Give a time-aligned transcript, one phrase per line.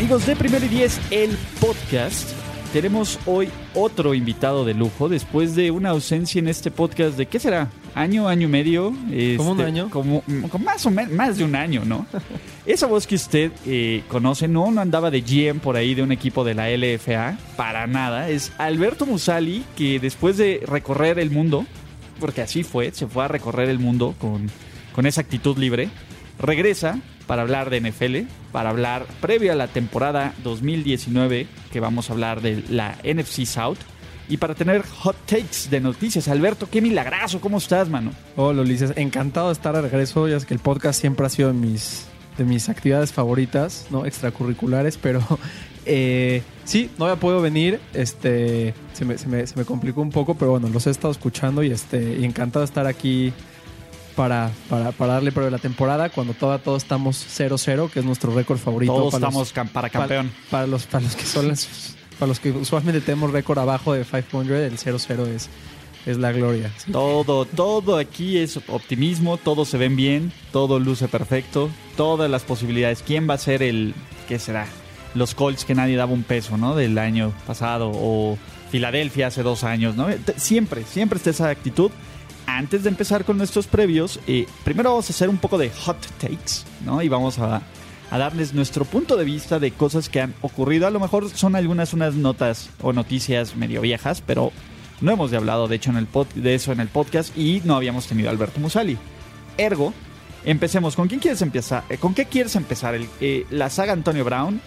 [0.00, 2.30] Amigos de Primero y Diez, el podcast.
[2.72, 7.38] Tenemos hoy otro invitado de lujo después de una ausencia en este podcast de, ¿qué
[7.38, 7.68] será?
[7.94, 8.94] ¿Año, año y medio?
[9.36, 9.90] ¿Como un Este, año?
[9.90, 12.06] Como, como más o menos, más de un año, ¿no?
[12.64, 16.12] Esa voz que usted eh, conoce, no, no andaba de GM por ahí de un
[16.12, 18.30] equipo de la LFA, para nada.
[18.30, 21.66] Es Alberto Musali, que después de recorrer el mundo,
[22.18, 24.50] porque así fue, se fue a recorrer el mundo con,
[24.94, 25.90] con esa actitud libre,
[26.40, 32.14] regresa para hablar de NFL, para hablar previo a la temporada 2019, que vamos a
[32.14, 33.78] hablar de la NFC South,
[34.28, 36.28] y para tener hot takes de noticias.
[36.28, 38.12] Alberto, qué milagroso, ¿cómo estás, mano?
[38.36, 40.28] Hola Ulises, encantado de estar de regreso.
[40.28, 42.06] Ya es que el podcast siempre ha sido de mis,
[42.38, 44.06] de mis actividades favoritas, ¿no?
[44.06, 45.20] Extracurriculares, pero
[45.84, 47.80] eh, sí, no había podido venir.
[47.92, 51.10] Este, se me, se, me, se me complicó un poco, pero bueno, los he estado
[51.10, 53.32] escuchando y, este, y encantado de estar aquí
[54.20, 58.04] para, para, para darle prueba de la temporada cuando todavía todos estamos 0-0, que es
[58.04, 58.92] nuestro récord favorito.
[58.94, 60.30] Todos para los- estamos cam- para campeón.
[60.50, 64.04] Para, los, para los que son las- para los que usualmente tenemos récord abajo de
[64.04, 65.48] 500, el 0-0 es,
[66.04, 66.70] es la gloria.
[66.76, 66.92] sí.
[66.92, 73.02] Todo, todo aquí es optimismo, todos se ven bien, todo luce perfecto, todas las posibilidades.
[73.02, 73.94] ¿Quién va a ser el,
[74.28, 74.66] qué será?
[75.14, 76.76] Los Colts que nadie daba un peso, ¿no?
[76.76, 78.36] Del año pasado o
[78.70, 80.08] Filadelfia hace dos años, ¿no?
[80.36, 81.90] Siempre, siempre está esa actitud.
[82.58, 85.98] Antes de empezar con nuestros previos, eh, primero vamos a hacer un poco de hot
[86.18, 87.00] takes, ¿no?
[87.02, 87.62] Y vamos a,
[88.10, 90.86] darles nuestro punto de vista de cosas que han ocurrido.
[90.86, 94.52] A lo mejor son algunas unas notas o noticias medio viejas, pero
[95.00, 97.62] no hemos de hablado, de hecho, en el pod- de eso en el podcast y
[97.64, 98.98] no habíamos tenido a Alberto Musali.
[99.56, 99.94] Ergo,
[100.44, 100.96] empecemos.
[100.96, 101.84] ¿Con quién quieres empezar?
[101.88, 102.98] Eh, ¿Con qué quieres empezar?
[103.20, 104.60] Eh, ¿La saga Antonio Brown?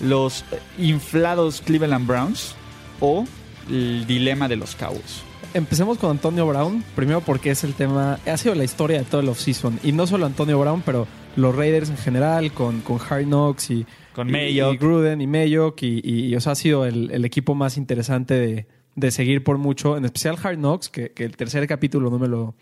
[0.00, 0.44] ¿Los
[0.78, 2.54] inflados Cleveland Browns?
[3.00, 3.26] ¿O
[3.68, 5.22] el dilema de los Cowboys?
[5.54, 9.22] Empecemos con Antonio Brown, primero porque es el tema, ha sido la historia de todo
[9.22, 9.80] el offseason.
[9.82, 13.86] Y no solo Antonio Brown, pero los Raiders en general, con, con Hard Knocks y,
[14.14, 14.32] Con y-
[14.74, 15.82] y Gruden y Mayock.
[15.82, 19.42] Y, y- y, o sea, ha sido el, el equipo más interesante de, de seguir
[19.42, 22.54] por mucho, en especial Hard Knocks, que, que el tercer capítulo no me lo,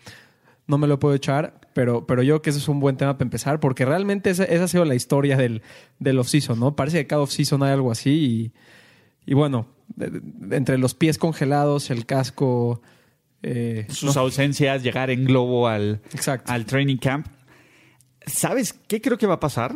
[0.65, 3.17] no me lo puedo echar, pero, pero yo creo que ese es un buen tema
[3.17, 5.61] para empezar, porque realmente esa, esa ha sido la historia del,
[5.99, 6.75] del offseason, ¿no?
[6.75, 8.53] Parece que cada offseason hay algo así
[9.25, 9.67] y, y bueno,
[10.51, 12.81] entre los pies congelados, el casco...
[13.43, 16.51] eh, Sus no, ausencias, llegar en globo al, exacto.
[16.51, 17.27] al training camp.
[18.25, 19.75] ¿Sabes qué creo que va a pasar?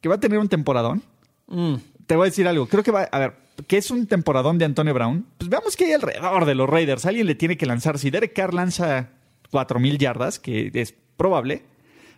[0.00, 1.02] Que va a tener un temporadón.
[1.46, 1.74] Mm,
[2.06, 2.66] Te voy a decir algo.
[2.66, 3.02] Creo que va.
[3.04, 3.34] A ver,
[3.66, 5.26] ¿qué es un temporadón de Antonio Brown?
[5.38, 7.06] Pues veamos qué hay alrededor de los Raiders.
[7.06, 7.98] Alguien le tiene que lanzar.
[7.98, 9.10] Si Derek Carr lanza
[9.50, 11.62] 4000 yardas, que es probable,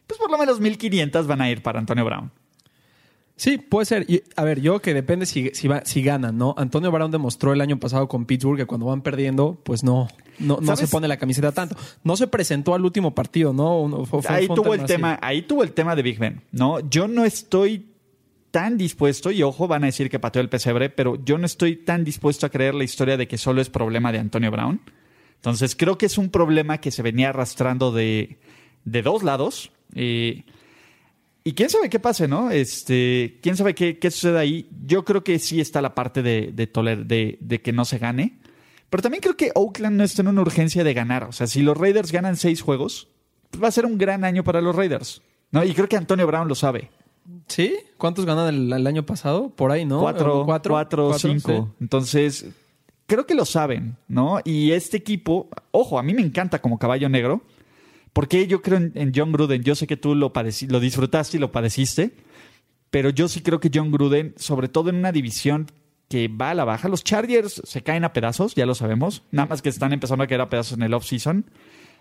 [0.06, 2.31] pues por lo menos 1500 van a ir para Antonio Brown.
[3.42, 4.04] Sí, puede ser.
[4.08, 6.54] Y, a ver, yo que depende si, si, va- si ganan, ¿no?
[6.56, 10.06] Antonio Brown demostró el año pasado con Pittsburgh que cuando van perdiendo, pues no,
[10.38, 11.75] no, no se pone la camiseta tanto.
[12.04, 13.81] No se presentó al último partido, ¿no?
[13.81, 16.41] Uno- fue- fue- ahí fue tuvo el tema, ahí tuvo el tema de Big Ben,
[16.52, 16.78] ¿no?
[16.88, 17.86] Yo no estoy
[18.52, 21.75] tan dispuesto, y ojo, van a decir que pateó el pesebre, pero yo no estoy
[21.75, 24.81] tan dispuesto a creer la historia de que solo es problema de Antonio Brown.
[25.36, 28.38] Entonces creo que es un problema que se venía arrastrando de,
[28.84, 29.72] de dos lados.
[29.97, 30.44] eh,
[31.44, 32.50] y quién sabe qué pase, ¿no?
[32.50, 34.69] Este, quién sabe qué, qué sucede ahí.
[34.86, 37.98] Yo creo que sí está la parte de, de, toler- de, de que no se
[37.98, 38.38] gane.
[38.91, 41.25] Pero también creo que Oakland no está en una urgencia de ganar.
[41.25, 43.08] O sea, si los Raiders ganan seis juegos,
[43.50, 45.22] pues va a ser un gran año para los Raiders.
[45.50, 45.64] ¿no?
[45.64, 46.91] Y creo que Antonio Brown lo sabe.
[47.47, 47.75] ¿Sí?
[47.98, 49.50] ¿Cuántos ganan el, el año pasado?
[49.50, 50.00] Por ahí, ¿no?
[50.00, 51.69] Cuatro, ¿O cuatro, Cuatro, cinco.
[51.70, 51.76] sí.
[51.81, 52.47] Entonces,
[53.06, 54.41] creo que lo saben, ¿no?
[54.44, 57.42] Y este equipo, ojo, a mí me encanta como caballo negro,
[58.12, 59.62] porque yo creo en, John Gruden.
[59.62, 60.33] Yo sé que tú lo,
[60.69, 62.15] lo disfrutaste y lo padeciste,
[62.91, 65.71] pero yo sí creo que John Gruden, sobre todo en una división
[66.09, 69.49] que va a la baja, los Chargers se caen a pedazos, ya lo sabemos, nada
[69.49, 71.47] más que están empezando a caer a pedazos en el off-season.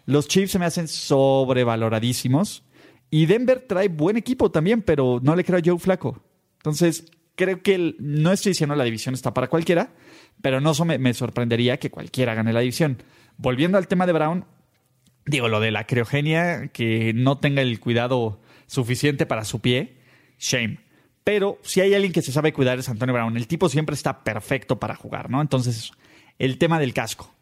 [0.06, 2.64] Los Chiefs se me hacen sobrevaloradísimos.
[3.10, 6.22] Y Denver trae buen equipo también, pero no le creo a Joe Flaco.
[6.58, 9.94] Entonces, creo que no estoy diciendo la división está para cualquiera,
[10.42, 13.04] pero no me sorprendería que cualquiera gane la división.
[13.38, 14.46] Volviendo al tema de Brown,
[15.26, 19.98] digo, lo de la criogenia, que no tenga el cuidado suficiente para su pie,
[20.40, 20.80] shame.
[21.24, 23.38] Pero si hay alguien que se sabe cuidar es Antonio Brown.
[23.38, 25.42] El tipo siempre está perfecto para jugar, ¿no?
[25.42, 25.92] Entonces,
[26.40, 27.34] el tema del casco.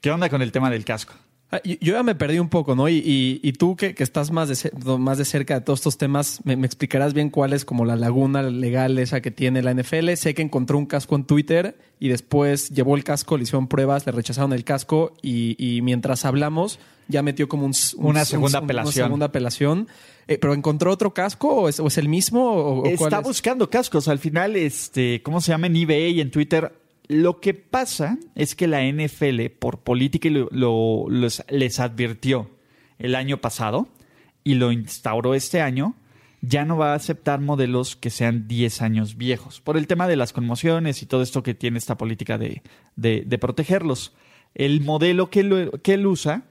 [0.00, 1.14] ¿Qué onda con el tema del casco?
[1.56, 2.88] Ah, Yo ya me perdí un poco, ¿no?
[2.88, 5.98] Y, y- y tú que, que estás más de, más de cerca de todos estos
[5.98, 9.72] temas, me, me explicarás bien cuál es como la laguna legal esa que tiene la
[9.74, 10.14] NFL.
[10.16, 14.04] Sé que encontró un casco en Twitter y después llevó el casco, le hicieron pruebas,
[14.06, 18.64] le rechazaron el casco y, y mientras hablamos ya metió como un, Una segunda un-
[18.64, 19.02] apelación.
[19.04, 19.88] Una segunda apelación.
[20.26, 22.50] Eh, ¿Pero encontró otro casco o es, o es el mismo?
[22.50, 23.24] O, cuál Está es?
[23.24, 24.08] buscando cascos.
[24.08, 26.72] Al final, este, ¿cómo se llama en eBay y en Twitter?
[27.08, 31.06] Lo que pasa es que la NFL, por política, lo- lo-
[31.50, 32.50] les advirtió
[32.98, 33.88] el año pasado
[34.42, 35.94] y lo instauró este año.
[36.40, 40.16] Ya no va a aceptar modelos que sean 10 años viejos, por el tema de
[40.16, 42.62] las conmociones y todo esto que tiene esta política de,
[42.96, 44.14] de- de protegerlos.
[44.54, 46.42] El modelo que, lo- que él usa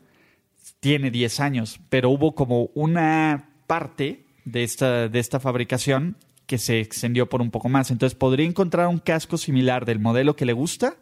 [0.80, 6.18] tiene 10 años, pero hubo como una parte de esta, de esta fabricación
[6.54, 7.90] que se extendió por un poco más.
[7.90, 10.98] Entonces podría encontrar un casco similar del modelo que le gusta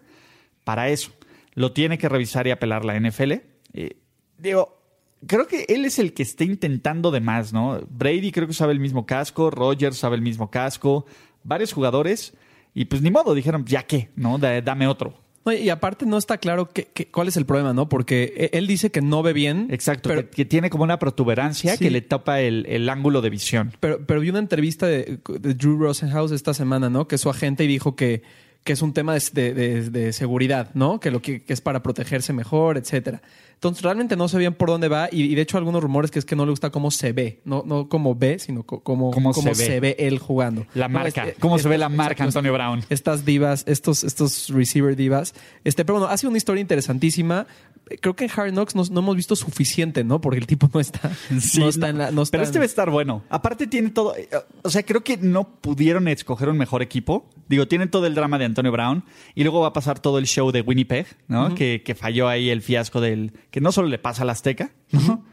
[0.64, 1.12] para eso.
[1.56, 3.34] Lo tiene que revisar y apelar la NFL.
[3.74, 3.98] Eh,
[4.38, 4.82] digo,
[5.28, 7.82] creo que él es el que está intentando de más, ¿no?
[7.90, 11.06] Brady creo que sabe el mismo casco, Rogers sabe el mismo casco,
[11.44, 12.34] varios jugadores.
[12.74, 14.38] Y pues ni modo, dijeron, ya qué, ¿no?
[14.38, 15.16] Da- dame otro.
[15.46, 17.90] No, y aparte no está claro qué- qué- cuál es el problema, ¿no?
[17.90, 19.68] Porque e- él dice que no ve bien.
[19.72, 21.84] Exacto, Pero, que, que tiene como una protuberancia Sí.
[21.86, 23.72] que le tapa el, el ángulo de visión.
[23.80, 27.08] pero, pero vi una entrevista de, de Drew Rosenhaus esta semana, ¿no?
[27.08, 28.22] Que es su agente y dijo que,
[28.64, 31.00] que es un tema de, de- de- seguridad, ¿no?
[31.00, 33.22] Que lo que, que es para protegerse mejor, etcétera.
[33.56, 36.18] Entonces realmente no sé bien por dónde va y, y de hecho algunos rumores que
[36.18, 39.34] es que no le gusta cómo se ve, no, no cómo ve, sino cómo, Cómo
[39.34, 39.80] cómo se se, ve.
[39.80, 40.66] ve él jugando.
[40.74, 41.28] La No, marca.
[41.28, 42.84] este- ¿Cómo se ve la estas- marca, Antonio Brown?
[42.90, 45.34] estas divas, estos, estos receiver divas.
[45.64, 47.46] Este, pero bueno, ha sido una historia interesantísima.
[48.00, 50.22] Creo que en Hard Knocks no, no hemos visto suficiente, ¿no?
[50.22, 51.12] Porque el tipo no está,
[51.58, 52.12] no está en la.
[52.12, 53.24] No está Pero este va a en- estar bueno.
[53.30, 54.16] Aparte tiene todo...
[54.16, 54.30] eh,
[54.64, 57.30] O sea, creo que no pudieron escoger un mejor equipo.
[57.50, 59.04] Digo, tienen todo el drama de Antonio Brown.
[59.36, 61.54] Y luego va a pasar todo el show de Winnipeg, ¿no?
[61.56, 63.34] que, que falló ahí el fiasco del...
[63.52, 65.26] Que no solo le pasa al Azteca, ¿no?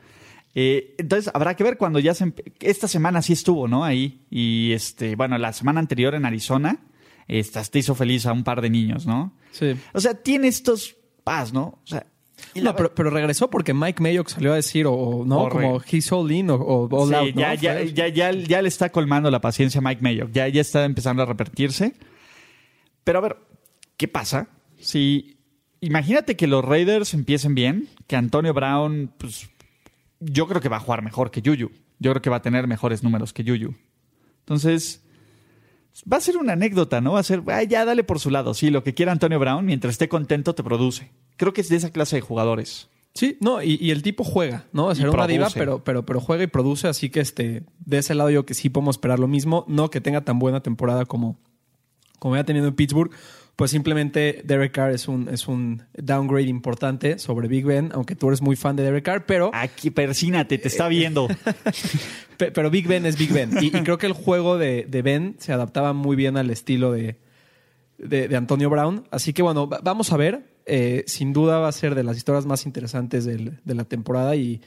[0.55, 2.33] Eh, entonces habrá que ver cuando ya se...
[2.61, 3.85] Esta semana sí estuvo, ¿no?
[3.85, 4.23] Ahí.
[4.31, 5.15] Y este...
[5.15, 6.79] Bueno, la semana anterior en Arizona...
[7.29, 9.35] Esta, te hizo feliz a un par de niños, ¿no?
[9.53, 9.75] Sí.
[9.93, 11.79] O sea, tiene estos paz, ¿no?
[11.85, 12.07] O sea...
[12.55, 16.11] No, pero, pero regresó porque Mike Mayock salió a decir, o, o, no, como he's
[16.13, 17.35] all in o, o all Sí, out.
[17.35, 17.41] ¿no?
[17.41, 20.31] ya, ya, ya, ya, ya le está colmando la paciencia a Mike Mayock.
[20.33, 21.95] Ya, ya está empezando a repetirse.
[23.05, 23.37] Pero a ver,
[23.97, 24.49] ¿qué pasa?
[24.79, 25.37] Si
[25.81, 29.49] imagínate que los Raiders empiecen bien, que Antonio Brown, pues
[30.21, 31.71] yo creo que va a jugar mejor que Yuyu.
[32.01, 33.75] Yo creo que va a tener mejores números que Yuyu.
[34.41, 35.05] Entonces,
[36.11, 37.13] va a ser una anécdota, ¿no?
[37.13, 38.55] Va a ser, "Ay, ya dale por su lado.
[38.55, 41.11] Sí, lo que quiera Antonio Brown, mientras esté contento, te produce.
[41.37, 42.89] Creo que es de esa clase de jugadores.
[43.15, 44.93] Sí, no, y, y el tipo juega, ¿no?
[44.93, 48.15] Y Será una diva, pero, pero, pero juega y produce, así que este, de ese
[48.15, 51.37] lado yo que sí podemos esperar lo mismo, no que tenga tan buena temporada como,
[52.21, 53.11] como ya tenido en Pittsburgh,
[53.59, 58.29] pues simplemente Derek Carr es un, es un downgrade importante sobre Big Ben, aunque tú
[58.29, 61.27] eres muy fan de Derek Carr, pero, Aquí, persínate, te está viendo.
[62.37, 63.51] pe- pero Big Ben es Big Ben.
[63.61, 66.93] Y, y creo que el juego de, de Ben se adaptaba muy bien al estilo
[66.93, 67.17] de,
[67.99, 69.03] de, de Antonio Brown.
[69.11, 70.57] Así que bueno, va- vamos a ver.
[70.65, 74.37] Eh, sin duda va a ser de las historias más interesantes del- de la temporada
[74.37, 74.61] y...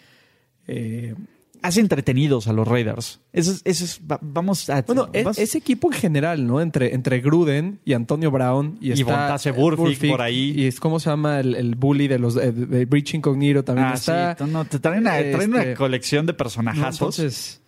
[0.68, 1.16] eh,
[1.63, 3.19] hace entretenidos a los Raiders.
[3.34, 4.81] Eso es, eso es- va- vamos a.
[4.81, 6.60] Bueno, es- vamos- ese equipo en general, ¿no?
[6.62, 10.54] Entre, entre Gruden y Antonio Brown y, Y está eh, Burfict por ahí.
[10.56, 13.88] Y es cómo se llama el, el bully de los de, de Breach Incognito también
[13.90, 14.36] Ah, está.
[14.38, 16.38] sí, no, te traen una, traen una este, colección de ¿no?
[16.38, 17.19] personajazos.
[17.19, 17.62] Entonces,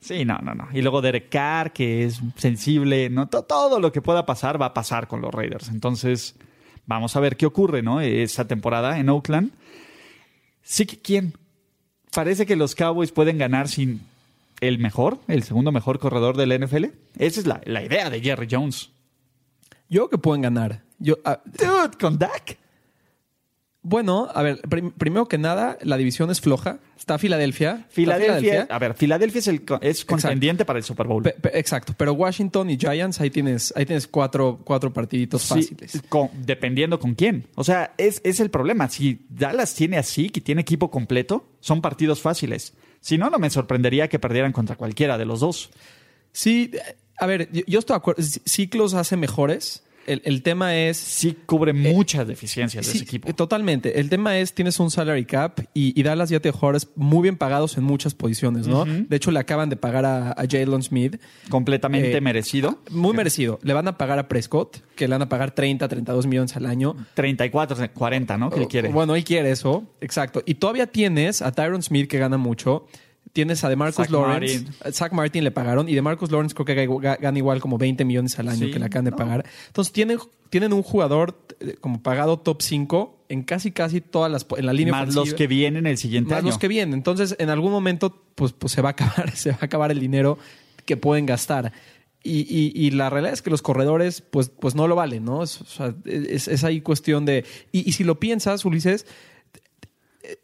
[0.00, 0.68] sí, no, no, no.
[0.72, 3.28] Y luego Derek Carr, que es sensible, ¿no?
[3.28, 5.68] To- todo lo que pueda pasar va a pasar con los Raiders.
[5.70, 6.34] Entonces,
[6.86, 8.00] vamos a ver qué ocurre, ¿no?
[8.00, 9.50] Esa temporada en Oakland.
[10.62, 11.32] Sí que quién.
[12.14, 14.00] Parece que los Cowboys pueden ganar sin
[14.60, 16.86] el mejor, el segundo mejor corredor del NFL.
[17.18, 18.90] Esa es la, la idea de Jerry Jones.
[19.88, 20.82] yo creo que pueden ganar.
[20.98, 22.58] Yo, ah, Dude, con Dak.
[23.88, 26.78] Bueno, a ver, prim- primero que nada, la división es floja.
[26.98, 27.72] Está Filadelfia.
[27.80, 31.22] Está Filadelfia, a ver, Filadelfia es, el, es contendiente para el Super Bowl.
[31.22, 35.48] Pe- pe- exacto, pero Washington y Giants, ahí tienes, ahí tienes cuatro, cuatro partiditos Sí,
[35.54, 36.02] fáciles.
[36.08, 37.46] con- dependiendo con quién.
[37.54, 38.88] O sea, es, es el problema.
[38.90, 42.74] Si Dallas tiene así, que tiene equipo completo, son partidos fáciles.
[43.00, 45.70] Si no, no me sorprendería que perdieran contra cualquiera de los dos.
[46.32, 46.72] Sí,
[47.16, 48.22] a ver, yo, yo estoy de acuerdo.
[48.44, 49.82] Ciclos hace mejores.
[50.08, 50.96] El, el tema es.
[50.96, 53.28] Sí cubre muchas deficiencias de Sí, ese equipo.
[53.28, 54.00] eh, Totalmente.
[54.00, 57.36] El tema es, tienes un salary cap y, y Dallas ya tiene jugadores muy bien
[57.36, 58.84] pagados en muchas posiciones, ¿no?
[58.84, 61.20] De hecho, le acaban de pagar a, a Jalen Smith.
[61.48, 62.78] Completamente eh, merecido.
[62.90, 63.58] Muy merecido.
[63.62, 66.66] Le van a pagar a Prescott, que le van a pagar 30, 32 millones al
[66.66, 66.96] año.
[67.14, 68.50] 34, 40, ¿no?
[68.50, 68.88] Que él quiere.
[68.88, 69.84] Bueno, él quiere eso.
[70.00, 70.42] Exacto.
[70.46, 72.86] Y todavía tienes a Tyron Smith, que gana mucho.
[73.32, 74.60] Tienes a DeMarcus Zach Lawrence.
[74.64, 74.74] Martin.
[74.84, 75.88] A Zach Martin le pagaron.
[75.88, 78.78] Y DeMarcus Lawrence creo que ga- gana igual como 20 millones al año Sí, que
[78.78, 79.16] le acaban de no.
[79.16, 79.44] pagar.
[79.66, 80.18] Entonces tienen,
[80.50, 84.72] tienen un jugador eh, como pagado top 5 en casi casi todas las en la
[84.72, 85.24] línea Más ofensiva.
[85.26, 86.48] los que vienen el siguiente Más año.
[86.48, 86.94] los que vienen.
[86.94, 90.00] Entonces, en algún momento, pues, pues se va a acabar, se va a acabar el
[90.00, 90.38] dinero
[90.86, 91.72] que pueden gastar.
[92.24, 95.42] Y, y- y la realidad es que los corredores, pues, pues no lo valen, ¿no?
[95.44, 97.44] Es, o sea, es, es ahí cuestión de.
[97.70, 99.06] Y, y si lo piensas, Ulises, eh,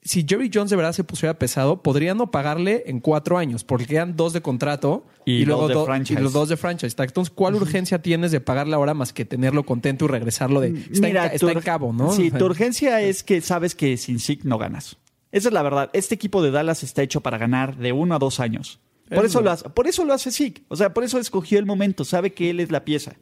[0.03, 3.87] si Jerry Jones de verdad se pusiera pesado, podrían no pagarle en cuatro años, porque
[3.87, 6.21] quedan dos de contrato Y luego dos de do- franchise.
[6.21, 6.95] y los dos de franchise.
[6.97, 7.09] tag.
[7.09, 10.69] Entonces, ¿cuál urgencia tienes de pagarle ahora más que tenerlo contento y regresarlo de.
[10.91, 12.13] Está, en, está cabo, ¿no?
[12.13, 14.97] Sí, tu urgencia es que sabes que sin Zeke no ganas.
[15.33, 15.91] Esa es la verdad.
[15.93, 18.81] Este equipo de Dallas está hecho para ganar de uno a dos años.
[19.09, 20.63] Por Es eso, lo hace, por eso lo hace Zeke.
[20.69, 22.05] O sea, por eso escogió el momento.
[22.05, 23.17] Sabe que él es la pieza.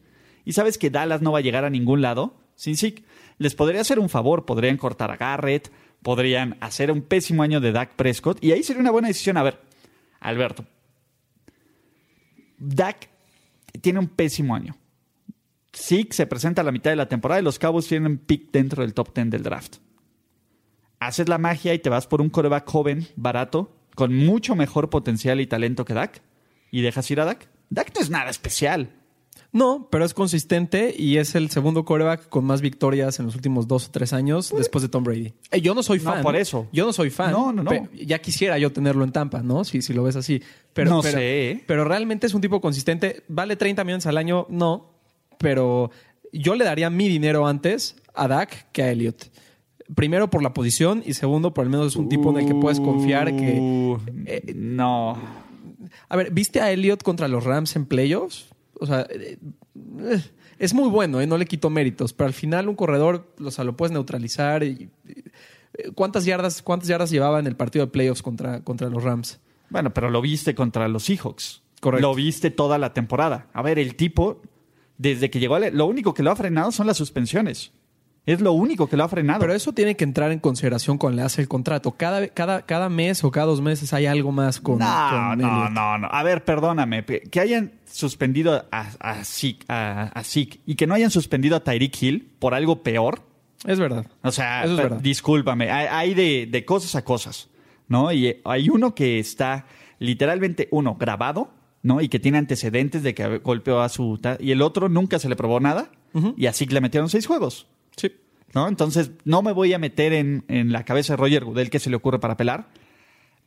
[0.45, 3.03] Y sabes que Dallas no va a llegar a ningún lado sin Zeke.
[3.39, 4.45] Les podría hacer un favor.
[4.45, 5.73] Podrían cortar a Garrett.
[6.03, 8.43] Podrían hacer un pésimo año de Dak Prescott.
[8.43, 9.37] Y ahí sería una buena decisión.
[9.37, 9.61] A ver,
[10.21, 10.65] Alberto.
[12.59, 13.09] Dak
[13.81, 14.77] tiene un pésimo año.
[15.75, 18.83] Zeke se presenta a la mitad de la temporada y los Cowboys tienen pick dentro
[18.83, 19.77] del top 10 del draft.
[21.01, 25.41] Haces la magia y te vas por un coreback joven, barato, con mucho mejor potencial
[25.41, 26.23] y talento que Dak,
[26.71, 27.49] y dejas ir a Dak.
[27.71, 28.91] Dak no es nada especial.
[29.53, 33.69] No, pero es consistente y es el segundo quarterback con más victorias en los últimos
[33.69, 35.35] dos o tres años después de Tom Brady.
[35.51, 36.23] Eh, yo no soy No, fan.
[36.23, 36.69] por eso.
[36.73, 37.33] Yo no soy fan.
[37.33, 37.71] No, no, no.
[37.93, 39.65] Ya quisiera yo tenerlo en Tampa, ¿no?
[39.65, 40.43] Si, si lo ves así.
[40.73, 41.65] Pero, No pero, sé, ¿eh?
[41.67, 43.25] Pero realmente es un tipo consistente.
[43.29, 44.47] ¿Vale 30 millones al año?
[44.49, 44.87] No.
[45.37, 45.91] Pero
[46.33, 49.31] yo le daría mi dinero antes a Dak que a Elliot.
[49.95, 52.55] Primero por la posición y segundo por al menos es un tipo en el que
[52.55, 53.59] puedes confiar que...
[53.61, 53.99] Uh,
[54.55, 55.19] no.
[56.09, 58.47] A ver, ¿viste a Elliot contra los Rams en playoffs?
[58.83, 59.39] O sea, eh,
[60.01, 60.23] eh,
[60.59, 61.27] es muy bueno, ¿eh?
[61.27, 64.63] no le quito méritos, pero al final un corredor o sea, lo puedes neutralizar.
[64.65, 64.91] Y,
[65.95, 69.41] ¿cuántas, yardas, ¿Cuántas yardas llevaba en el partido de playoffs contra, contra los Rams?
[69.71, 71.63] Bueno, pero lo viste contra los Seahawks.
[71.81, 72.07] Correcto.
[72.07, 73.49] Lo viste toda la temporada.
[73.53, 74.43] A ver, el tipo,
[74.99, 77.73] desde que llegó, a la- lo único que lo ha frenado son las suspensiones.
[78.25, 79.41] Es lo único que lo ha frenado.
[79.41, 81.91] Pero eso tiene que entrar en consideración cuando le hace el contrato.
[81.93, 85.69] Cada, cada, cada mes o cada dos meses hay algo más con, no, con no,
[85.71, 86.09] no, no.
[86.11, 87.03] A ver, perdóname.
[87.03, 91.57] pe- Que hayan suspendido a, a, Zeke, a, a Zeke y que no hayan suspendido
[91.57, 93.23] a Tyreek Hill por algo peor.
[93.65, 94.07] Es verdad.
[94.23, 95.01] O sea, Eso es verdad.
[95.01, 95.71] discúlpame.
[95.71, 97.49] Hay, hay de, de cosas a cosas,
[97.89, 98.13] ¿no?
[98.13, 99.67] Y eh, hay uno que está
[99.99, 101.51] literalmente, uno, grabado,
[101.83, 102.01] ¿no?
[102.01, 104.21] Y que tiene antecedentes de que golpeó a su...
[104.41, 105.91] Y el otro nunca se le probó nada.
[106.37, 107.67] Y así que le metieron seis juegos.
[108.55, 108.69] ¿No?
[108.69, 111.91] Entonces, no me voy a meter en, en la cabeza de Roger Goodell que se
[111.91, 112.69] le ocurre para pelar,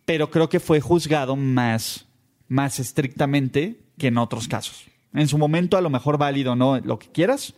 [0.05, 2.05] pero creo que fue juzgado más,
[2.47, 4.85] más estrictamente que en otros casos.
[5.13, 6.79] En su momento, a lo mejor válido, ¿no?
[6.79, 7.53] Lo que quieras,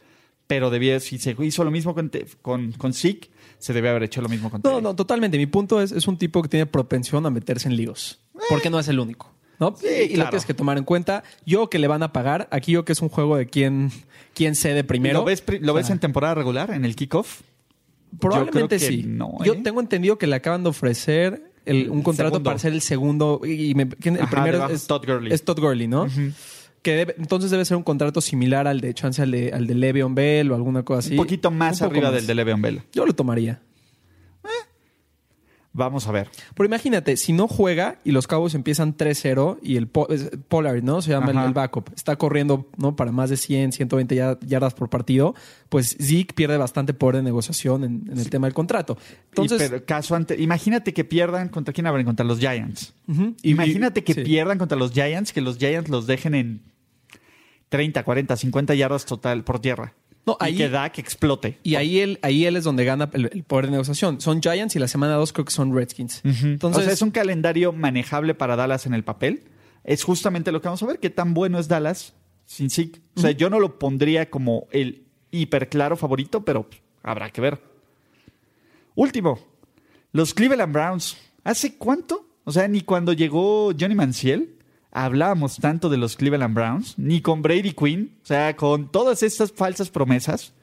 [0.45, 2.11] pero debía, si se hizo lo mismo con,
[2.41, 4.83] con, con Zeke, se debe haber hecho lo mismo con No, Terry.
[4.83, 5.37] no, totalmente.
[5.37, 8.19] Mi punto es, es un tipo que tiene propensión a meterse en líos.
[8.49, 9.33] Porque no es el único.
[9.59, 9.75] ¿No?
[9.75, 10.29] Sí, y lo claro.
[10.31, 11.23] tienes que tomar en cuenta.
[11.45, 13.91] Yo que le van a pagar, aquí yo que es un juego de quién,
[14.33, 15.19] quién cede primero.
[15.19, 17.41] ¿Lo ves, lo ves en temporada regular, en el kickoff?
[18.19, 19.03] Probablemente Yo sí.
[19.05, 19.61] no, Yo ¿eh?
[19.63, 22.49] tengo entendido que le acaban de ofrecer el- un contrato segundo.
[22.49, 23.41] para ser el segundo.
[23.45, 25.33] Y me- ¿quién- el Ajá, primero es Todd Gurley.
[25.33, 26.07] Es Todd Gurley, ¿no?
[26.81, 29.75] Que debe- entonces debe ser un contrato similar al de chance al de, al de
[29.75, 31.11] Le'Veon Bell o alguna cosa así.
[31.11, 32.13] Un poquito más Un arriba más.
[32.15, 32.81] del de Le'Veon Bell.
[32.93, 33.59] Yo lo tomaría.
[35.77, 36.29] Vamos a ver.
[36.55, 40.07] Pero imagínate, si no juega y los Cowboys empiezan 3-0 y el Po-
[40.47, 41.01] Pollard, ¿no?
[41.03, 41.91] Se llama el, backup.
[41.95, 42.95] Está corriendo, ¿no?
[42.95, 45.35] Para más de 100, 120 ya- yardas por partido.
[45.69, 48.97] Pues Zeke pierde bastante poder de negociación en, en el tema del contrato.
[49.29, 52.93] Entonces, Y, pero caso ante, imagínate que pierdan contra quién abren contra los Giants.
[53.43, 54.21] Imagínate que sí.
[54.23, 56.61] pierdan contra los Giants, que los Giants los dejen en
[57.69, 59.93] 30, 40, 50 yardas total por tierra.
[60.27, 61.57] No, y ahí- que Dak explote.
[61.63, 64.21] Y ahí él, ahí él es donde gana el, el poder de negociación.
[64.21, 66.21] Son Giants y la semana 2 creo que son Redskins.
[66.23, 69.45] Entonces, o sea, es un calendario manejable para Dallas en el papel.
[69.83, 72.13] Es justamente lo que vamos a ver, qué tan bueno es Dallas
[72.45, 72.99] sin Zeke.
[73.15, 76.67] O sea, yo no lo pondría como el hiper claro favorito, pero
[77.03, 77.61] habrá que ver.
[78.95, 79.39] Último,
[80.11, 81.17] los Cleveland Browns.
[81.43, 82.27] ¿Hace cuánto?
[82.43, 84.56] O sea, ni cuando llegó Johnny Manziel
[85.05, 89.51] hablábamos tanto de los Cleveland Browns, ni con Brady Quinn, o sea, con todas estas
[89.51, 90.53] falsas promesas.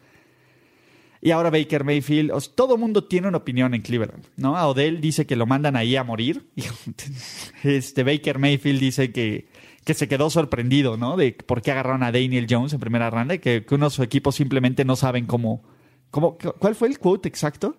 [1.21, 4.59] Y ahora Baker Mayfield, o todo mundo tiene una opinión en Cleveland, ¿no?
[4.59, 6.47] A Odell dice que lo mandan ahí a morir.
[7.63, 9.49] Este Baker Mayfield dice que,
[9.85, 11.17] que se quedó sorprendido, ¿no?
[11.17, 14.85] De por qué agarraron a Daniel Jones en primera ronda que, que unos equipos simplemente
[14.85, 15.63] no saben cómo,
[16.11, 16.37] cómo.
[16.37, 17.77] ¿Cuál fue el quote exacto?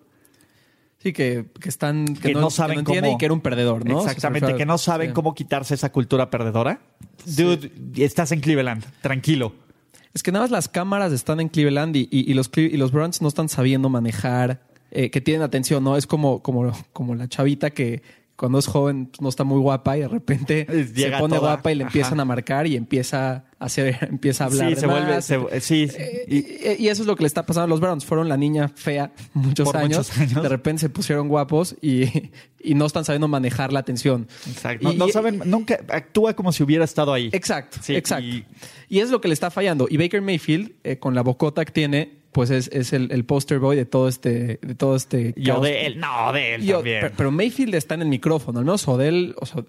[1.06, 2.04] Sí, que, que están.
[2.14, 4.00] Que, Que no saben entiende cómo- y que era un perdedor, ¿no?
[4.00, 5.14] Exactamente, que no saben sí.
[5.14, 6.80] cómo quitarse esa cultura perdedora.
[7.24, 9.52] Dude, estás en Cleveland, tranquilo.
[10.14, 12.90] Es que nada más las cámaras están en Cleveland y, y- y los, y los
[12.92, 15.96] Browns no están sabiendo manejar, eh, que tienen atención, ¿no?
[15.96, 18.02] Es como, como, como la chavita que
[18.36, 21.38] cuando es joven pues, no está muy guapa y de repente se pone toda.
[21.54, 21.88] guapa y le Ajá.
[21.88, 24.68] empiezan a marcar y empieza a hacer, empieza a hablar.
[24.68, 25.14] Sí, de se vuelve.
[25.14, 25.24] más.
[25.24, 25.88] se- sí.
[25.96, 28.04] Eh, y- eso es lo que le está pasando a los Browns.
[28.04, 30.42] Fueron la niña fea muchos, años, muchos años.
[30.42, 34.28] De repente se pusieron guapos y, y no están sabiendo manejar la atención.
[34.48, 34.92] exacto.
[34.92, 37.30] Y- no saben, nunca actúa como si hubiera estado ahí.
[37.32, 38.24] Exacto, Sí, exacto.
[38.26, 38.44] y-
[38.88, 39.86] Y, es lo que le está fallando.
[39.90, 43.58] Y Baker Mayfield, eh, con la bocota que tiene, pues es, es el, el poster
[43.58, 45.64] boy de todo este, de todo este Yo caos.
[45.64, 46.98] de él, no, de él Y o- también.
[47.00, 49.64] pero, pero Mayfield está en el micrófono, al menos Odell, o sea,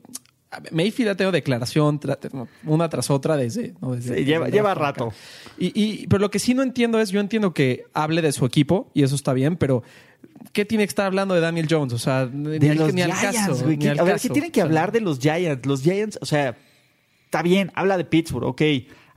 [0.72, 3.74] Mayfield ha tenido declaración tra- una tras otra desde.
[3.82, 3.92] ¿no?
[3.96, 5.14] Desde- Sí, desde lleva- lleva rato.
[5.58, 8.46] Y, y- pero lo que sí no entiendo es, yo entiendo que hable de su
[8.46, 9.84] equipo y eso está bien, pero
[10.52, 11.94] ¿qué tiene que estar hablando de Daniel Jones?
[11.94, 13.66] O sea, ni, de al, los ni al Giants, caso.
[13.66, 14.28] ni ¿Qué- al a ver, caso.
[14.28, 15.66] ¿qué tienen que O sea, hablar de los Giants?
[15.66, 16.58] Los Giants, o sea,
[17.26, 18.62] está bien, habla de Pittsburgh, ok.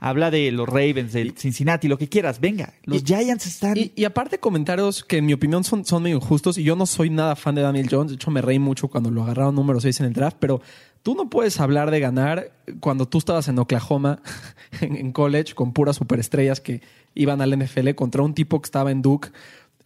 [0.03, 2.73] Habla de los Ravens, de Cincinnati, lo que quieras, venga.
[2.85, 3.77] Los Y- Giants están.
[3.77, 6.87] Y, y aparte comentarios que en mi opinión son, son medio injustos y yo no
[6.87, 9.79] soy nada fan de Daniel Jones, de hecho me reí mucho cuando lo agarraron número
[9.79, 10.59] 6 en el draft, pero
[11.03, 14.23] tú no puedes hablar de ganar cuando tú estabas en Oklahoma,
[14.81, 16.81] en, en college, con puras superestrellas que
[17.13, 19.29] iban al NFL contra un tipo que estaba en Duke.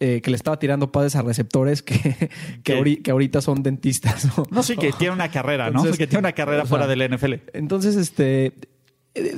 [0.00, 2.30] eh, que le estaba tirando pases a receptores que,
[2.64, 4.26] que, ahorita son dentistas.
[4.36, 4.44] ¿no?
[4.50, 5.80] no sé, que tiene una carrera, ¿no?
[5.80, 7.34] Entonces, que tiene una carrera o sea, fuera del NFL.
[7.52, 8.54] Entonces, este.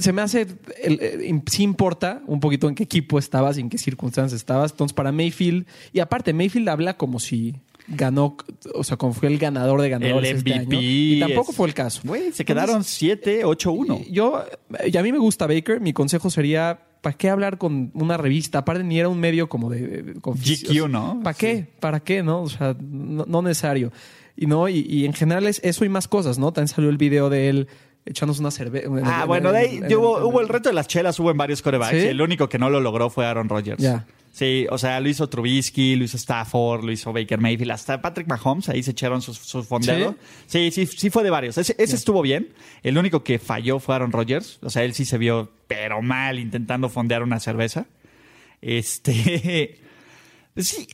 [0.01, 0.47] Se me hace.
[0.83, 4.73] el- eh, sí importa un poquito en qué equipo estabas y en qué circunstancias estabas.
[4.73, 5.67] Entonces, para Mayfield.
[5.93, 7.55] Y aparte, Mayfield habla como si
[7.89, 8.37] ganó.
[8.75, 10.31] O sea, como fue el ganador de ganadores.
[10.31, 10.79] El este MVP año.
[10.83, 12.01] Y tampoco es- fue el caso.
[12.05, 14.01] Güey, se quedaron 7, 8, 1.
[14.07, 14.45] Y Yo,
[14.87, 15.81] y a mí me gusta Baker.
[15.81, 18.59] Mi consejo sería, ¿para qué hablar con una revista?
[18.59, 19.87] Aparte, ni era un medio como de...
[20.03, 21.21] de- GQ, ¿no?
[21.23, 21.67] ¿Para qué?
[21.81, 22.23] ¿Para qué?
[22.23, 22.43] ¿No?
[22.43, 23.93] O sea, no, no necesario.
[24.37, 26.53] Y no, y, y en general es eso y más cosas, ¿no?
[26.53, 27.69] También salió el video de él
[28.09, 28.89] echándose una cerveza.
[29.05, 31.93] Ah, bueno, de ahí hubo, hubo el reto de las chelas, hubo en varios corebacks.
[31.99, 32.05] ¿Sí?
[32.05, 33.83] Y el único que no lo logró fue Aaron Rodgers.
[33.83, 34.07] Ya.
[34.31, 38.29] Sí, o sea, lo hizo Trubisky, lo hizo Stafford, lo hizo Baker Mayfield, hasta Patrick
[38.29, 40.15] Mahomes, ahí se echaron sus, sus fondeados.
[40.47, 41.59] Sí, sí, sí fue de varios.
[41.59, 42.51] Ese, ese estuvo bien.
[42.85, 44.59] El único que falló fue Aaron Rodgers.
[44.63, 47.87] O sea, él sí se vio, pero mal, intentando fondear una cerveza.
[48.63, 49.81] Este.
[50.57, 50.89] Sí,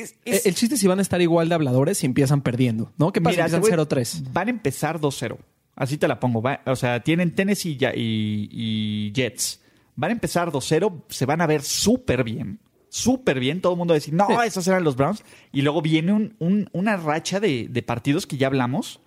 [0.00, 2.90] es- es- El chiste es si van a estar igual de habladores si empiezan perdiendo,
[2.98, 3.12] ¿no?
[3.12, 4.32] ¿Qué pasa Mira, empiezan voy- 0-3?
[4.32, 5.36] Van a empezar 2-0.
[5.76, 6.40] Así te la pongo.
[6.42, 9.60] Va- o sea, tienen Tennessee y, ya- y- y Jets.
[9.96, 11.04] Van a empezar 2-0.
[11.08, 12.58] Se van a ver súper bien.
[12.88, 13.60] Súper bien.
[13.60, 15.24] Todo el mundo va a decir, no, esos eran los Browns.
[15.52, 19.00] Y luego viene un- un- una racha de, de partidos que ya hablamos.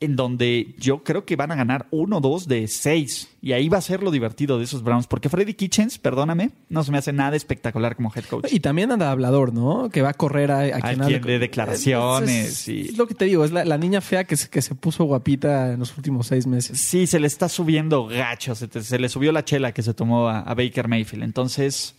[0.00, 3.28] En donde yo creo que van a ganar uno, dos de seis.
[3.42, 5.08] Y ahí va a ser lo divertido de esos Browns.
[5.08, 8.46] Porque Freddy Kitchens, perdóname, no se me hace nada espectacular como head coach.
[8.52, 9.88] Y también anda hablador, ¿no?
[9.90, 13.14] Que va a correr a, a quien quien dé declaraciones Es, y- es lo que
[13.14, 15.96] te digo, es la, la niña fea que se, que se puso guapita en los
[15.96, 16.78] últimos seis meses.
[16.78, 18.54] Sí, se le está subiendo gacho.
[18.54, 21.24] Se, te- se le subió la chela que se tomó a, a Baker Mayfield.
[21.24, 21.96] Entonces,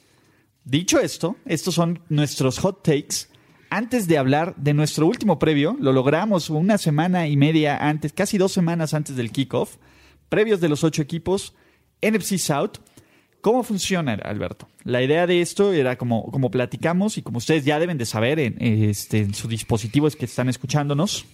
[0.63, 3.27] dicho esto, estos son nuestros hot takes.
[3.71, 8.39] Antes de hablar de nuestro último previo, lo logramos una semana y media antes, casi
[8.39, 9.77] dos semanas antes del kickoff.
[10.27, 11.53] Previos de los ocho equipos,
[12.01, 12.79] NFC South.
[13.41, 14.67] ¿Cómo funciona, Alberto?
[14.83, 18.39] La idea de esto era como, como platicamos y como ustedes ya deben de saber
[18.39, 21.25] en, este, en sus dispositivos que están escuchándonos,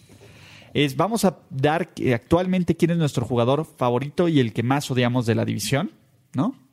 [0.73, 5.25] es vamos a dar actualmente quién es nuestro jugador favorito y el que más odiamos
[5.25, 5.91] de la división,
[6.33, 6.64] ¿no?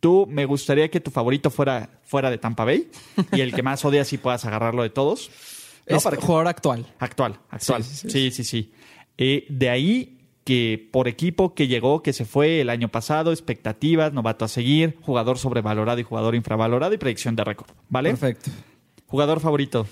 [0.00, 2.90] Tú me gustaría que tu favorito fuera fuera de Tampa Bay
[3.32, 5.30] y el que más odias y puedas agarrarlo de todos.
[5.88, 5.96] ¿no?
[5.96, 6.86] es Para que- jugador actual.
[6.98, 7.84] Actual, actual.
[7.84, 8.72] Sí, Sí, sí, sí, sí.
[9.18, 14.12] Eh, de ahí que por equipo que llegó, que se fue el año pasado, expectativas,
[14.12, 17.68] novato a seguir, jugador sobrevalorado y jugador infravalorado y predicción de récord.
[17.88, 18.10] ¿Vale?
[18.10, 18.50] Perfecto.
[19.06, 19.86] Jugador favorito.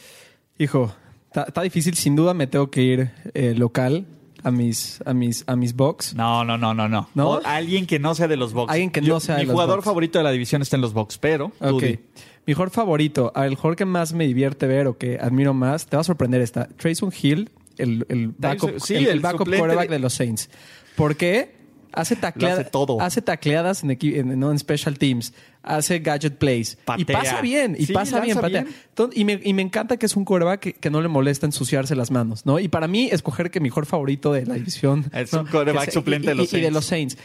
[0.58, 0.92] Hijo,
[1.26, 1.94] está está difícil.
[1.94, 4.06] Sin duda me tengo que ir eh, local
[4.44, 6.14] a mis, a mis, a mis box.
[6.14, 7.08] No, no, no, no, no.
[7.14, 7.30] ¿No?
[7.30, 8.70] O alguien que no sea de los Bucks.
[8.72, 9.84] Alguien que no sea de Mi los jugador Bucks.
[9.86, 11.82] favorito de la división está en los Bucks, pero Ok.
[11.82, 15.96] Mi mejor favorito, el jugador que más me divierte ver o que admiro más, te
[15.96, 16.66] va a sorprender esta.
[16.68, 19.98] Trayson Hill, el, el backup, sí, el, el el backup quarterback de- de...
[19.98, 20.48] los Saints.
[20.96, 21.58] ¿Por qué?
[21.92, 23.00] Hace, tacleada- hace todo.
[23.00, 25.32] hace tacleadas en, no, en special teams,
[25.76, 26.78] hace gadget plays.
[26.96, 28.62] Y pasa bien, y Sí, pasa bien, patea.
[28.64, 28.74] bien.
[28.88, 31.46] Entonces, y, me, y me encanta que es un quarterback que, que no le molesta
[31.46, 32.58] ensuciarse las manos, ¿no?
[32.58, 35.04] Y para mí, escoger que mejor favorito de la división...
[35.12, 35.40] Es ¿no?
[35.42, 35.48] un
[35.84, 37.16] se- suplente y- de los y- y de los Saints.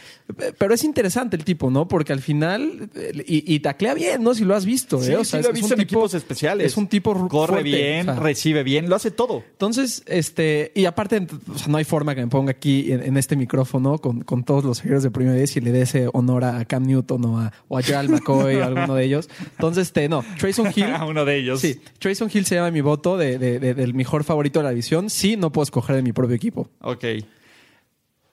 [0.58, 1.88] Pero es interesante el tipo, ¿no?
[1.88, 2.90] Porque al final...
[2.94, 4.34] eh, Y, taclea bien, ¿no?
[4.34, 5.24] Si lo has visto, Sí, ¿eh?
[5.24, 6.66] Sí lo he es visto un en tipo- equipos especiales.
[6.66, 8.22] Es un tipo Corre fuerte, bien, o sea.
[8.22, 9.42] recibe bien, lo hace todo.
[9.52, 13.16] Entonces, este, y aparte, o sea, no hay forma que me ponga aquí en, en
[13.16, 16.44] este micrófono con, con todos los seguidores de Primera Vez y le dé ese honor
[16.44, 19.28] a Cam Newton o a, o a Gerald McCoy o a alguno de ellos.
[19.52, 20.86] Entonces, este, no, Trayson Hill.
[21.08, 21.60] Uno de ellos.
[21.60, 24.70] Sí, Trayson Hill se llama mi voto de, de- de- del mejor favorito de la
[24.70, 25.10] división.
[25.10, 26.70] Sí, no puedo escoger de mi propio equipo.
[26.80, 27.04] Ok.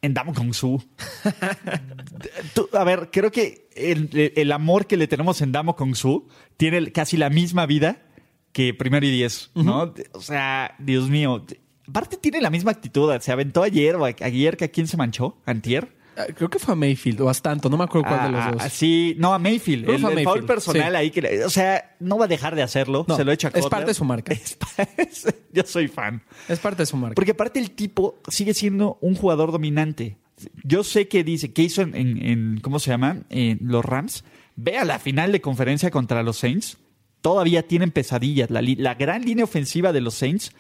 [0.04, 0.84] En Damo Kong Su.
[2.54, 6.28] Tú, a ver, creo que el, el amor que le tenemos en Damo Kong Su
[6.58, 8.02] tiene casi la misma vida
[8.52, 9.94] que primero y diez, ¿no?
[10.14, 11.46] O sea, Dios mío.
[11.88, 13.12] Aparte tiene la misma actitud.
[13.20, 15.96] Se aventó ayer o ayer que a quién se manchó, antier.
[16.36, 18.52] Creo que fue a Mayfield o a Stanton, no me acuerdo cuál de los Ah,
[18.52, 18.62] dos.
[18.64, 19.86] ah, sí, no, a Mayfield.
[19.86, 20.96] Creo que El, a el foul Mayfield, personal sí.
[20.98, 23.06] ahí que, o sea, no va a dejar de hacerlo.
[23.08, 24.34] No, se lo echa a es parte de su marca.
[24.42, 26.22] Es pa- es- yo soy fan.
[26.48, 27.16] Es parte de su marca.
[27.16, 30.18] Porque aparte el tipo sigue siendo un jugador dominante.
[30.64, 33.18] Yo sé que dice, ¿qué hizo en, en- en- ¿cómo se llama?
[33.30, 34.24] En los Rams.
[34.56, 36.78] Ve a la final de conferencia contra los Saints.
[37.22, 38.50] Todavía tienen pesadillas.
[38.50, 40.52] La, la gran línea ofensiva de los Saints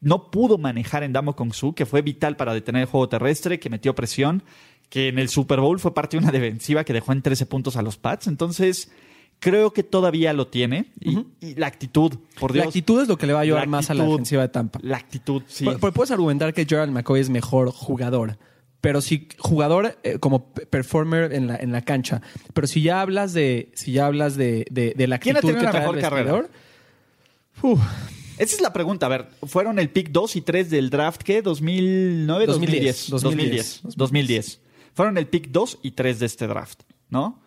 [0.00, 3.60] no pudo manejar en Damo Kong Su, que fue vital para detener el juego terrestre,
[3.60, 4.42] que metió presión,
[4.90, 7.76] que en el Super Bowl fue parte de una defensiva que dejó en 13 puntos
[7.76, 8.26] a los Pats.
[8.26, 8.90] Entonces,
[9.38, 10.92] creo que todavía lo tiene.
[11.00, 12.64] Y, y la actitud, por Dios.
[12.64, 14.16] la actitud es lo que le va a ayudar más a la actitud.
[14.18, 14.78] defensiva de Tampa.
[14.82, 15.64] La actitud, sí.
[15.64, 18.36] Pu- pu- Puedes argumentar que Gerald McCoy es mejor jugador.
[18.80, 22.22] Pero si jugador eh, como performer en la, en la cancha.
[22.54, 25.54] Pero si ya hablas de, si ya hablas de, de, de la ¿Quién ha actitud
[25.54, 26.32] tenido que una trae el mejor carrera?
[26.40, 26.50] vestidor,
[27.62, 27.80] uf,
[28.38, 29.04] Esa es la pregunta.
[29.04, 31.44] A ver, ¿fueron el pick 2 y 3 del draft qué?
[31.44, 32.46] ¿2009?
[32.46, 33.10] 2010.
[33.10, 33.10] 2010.
[33.10, 33.82] 2010.
[33.96, 34.60] 2010.
[35.00, 37.40] Fueron el pick 2 y 3 de este draft, ¿no?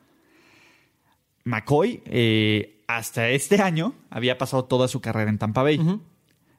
[1.44, 5.80] McCoy, eh, hasta este año, había pasado toda su carrera en Tampa Bay.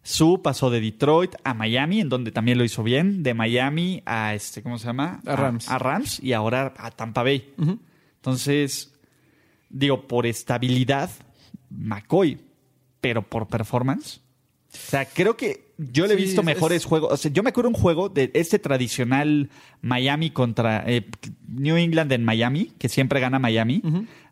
[0.04, 3.24] Su pasó de Detroit a Miami, en donde también lo hizo bien.
[3.24, 5.18] De Miami a este, ¿cómo se llama?
[5.26, 5.68] A Rams.
[5.68, 7.52] A, Rams y ahora a Tampa Bay.
[8.14, 8.94] Entonces,
[9.70, 11.10] digo, por estabilidad,
[11.70, 12.38] McCoy,
[13.00, 14.20] pero por performance.
[14.74, 17.12] O sea, creo que yo le he Sí, visto es- mejores es- juegos.
[17.12, 19.50] O sea, yo me acuerdo un juego de este tradicional
[19.82, 21.06] Miami contra eh,
[21.48, 23.82] New England en Miami, que siempre gana Miami,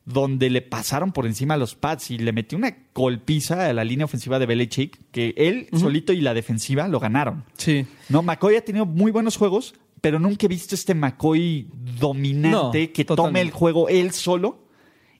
[0.04, 3.84] donde le pasaron por encima a los Pats y le metió una golpiza a la
[3.84, 7.44] línea ofensiva de Belichick, que él solito y la defensiva lo ganaron.
[7.56, 7.86] sí.
[8.08, 11.68] No, McCoy ha tenido muy buenos juegos, pero nunca he visto este McCoy
[12.00, 14.64] dominante No, que tome el juego él solo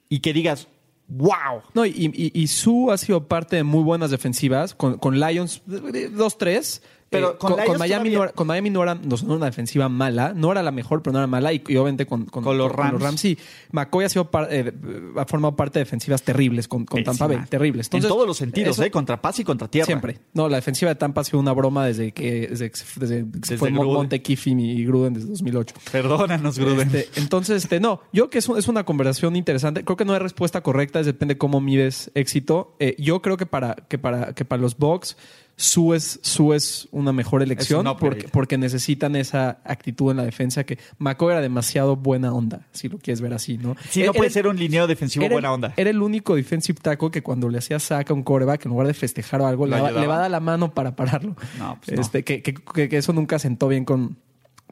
[0.09, 0.67] y que digas,
[1.09, 1.62] wow.
[1.75, 5.62] No, y, y, y Su ha sido parte de muy buenas defensivas con, con Lions
[5.67, 6.83] 2-3.
[7.12, 9.27] Pero Eh, con con, con Miami todavía- no era, con Miami no era, no, era
[9.35, 11.53] una defensiva mala, no era la mejor, pero no era mala.
[11.53, 13.20] Y, y obviamente con, con, Con los Rams.
[13.20, 13.38] sí.
[13.70, 14.72] McCoy ha, sido par- eh,
[15.16, 17.87] ha formado parte de defensivas terribles con, con Tampa Bay, terribles.
[17.87, 18.90] Entonces, en todos los sentidos, eso- ¿eh?
[18.90, 19.87] Contra paz y contra tierra.
[19.87, 20.18] Siempre.
[20.35, 23.92] No, la defensiva de Tampa ha sido una broma desde que, desde desde fue Gruden.
[23.92, 25.75] Monte Kiffin y Gruden desde 2008.
[25.92, 26.88] Perdónanos, Gruden.
[26.94, 29.85] Este, entonces, este, no, yo creo que es, un- es una conversación interesante.
[29.85, 32.75] Creo que no hay respuesta correcta, depende cómo mides éxito.
[32.79, 35.16] Eh, yo creo que para, que para, que para los Bucks,
[35.57, 40.25] Su es, Su es una mejor elección un porque, porque necesitan esa actitud en la
[40.25, 43.77] defensa que McCoy era demasiado buena onda, si lo quieres ver así, ¿no?
[43.91, 45.73] Sí, no Era- puede ser un lineo defensivo buena onda.
[45.77, 48.87] Era el único defensive tackle que cuando le hacía saca a un coreback, en lugar
[48.87, 51.37] de festejar o algo, ¿Lo le, le va a dar la mano para pararlo.
[51.59, 54.17] No, pues este, que- que eso nunca sentó bien con,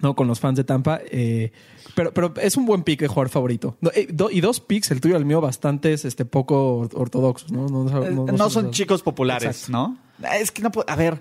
[0.03, 1.01] no, con los fans de Tampa.
[1.11, 1.53] eh,
[1.95, 3.77] pero, pero es un buen pick de jugador favorito.
[3.95, 7.51] Eh, do- y dos picks, el tuyo y el mío, bastantes este, poco or- ortodoxos.
[7.51, 9.73] No, no, no- Eh, no- son chicos populares, Exacto.
[9.73, 9.99] ¿no?
[10.35, 11.21] Es que no puedo, a ver,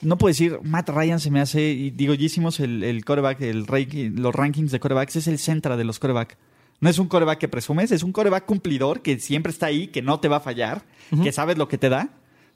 [0.00, 3.40] no puedo decir, Matt Ryan se me hace, y digo, ya hicimos el, el coreback,
[3.42, 3.66] el
[4.16, 6.36] los rankings de corebacks, es el centra de los coreback.
[6.80, 10.00] No es un coreback que presumes, es un coreback cumplidor que siempre está ahí, que
[10.02, 10.82] no te va a fallar,
[11.22, 12.10] que sabes lo que te da,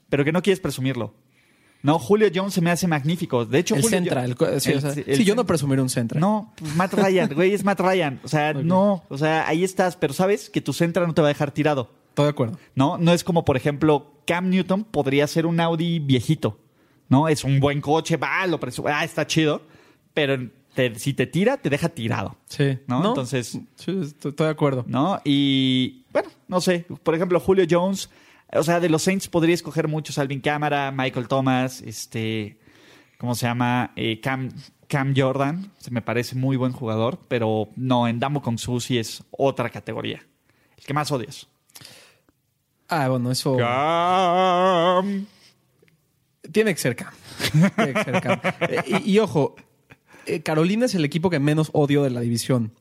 [0.09, 1.13] pero que no quieres presumirlo.
[1.83, 3.45] No, Julio Jones se me hace magnífico.
[3.45, 4.21] De hecho, El Julio centra.
[4.21, 6.19] Jo- el co- sí, el- o sea, el sí, yo no presumiré un centra.
[6.19, 8.19] No, pues Matt Ryan, güey, es Matt Ryan.
[8.23, 11.27] O sea, no, o sea, ahí estás, pero sabes que tu centra no te va
[11.27, 11.91] a dejar tirado.
[12.09, 12.57] Estoy de acuerdo.
[12.75, 12.97] ¿no?
[12.97, 16.59] No es como, por ejemplo, Cam Newton podría ser un Audi viejito,
[17.09, 17.27] ¿no?
[17.27, 19.63] Es un buen coche, va, lo presu- ah, está chido,
[20.13, 20.37] pero
[20.75, 22.77] te- si te tira, te deja tirado, Sí.
[22.87, 23.05] ¿no?
[23.09, 24.85] Entonces- Sí, estoy de acuerdo.
[24.87, 25.19] ¿no?
[25.25, 28.09] Y, bueno, no sé, por ejemplo, Julio Jones,
[28.55, 32.57] o sea, de los Saints podría escoger muchos, Alvin Cámara, Michael Thomas, este,
[33.17, 33.91] ¿cómo se llama?
[33.95, 34.49] Eh, Cam,
[34.87, 39.23] Cam Jordan, se me parece muy buen jugador, pero no, en Damo con Susi es
[39.31, 40.25] otra categoría.
[40.77, 41.47] El que más odias.
[42.87, 43.57] Ah, bueno, eso.
[43.57, 45.25] Cam.
[46.51, 47.13] Tiene que ser Cam.
[47.75, 48.39] Tiene que ser Cam.
[48.69, 49.55] Eh, y, y ojo,
[50.25, 52.73] eh, Carolina es el equipo que menos odio de la división.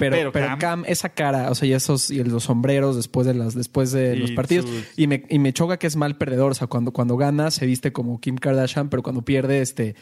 [0.00, 3.26] Pero, Pero pero, Cam- Cam, esa cara, o sea, y esos, y los sombreros después
[3.26, 4.66] de las, después de los partidos.
[4.68, 6.50] sus- Y me, y me choca que es mal perdedor.
[6.50, 9.94] O sea, cuando, cuando gana se viste como Kim Kardashian, pero cuando pierde, este,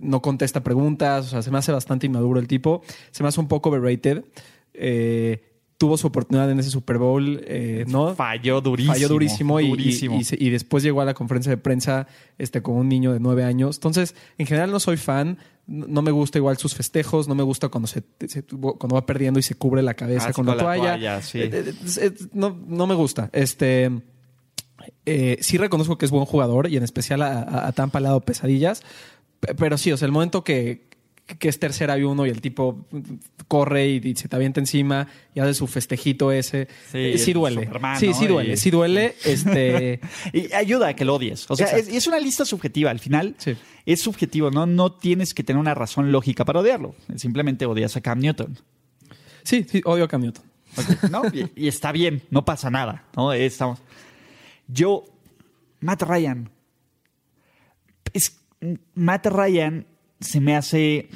[0.00, 1.26] no contesta preguntas.
[1.26, 2.82] O sea, se me hace bastante inmaduro el tipo.
[3.10, 4.22] Se me hace un poco overrated.
[4.74, 5.42] Eh,
[5.78, 8.14] tuvo su oportunidad en ese Super Bowl, eh, ¿no?
[8.14, 8.92] Falló durísimo.
[8.94, 10.16] Falló durísimo, y- y- durísimo.
[10.20, 13.20] Y, se- y después llegó a la conferencia de prensa este, con un niño de
[13.20, 13.76] nueve años.
[13.76, 15.38] Entonces, en general no soy fan.
[15.68, 17.28] No me gusta igual sus festejos.
[17.28, 20.32] No me gusta cuando se, se- cuando va perdiendo y se cubre la cabeza Ah,
[20.32, 20.82] con la la toalla.
[20.92, 21.38] toalla, sí.
[21.42, 23.30] Eh, eh, no, no me gusta.
[23.32, 23.90] Este,
[25.40, 28.82] sí reconozco que es buen jugador y en especial a, a- ha dado pesadillas.
[29.56, 30.88] Pero sí, o sea, el momento que,
[31.36, 32.86] que es tercera y uno y el tipo
[33.48, 36.68] corre y, se te avienta encima y hace su festejito ese.
[36.90, 37.68] Sí, eh, sí duele.
[37.98, 39.14] sí, sí duele, sí duele.
[39.24, 40.00] Este...
[40.32, 41.50] y ayuda a que lo odies.
[41.50, 42.90] O sea, es, una lista subjetiva.
[42.90, 43.36] Al final
[43.84, 44.66] es subjetivo, ¿no?
[44.66, 46.94] No tienes que tener una razón lógica para odiarlo.
[47.16, 48.58] Simplemente odias a Cam Newton.
[49.42, 50.44] Sí, sí, odio a Cam Newton.
[51.32, 53.04] y, y, está bien, no pasa nada.
[53.16, 53.32] ¿no?
[53.32, 53.80] Estamos...
[54.66, 55.04] Yo,
[55.80, 56.50] Matt Ryan.
[58.12, 58.40] Es,
[58.94, 59.86] Matt Ryan
[60.20, 61.08] se me hace...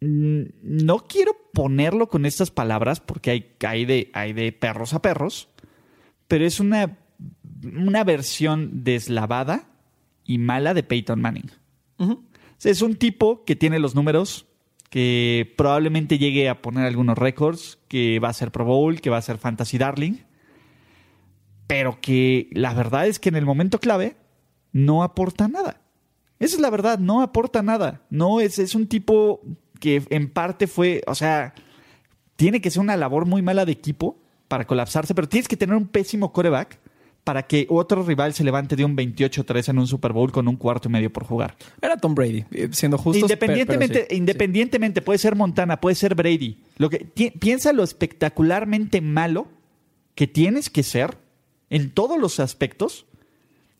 [0.00, 5.02] Mm, no quiero ponerlo con estas palabras porque hay, hay, de, hay de perros a
[5.02, 5.48] perros,
[6.26, 6.98] pero es una,
[7.62, 9.68] una versión deslavada
[10.24, 11.50] y mala de Peyton Manning.
[12.62, 14.46] es un tipo que tiene los números,
[14.90, 19.18] que probablemente llegue a poner algunos récords, que va a ser Pro Bowl, que va
[19.18, 20.18] a ser Fantasy Darling,
[21.66, 24.16] pero que la verdad es que en el momento clave
[24.72, 25.79] no aporta nada.
[26.40, 28.02] Esa es la verdad, no aporta nada.
[28.10, 29.42] No es, es un tipo
[29.78, 31.54] que en parte fue, o sea,
[32.36, 35.76] tiene que ser una labor muy mala de equipo para colapsarse, pero tienes que tener
[35.76, 36.78] un pésimo coreback
[37.24, 40.56] para que otro rival se levante de un 28-3 en un Super Bowl con un
[40.56, 41.56] cuarto y medio por jugar.
[41.80, 43.20] Era Tom Brady, eh, siendo justo.
[43.20, 46.58] Independientemente, independientemente puede ser Montana, puede ser Brady.
[46.78, 47.04] Lo que,
[47.38, 49.48] piensa lo espectacularmente malo
[50.14, 51.18] que tienes que ser
[51.68, 53.06] en todos los aspectos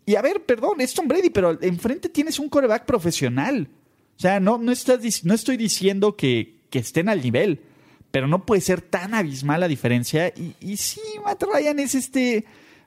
[0.07, 3.69] y a ver, perdón, es Tom Brady, pero enfrente tienes un coreback profesional.
[4.17, 7.63] O sea, no, no, estás, no estoy diciendo que, estén al nivel,
[8.11, 10.29] pero no puede ser tan abismal la diferencia.
[10.29, 12.45] Y, y sí, Matt Ryan es este.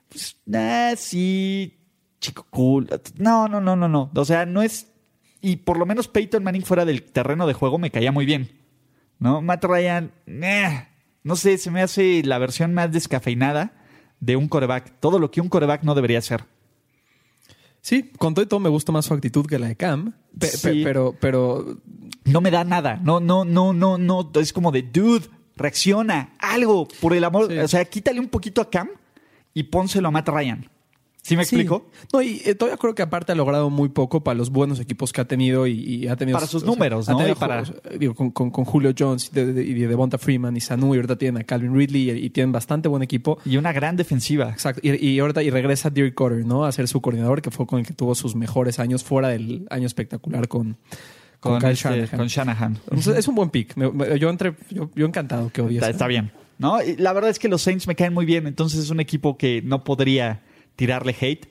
[0.08, 1.76] Pues, ah, sí,
[2.20, 2.88] chico cool.
[3.16, 4.10] No, no, no, no, no.
[4.14, 4.88] O sea, no es.
[5.40, 8.50] Y por lo menos Peyton Manning fuera del terreno de juego me caía muy bien.
[9.18, 9.42] ¿No?
[9.42, 10.88] Matt Ryan, eh,
[11.22, 13.72] no sé, se me hace la versión más descafeinada
[14.20, 15.00] de un coreback.
[15.00, 16.44] Todo lo que un coreback no debería ser.
[17.84, 20.14] Sí, con todo y todo me gusta más su actitud que la de Cam.
[20.62, 21.76] pero, pero.
[22.24, 22.98] No me da nada.
[23.02, 24.30] No, no, no, no, no.
[24.36, 27.52] Es como de, dude, reacciona, algo, por el amor.
[27.52, 28.88] O sea, quítale un poquito a Cam
[29.52, 30.66] y pónselo a Matt Ryan.
[31.24, 31.86] ¿Sí me explico?
[32.12, 35.10] No, y eh, todavía creo que aparte ha logrado muy poco para los buenos equipos
[35.10, 36.36] que ha tenido y, ha tenido...
[36.36, 37.18] Para sus números, ¿no?
[37.36, 37.64] para...
[37.98, 41.44] digo, con, Julio Jones y de, de, Devonta Freeman y Sanu y ahorita tienen a
[41.44, 43.38] Calvin Ridley y, tienen bastante buen equipo.
[43.46, 44.50] Y una gran defensiva.
[44.50, 44.82] Exacto.
[44.84, 46.66] Y, ahorita y regresa Dirk Cotter, ¿no?
[46.66, 49.66] A ser su coordinador, que fue con el que tuvo sus mejores años fuera del
[49.70, 50.76] año espectacular con...
[51.40, 52.78] Con, este, Shanahan.
[53.16, 53.74] es un buen pick.
[53.76, 55.76] Yo, entre, yo, encantado que odies.
[55.76, 56.32] Está, está bien.
[56.58, 56.78] ¿no?
[56.98, 58.46] la verdad es que los Saints me caen muy bien.
[58.46, 60.42] Entonces es un equipo que no podría
[60.76, 61.46] tirarle hate.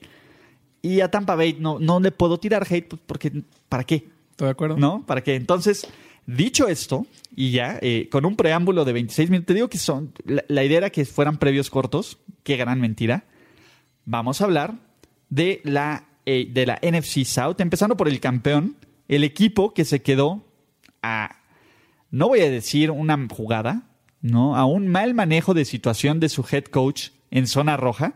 [0.82, 4.08] Y a Tampa Bay no, no le puedo tirar hate pues, porque ¿para qué?
[4.30, 4.76] Estoy de acuerdo.
[4.76, 5.04] ¿No?
[5.06, 5.34] ¿Para qué?
[5.34, 5.86] Entonces,
[6.26, 10.12] dicho esto, y ya, eh, con un preámbulo de 26 minutos, te digo que son,
[10.24, 13.24] la, idea era que fueran previos cortos, qué gran mentira.
[14.04, 14.74] Vamos a hablar
[15.30, 18.76] de la, eh, de la NFC South, empezando por el campeón,
[19.08, 20.44] el equipo que se quedó
[21.02, 21.36] a,
[22.10, 23.84] no voy a decir una jugada,
[24.20, 24.56] ¿no?
[24.56, 28.14] A un mal manejo de situación de su head coach en zona roja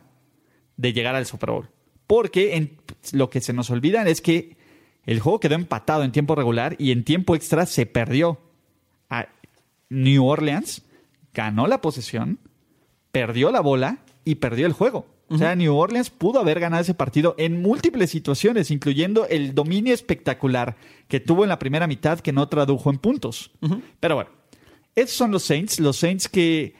[0.78, 1.68] de llegar al Super Bowl.
[2.06, 2.78] Porque en,
[3.12, 4.56] lo que se nos olvida es que
[5.04, 8.40] el juego quedó empatado en tiempo regular y en tiempo extra se perdió.
[9.10, 9.28] A
[9.90, 10.82] New Orleans
[11.34, 12.38] ganó la posesión,
[13.12, 15.06] perdió la bola y perdió el juego.
[15.30, 19.92] O sea, New Orleans pudo haber ganado ese partido en múltiples situaciones, incluyendo el dominio
[19.92, 23.50] espectacular que tuvo en la primera mitad que no tradujo en puntos.
[24.00, 24.30] Pero bueno,
[24.94, 26.74] esos son los Saints, los Saints que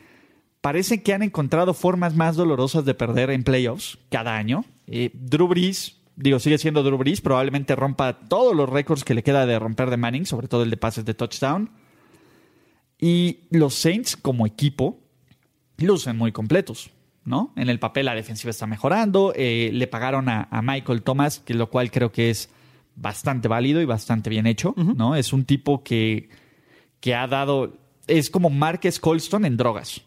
[0.60, 4.64] parecen que han encontrado formas más dolorosas de perder en playoffs cada año.
[4.86, 9.22] Eh, Drew Brees, digo, sigue siendo Drew Brees, probablemente rompa todos los récords que le
[9.22, 11.70] queda de romper de Manning, sobre todo el de pases de touchdown.
[13.00, 14.98] Y los Saints, como equipo,
[15.76, 16.90] lucen muy completos,
[17.24, 17.52] ¿no?
[17.56, 21.70] En el papel la defensiva está mejorando, eh, le pagaron a, Michael Thomas, que lo
[21.70, 22.50] cual creo que es
[22.96, 25.14] bastante válido y bastante bien hecho, ¿no?
[25.14, 26.30] Es un tipo que,
[26.98, 27.76] que ha dado,
[28.08, 30.02] es como Marques Colston en drogas,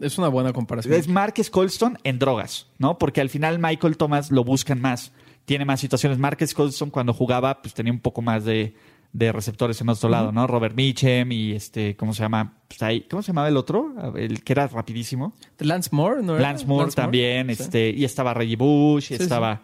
[0.00, 0.94] es una buena comparación.
[0.94, 2.98] Es Marques Colston en drogas, ¿no?
[2.98, 5.12] Porque al final Michael Thomas lo buscan más.
[5.44, 6.18] Tiene más situaciones.
[6.18, 8.74] Marques Colston cuando jugaba, pues tenía un poco más de,
[9.12, 10.46] receptores en otro lado, ¿no?
[10.46, 12.58] Robert Mitchum y este, ¿cómo se llama?
[12.68, 13.94] Pues ahí, ¿Cómo se llamaba el otro?
[14.16, 15.34] El que era rapidísimo.
[15.58, 16.38] Lance Moore, ¿no?
[16.38, 19.62] Lance Moore también, este, y estaba Reggie Bush, y estaba.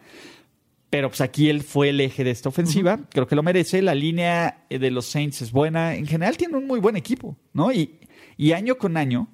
[0.89, 2.99] Pero pues aquí él fue el eje de esta ofensiva.
[3.09, 3.81] Creo que lo merece.
[3.81, 5.95] La línea de los Saints es buena.
[5.95, 7.71] En general tiene un muy buen equipo, ¿no?
[7.71, 7.99] Y,
[8.37, 9.27] y año con año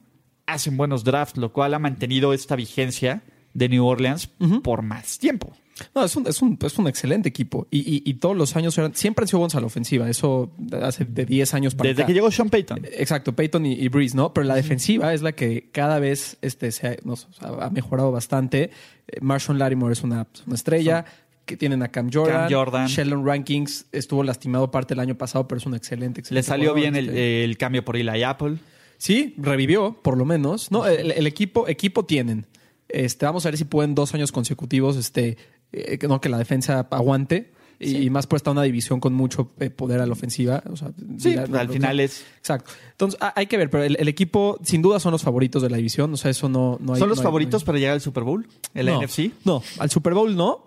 [0.53, 4.29] hacen buenos drafts, lo cual ha mantenido esta vigencia de New Orleans
[4.63, 5.53] por más tiempo.
[5.95, 7.67] No, es un, es un, es un excelente equipo.
[7.71, 10.09] Y, todos los años siempre han sido buenos a la ofensiva.
[10.09, 12.85] Eso hace de 10 años para Desde que llegó Sean Payton.
[12.97, 14.33] Exacto, Payton y, Breeze, ¿no?
[14.33, 16.99] Pero la defensiva es la que cada vez este, se
[17.41, 18.71] ha, mejorado bastante.
[19.07, 21.05] Eh, Marshall Larimore es una, estrella.
[21.45, 22.49] que tienen a Cam Jordan.
[22.49, 22.87] Cam Jordan.
[22.87, 26.71] Sheldon Rankings estuvo lastimado parte del año pasado, pero es un excelente, excelente Le salió
[26.71, 27.43] jugador, bien el, este.
[27.43, 28.57] el cambio por Eli Apple.
[28.99, 30.71] Sí, revivió, por lo menos.
[30.71, 32.45] No, el, el equipo, equipo tienen.
[32.87, 35.37] Este, vamos a ver si pueden dos años consecutivos, este,
[35.71, 37.51] eh, que no que la defensa aguante.
[37.81, 40.61] Y, y más por estar una división con mucho eh, poder a la ofensiva.
[40.69, 42.25] O sea, Sí, al final es.
[42.37, 42.71] Exacto.
[42.91, 45.69] Entonces, ha- hay que ver, pero el, el equipo, sin duda, son los favoritos de
[45.69, 46.13] la división.
[46.13, 46.99] O sea, eso no, no hay.
[46.99, 48.45] ¿Son los no hay- favoritos para llegar al Super Bowl?
[48.73, 49.31] ¿El no, NFC?
[49.45, 50.65] No, al Super Bowl no,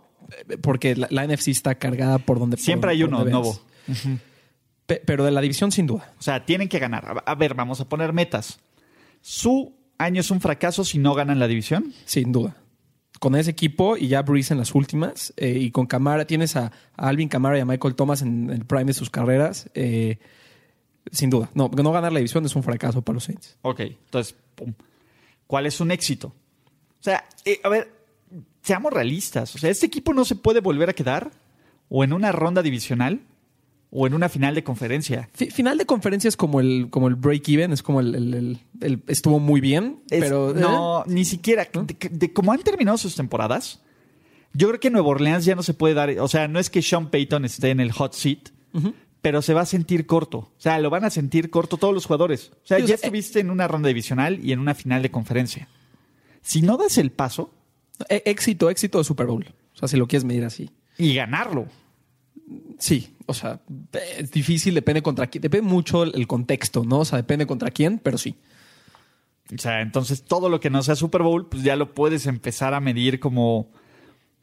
[0.48, 3.60] eh, porque la, NFC está cargada por donde por Siempre hay uno nuevo.
[4.94, 6.12] Pe- pero de la división, sin duda.
[6.18, 7.22] O sea, tienen que ganar.
[7.24, 8.59] A ver, vamos a poner metas.
[9.20, 11.92] ¿Su año es un fracaso si no ganan la división?
[12.05, 12.57] Sin duda.
[13.20, 16.72] Con ese equipo y ya Breeze en las últimas, eh, y con Camara, tienes a,
[16.96, 20.18] a Alvin Camara y a Michael Thomas en el prime de sus carreras, eh,
[21.12, 21.48] sin duda.
[21.55, 23.57] No, no ganar la división es un fracaso para los Saints.
[23.62, 24.74] Ok, entonces, pum.
[25.46, 26.28] ¿cuál es un éxito?
[26.28, 27.92] O sea, eh, a ver,
[28.62, 29.55] seamos realistas.
[29.55, 31.31] O sea, este equipo no se puede volver a quedar
[31.88, 33.20] o en una ronda divisional
[33.94, 35.28] o en una final de conferencia.
[35.35, 38.59] Fi- final de conferencia es como el, como el break-even, es como el, el- el-
[38.81, 40.55] el- estuvo muy bien, Es- pero...
[40.55, 41.68] no, ni siquiera.
[41.72, 43.83] De, de cómo han terminado sus temporadas,
[44.55, 46.11] yo creo que Nueva Orleans ya no se puede dar.
[46.20, 48.48] O sea, no es que Sean Payton esté en el hot seat,
[49.20, 50.38] pero se va a sentir corto.
[50.38, 52.50] O sea, lo van a sentir corto todos los jugadores.
[52.64, 55.02] O sea, Sí, o ya sea, estuviste en una ronda divisional y en una final
[55.02, 55.68] de conferencia.
[56.40, 57.52] Si no das el paso
[58.09, 59.44] eh, éxito, éxito de Super Bowl.
[59.74, 60.70] O sea, si lo quieres medir así.
[60.98, 61.66] y ganarlo,
[62.78, 63.61] Sí, o sea,
[64.18, 65.42] es difícil, depende contra quién.
[65.42, 67.00] Depende mucho el, contexto, ¿no?
[67.00, 68.37] O sea, depende contra quién, pero sí.
[69.54, 72.74] O sea, entonces todo lo que no sea Super Bowl, pues ya lo puedes empezar
[72.74, 73.70] a medir como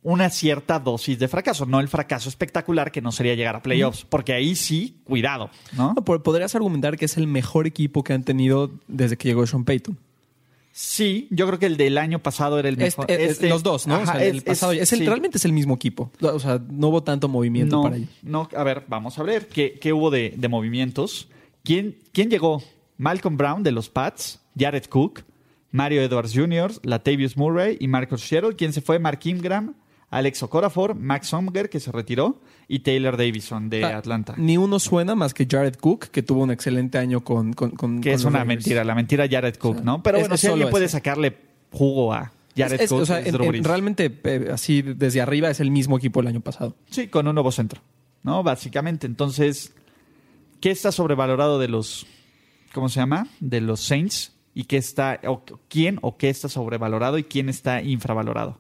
[0.02, 4.06] una cierta dosis de fracaso, no el fracaso espectacular que no sería llegar a playoffs,
[4.08, 5.94] porque ahí sí, cuidado, ¿no?
[5.94, 9.46] No, po- Podrías argumentar que es el mejor equipo que han tenido desde que llegó
[9.46, 9.98] Sean Payton.
[10.82, 13.12] Sí, yo creo que el del año pasado era el Este- mejor.
[13.12, 13.96] eh, Este- los dos, ¿no?
[13.96, 15.06] Ajá, o sea, el pasado, es el, sí.
[15.06, 16.10] realmente es el mismo equipo.
[16.22, 18.10] O sea, no hubo tanto movimiento no, para ellos.
[18.24, 21.28] no, a ver, vamos a ver qué, qué hubo de, de movimientos.
[21.66, 22.64] ¿Quién, ¿Quién llegó?
[22.98, 25.24] Malcolm Brown de los Pats, Jared Cook,
[25.72, 28.56] Mario Edwards Jr., Latavius Murray y Marcus Sherrill.
[28.56, 29.00] ¿Quién se fue?
[29.00, 29.76] Mark Ingram,
[30.12, 34.34] Alex Okorafor, Max Somger, que se retiró, y Taylor Davison de Ah, Atlanta.
[34.38, 37.54] Ni uno suena más que Jared Cook, que tuvo un excelente año con.
[37.54, 40.04] con, con- Que con es una mentira, la mentira Jared Cook, O sea, ¿no?
[40.04, 41.38] Pero es- bueno, es si alguien puede sacarle
[41.72, 45.60] jugo a Jared Es- Cook, o sea, en- en- realmente, eh, así desde arriba, es
[45.60, 46.76] el mismo equipo del año pasado.
[46.90, 47.82] Sí, con un nuevo centro,
[48.24, 48.42] ¿no?
[48.42, 49.06] Básicamente.
[49.06, 49.74] Entonces,
[50.60, 52.08] ¿qué está sobrevalorado de los,
[52.74, 53.28] ¿cómo se llama?
[53.40, 54.34] De los Saints.
[54.56, 58.58] ¿Y qué está, o quién o qué está sobrevalorado y quién está infravalorado?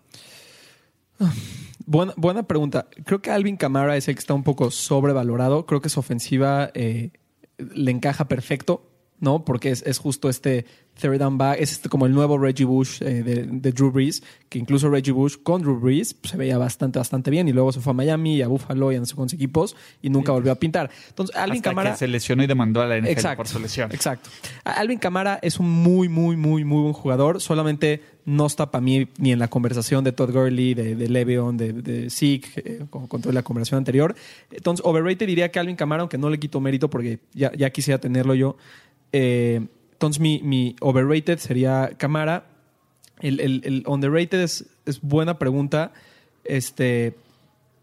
[1.86, 2.88] Buena, buena pregunta.
[3.06, 5.66] Creo que Alvin Kamara es el que está un poco sobrevalorado.
[5.66, 7.12] Creo que su ofensiva eh,
[7.58, 8.89] le encaja perfecto,
[9.20, 9.44] ¿no?
[9.46, 10.66] Porque es, es justo este
[11.00, 14.22] third down back, es este como el nuevo Reggie Bush eh, de, de Drew Brees,
[14.50, 17.72] que incluso Reggie Bush con Drew Brees pues, se veía bastante, bastante bien y luego
[17.72, 20.32] se fue a Miami y a Buffalo y a no sé cuántos equipos y nunca
[20.32, 20.90] volvió a pintar.
[21.10, 21.92] Entonces, Alvin Hasta Kamara...
[21.92, 23.92] que se lesionó y demandó a la NFL Exacto, por su lesión.
[23.92, 24.30] Exacto.
[24.64, 27.40] Alvin Kamara es un muy, muy, muy, muy buen jugador.
[27.42, 31.58] Solamente no está para mí ni en la conversación de Todd Gurley, de, de Le'Veon,
[31.58, 34.16] de, de Zeke, eh, con, con toda la conversación anterior.
[34.52, 38.00] Entonces, overrated diría que Alvin Kamara, aunque no le quito mérito porque ya, ya quisiera
[38.00, 38.58] tenerlo yo.
[39.12, 42.46] Eh, entonces, mi, mi overrated sería Kamara.
[43.20, 45.92] El, el, el underrated es, es buena pregunta.
[46.46, 47.16] Este,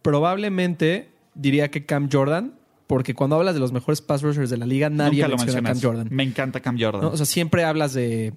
[0.03, 2.55] probablemente diría que Cam Jordan,
[2.87, 5.71] porque cuando hablas de los mejores pass rushers de la liga, nadie Nunca lo menciona
[5.71, 5.83] a Cam.
[5.83, 6.09] Jordan.
[6.11, 7.03] Me encanta Cam Jordan.
[7.03, 7.09] ¿no?
[7.11, 8.33] O sea, siempre hablas de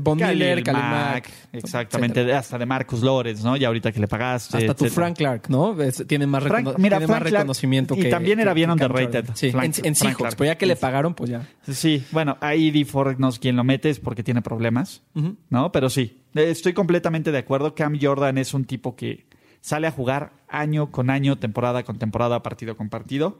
[0.00, 2.38] Von Khalil Miller, Khalil Mack, exactamente, etcétera.
[2.40, 3.56] hasta de Marcus Lawrence, ¿no?
[3.56, 4.56] Y ahorita que le pagaste.
[4.58, 4.86] Hasta tu.
[4.86, 5.80] Frank Clark, ¿no?
[5.80, 8.52] Es- tiene más, Frank- recono- mira, tiene Frank más Clark- reconocimiento y que también era
[8.52, 9.26] bien underrated.
[9.34, 11.46] Sí, Frank- en, en Seahawks, pero ya que le pagaron, pues ya.
[11.70, 12.84] Sí, bueno, ahí D.
[12.84, 15.02] Ford no es quien lo mete es porque tiene problemas.
[15.50, 15.70] ¿no?
[15.70, 17.74] Pero sí, estoy completamente de acuerdo.
[17.76, 19.26] Cam Jordan es un tipo que
[19.60, 23.38] sale a jugar año con año, temporada con temporada, partido con partido.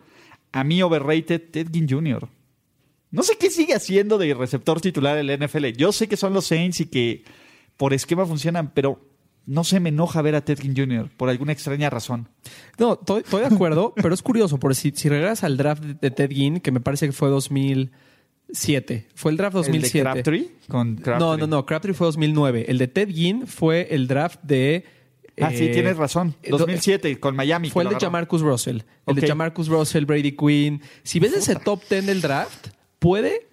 [0.53, 2.29] A mí, overrated, Ted Ginn Jr.
[3.17, 5.67] No sé qué sigue haciendo de receptor titular en la NFL.
[5.77, 7.25] Yo sé que son los Saints y que
[7.77, 9.01] por esquema funcionan, pero
[9.47, 11.09] no se me enoja ver a Ted Ginn Jr.
[11.17, 12.29] por alguna extraña razón.
[12.79, 15.95] No, estoy, estoy de acuerdo, pero es curioso, porque si, si regresas al draft de,
[15.95, 20.01] de Ted Ginn, que me parece que fue 2007, fue el draft ¿El de 2007.
[20.03, 20.51] Crabtree?
[20.69, 21.19] Con Crabtree.
[21.27, 22.67] No, no, no, Crabtree fue 2009.
[22.69, 24.85] El de Ted Ginn fue el draft de...
[25.39, 26.35] Ah, sí, eh, tienes razón.
[26.43, 27.69] eh, 2007 con Miami.
[27.69, 27.97] Fue el de.
[28.01, 28.81] Jamarcus Russell.
[29.07, 30.81] El de Jamarcus Russell, Brady Quinn.
[31.03, 33.47] Si ves ese top 10 del draft, puede,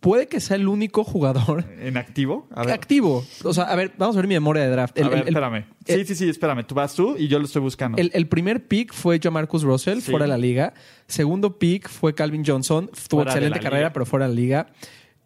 [0.00, 2.46] puede que sea el único jugador ¿En activo?
[2.54, 2.74] A ver.
[2.74, 3.24] activo.
[3.44, 4.96] O sea, a ver, vamos a ver mi memoria de draft.
[4.98, 5.64] El, a ver, el- espérame.
[5.84, 6.64] Sí, el- sí, sí, espérame.
[6.66, 7.98] Tú vas tú y yo lo estoy buscando.
[7.98, 10.10] el- primer pick fue Jamarcus Russell, Sí.
[10.10, 10.74] fuera de la liga.
[11.06, 12.90] Segundo pick fue Calvin Johnson.
[13.08, 13.92] Tuvo excelente carrera, liga.
[13.92, 14.66] pero fuera de la liga.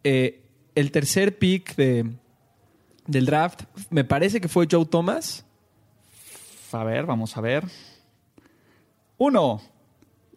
[0.03, 0.41] Eh,
[0.75, 2.05] el tercer pick de,
[3.07, 5.45] del draft me parece que fue Joe Thomas.
[6.71, 7.65] A ver, vamos a ver.
[9.17, 9.61] Uno,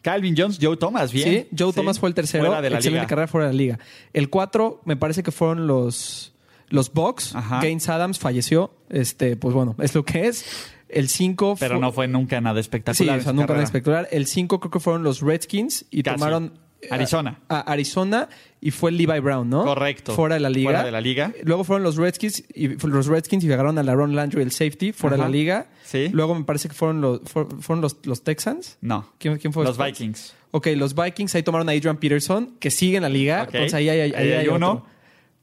[0.04, 1.28] Calvin Jones, Joe Thomas, bien.
[1.28, 2.44] Sí, Joe Thomas fue el tercero.
[2.44, 3.08] Fuera de la excelente liga.
[3.08, 3.78] carrera fuera de la liga.
[4.12, 6.32] El cuatro, me parece que fueron los,
[6.68, 7.34] los Bucks.
[7.34, 7.60] Ajá.
[7.60, 8.70] Gaines Adams falleció.
[8.90, 10.44] Este, pues bueno, es lo que es.
[10.90, 13.18] El cinco Pero fu- no fue nunca nada Sí, espectacular.
[13.18, 14.06] o sea, nunca nada espectacular.
[14.12, 16.16] El 5 creo que fueron los Redskins y Casi.
[16.18, 16.52] tomaron
[16.90, 17.40] Arizona.
[17.48, 18.28] A, a Arizona
[18.60, 19.64] y fue Levi Brown, ¿no?
[19.64, 20.14] Correcto.
[20.14, 20.70] Fuera de la liga.
[20.70, 21.32] Fuera de la liga.
[21.42, 25.16] Luego fueron los Redskins y los Redskins y agarraron a Laron Landry el safety fuera
[25.16, 25.24] Ajá.
[25.24, 25.66] de la liga.
[25.84, 26.08] Sí.
[26.12, 28.78] Luego me parece que fueron los fueron los, los Texans.
[28.80, 29.06] No.
[29.18, 29.98] ¿Quién, quién fue Los después?
[29.98, 30.34] Vikings.
[30.52, 33.42] Ok, los Vikings ahí tomaron a Adrian Peterson, que sigue en la liga.
[33.42, 33.54] Ok.
[33.54, 34.86] Entonces ahí hay, ahí Ahí hay hay uno.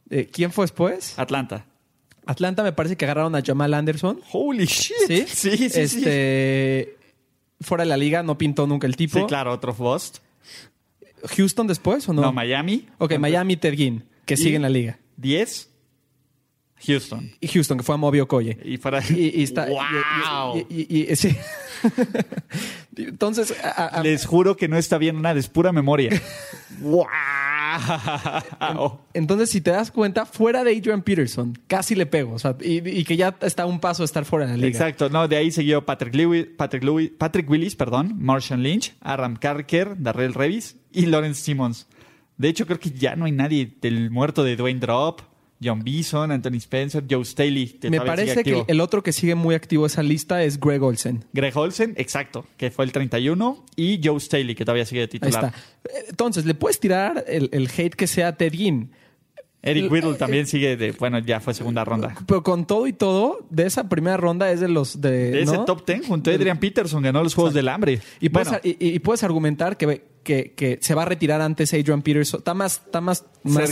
[0.09, 1.17] Eh, ¿Quién fue después?
[1.19, 1.65] Atlanta.
[2.25, 4.19] Atlanta me parece que agarraron a Jamal Anderson.
[4.31, 4.95] Holy shit.
[5.07, 5.79] Sí, Sí, sí, sí.
[5.79, 6.97] este,
[7.61, 9.19] Fuera de la liga, no pintó nunca el tipo.
[9.19, 10.17] Sí, claro, otro bust.
[11.37, 12.21] ¿Houston después o no?
[12.21, 12.87] No, Miami.
[12.97, 14.99] Ok, Miami, Ted Ginn, que Y- sigue en la liga.
[15.17, 15.69] 10.
[16.87, 17.31] Houston.
[17.39, 18.57] Y Houston, que fue a Moby Okoye.
[18.65, 19.01] Y fuera.
[19.07, 19.67] Y, y está.
[19.69, 20.65] y- ¡Wow!
[20.67, 21.35] y- y- sí.
[22.97, 26.09] Entonces, a- a- Les juro que no está bien nada, es pura memoria.
[26.79, 27.05] ¡Wow!
[29.13, 32.33] entonces, si te das cuenta, fuera de Adrian Peterson, casi le pego.
[32.33, 34.67] O sea, y, y que ya está un paso de estar fuera de la liga.
[34.69, 39.35] Exacto, no, de ahí siguió Patrick Lewis, Patrick, Lewis, Patrick Willis, perdón, Marshall Lynch, Aram
[39.37, 41.87] Carker, Darrell Revis y Lawrence Simmons.
[42.37, 45.21] De hecho, creo que ya no hay nadie del muerto de Dwayne Drop,
[45.63, 47.79] John Bison, Anthony Spencer, Joe Staley.
[47.83, 51.23] Me parece que el otro que sigue muy activo esa lista es Greg Olsen.
[51.33, 55.19] Greg Olsen, exacto, que fue el 31, y Joe Staley, que todavía sigue de Ahí
[55.19, 55.45] titular.
[55.45, 56.09] está.
[56.09, 58.91] Entonces, le puedes tirar el, el hate que sea a Ted Ginn.
[59.63, 62.15] Eric Whittle también sigue de, bueno, ya fue segunda ronda.
[62.25, 65.31] Pero con todo y todo, de esa primera ronda es de los de.
[65.31, 65.65] De ese ¿no?
[65.65, 67.99] top 10, junto a Adrian Peterson, ganó los Juegos del Hambre.
[68.19, 71.73] Y puedes, bueno, y, y puedes argumentar que, que, que se va a retirar antes
[71.75, 72.39] Adrian Peterson.
[72.39, 73.23] Está más, está más,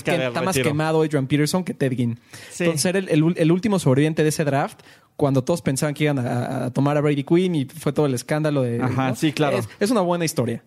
[0.04, 2.20] que- está más quemado Adrian Peterson que Ted Ginn.
[2.52, 2.66] Sí.
[2.66, 4.82] Entonces, era el, el- el último sobreviviente de ese draft,
[5.16, 8.14] cuando todos pensaban que iban a, a tomar a Brady Quinn y fue todo el
[8.14, 8.80] escándalo de.
[8.80, 9.16] Ajá, ¿no?
[9.16, 9.58] sí, claro.
[9.58, 10.64] Es, es una buena historia,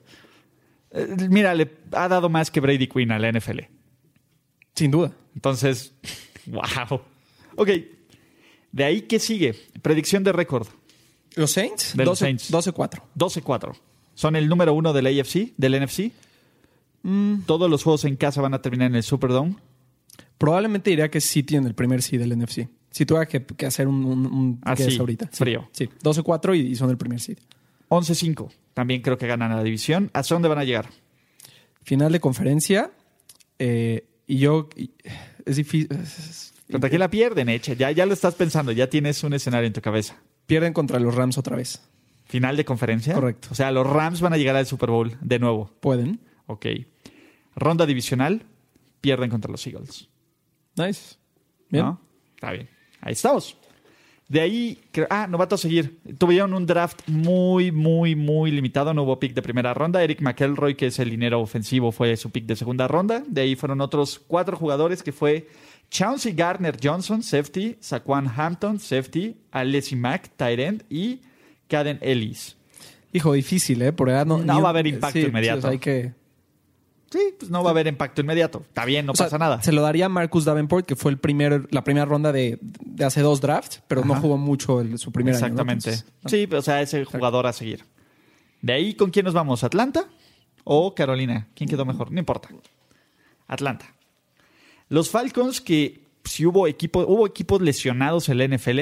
[0.90, 3.60] eh, mira, le ha dado más que Brady Quinn a la NFL.
[4.74, 5.12] Sin duda.
[5.34, 5.92] Entonces,
[6.46, 7.00] wow.
[7.56, 7.68] Ok,
[8.72, 9.54] de ahí, ¿qué sigue?
[9.82, 10.66] Predicción de récord,
[11.36, 12.52] Los Saints, De los 12 Saints.
[12.52, 13.02] 12-4.
[13.16, 13.76] 12-4.
[14.14, 16.12] Son el número uno del AFC, del NFC.
[17.02, 17.40] Mm.
[17.46, 19.56] Todos los juegos en casa van a terminar en el Superdome.
[20.38, 22.68] Probablemente diría que City en el primer seed del NFC.
[22.90, 25.26] Si tuviera que, que hacer un, un, un Ah, guess sí, ahorita.
[25.32, 25.68] Sí, frío.
[25.72, 27.38] Sí, 12-4 y, y son el primer seed.
[27.88, 28.50] 11-5.
[28.74, 30.10] También creo que ganan la división.
[30.14, 30.88] ¿Hacia dónde van a llegar?
[31.84, 32.90] Final de conferencia.
[33.58, 34.68] eh, y yo.
[34.76, 34.90] y-
[35.44, 35.88] es difícil.
[36.70, 37.76] Contra quién la pierden, Eche.
[37.76, 40.16] Ya, ya lo estás pensando, ya tienes un escenario en tu cabeza.
[40.46, 41.82] Pierden contra los Rams otra vez.
[42.24, 43.14] Final de conferencia.
[43.14, 43.48] Correcto.
[43.50, 45.70] O sea, los Rams van a llegar al Super Bowl de nuevo.
[45.80, 46.20] Pueden.
[46.46, 46.66] Ok.
[47.54, 48.46] Ronda divisional,
[49.00, 50.08] pierden contra los Eagles.
[50.76, 51.16] Nice.
[51.68, 51.84] Bien.
[51.84, 52.00] ¿No?
[52.34, 52.68] Está bien.
[53.00, 53.56] Ahí estamos.
[54.32, 55.98] De ahí, creo- ah, novato a seguir.
[56.16, 58.94] Tuvieron un draft muy, muy, muy limitado.
[58.94, 60.02] No hubo pick de primera ronda.
[60.02, 63.22] Eric McElroy, que es el dinero ofensivo, fue su pick de segunda ronda.
[63.26, 65.48] De ahí fueron otros cuatro jugadores que fue
[65.90, 71.20] Chauncey Gardner Johnson, safety, Saquon Hampton, safety, Alessi Mack, tight end y
[71.68, 72.56] Caden Ellis.
[73.12, 73.92] Hijo, difícil, ¿eh?
[73.92, 75.56] Por no, No va a haber impacto sí, inmediato.
[75.56, 76.12] sí, o sea, hay que.
[77.12, 78.64] Sí, pues no va a haber impacto inmediato.
[78.66, 79.62] Está bien, no o sea, pasa nada.
[79.62, 83.04] Se lo daría a Marcus Davenport, que fue el primer, la primera ronda de, de
[83.04, 85.40] hace dos drafts, pero no jugó mucho el- su primer año.
[85.40, 85.46] ¿no?
[85.46, 85.90] Exactamente.
[85.90, 86.12] Entonces.
[86.26, 87.84] Sí, o sea, ese jugador a seguir.
[88.62, 89.62] De ahí, ¿con quién nos vamos?
[89.62, 90.06] ¿Atlanta
[90.64, 91.48] o Carolina?
[91.54, 92.10] ¿Quién quedó mejor?
[92.12, 92.48] No importa.
[93.46, 93.94] Atlanta.
[94.88, 98.80] Los Falcons, que si hubo, equipo, hubo equipos lesionados en la NFL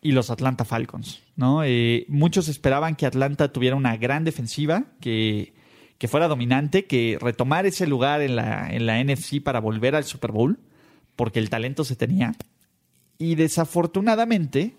[0.00, 1.62] y los Atlanta Falcons, ¿no?
[1.64, 5.52] Eh, muchos esperaban que Atlanta tuviera una gran defensiva, que,
[5.98, 10.04] que fuera dominante, que retomar ese lugar en la, en la NFC para volver al
[10.04, 10.58] Super Bowl,
[11.16, 12.34] porque el talento se tenía.
[13.18, 14.74] Y desafortunadamente,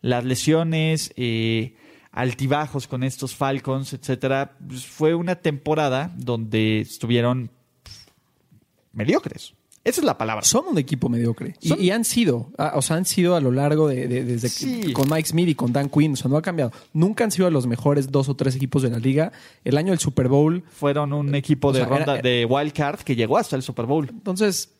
[0.00, 1.76] las lesiones, eh,
[2.10, 7.50] altibajos con estos Falcons, etcétera, pues, fue una temporada donde estuvieron
[8.92, 9.54] mediocres.
[9.84, 10.42] Esa es la palabra.
[10.44, 11.54] Son un equipo mediocre.
[11.60, 14.84] Y, han sido, ah, o sea, han sido a lo largo de, de- desde que-
[14.86, 14.92] Sí.
[14.94, 16.72] con Mike Smith y con Dan Quinn, o sea, no ha cambiado.
[16.94, 19.30] Nunca han sido los mejores dos o tres equipos de la liga.
[19.62, 22.72] El año del Super Bowl, Fueron un equipo O de sea, ronda era- de wild
[22.72, 24.08] card que llegó hasta el Super Bowl.
[24.10, 24.70] entonces,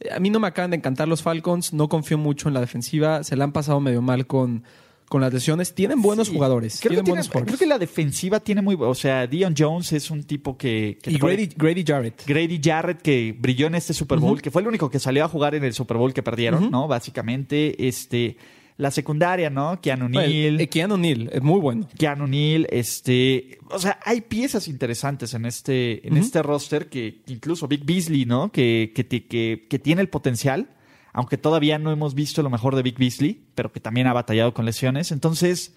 [0.00, 2.60] eh, a mí no me acaban de encantar los Falcons, no confío mucho en la
[2.60, 4.64] defensiva, se la han pasado medio mal con,
[5.08, 5.74] con las lesiones.
[5.74, 6.34] Tienen buenos Sí.
[6.34, 8.76] jugadores, Creo que, tienen tiene- buenos creo que la defensiva tiene muy.
[8.78, 10.98] O sea, Dion Jones es un tipo que.
[11.02, 12.22] que y puede- Grady, Grady Jarrett.
[12.26, 15.28] Grady Jarrett que brilló en este Super Bowl, que fue el único que salió a
[15.28, 16.86] jugar en el Super Bowl que perdieron, ¿no?
[16.88, 18.36] Básicamente, este,
[18.76, 19.80] la secundaria, ¿no?
[19.80, 21.88] Keanu Neal, Well, eh, Keanu Neal, es muy bueno.
[21.98, 27.32] Keanu Neal, este, o sea, hay piezas interesantes en este, en este roster que que
[27.32, 28.52] incluso Big Beasley, ¿no?
[28.52, 30.68] Que, que, que, que tiene el potencial,
[31.12, 34.54] aunque todavía no hemos visto lo mejor de Big Beasley, pero que también ha batallado
[34.54, 35.12] con lesiones.
[35.12, 35.74] Entonces,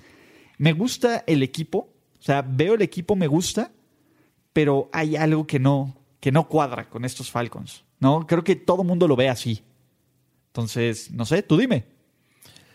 [0.57, 1.89] me gusta el equipo.
[2.19, 3.71] O sea, veo el equipo, me gusta,
[4.53, 7.83] pero hay algo que no, que no cuadra con estos Falcons.
[8.01, 8.27] ¿no?
[8.27, 9.63] Creo que todo mundo lo ve así.
[10.47, 11.85] Entonces, no sé, tú dime.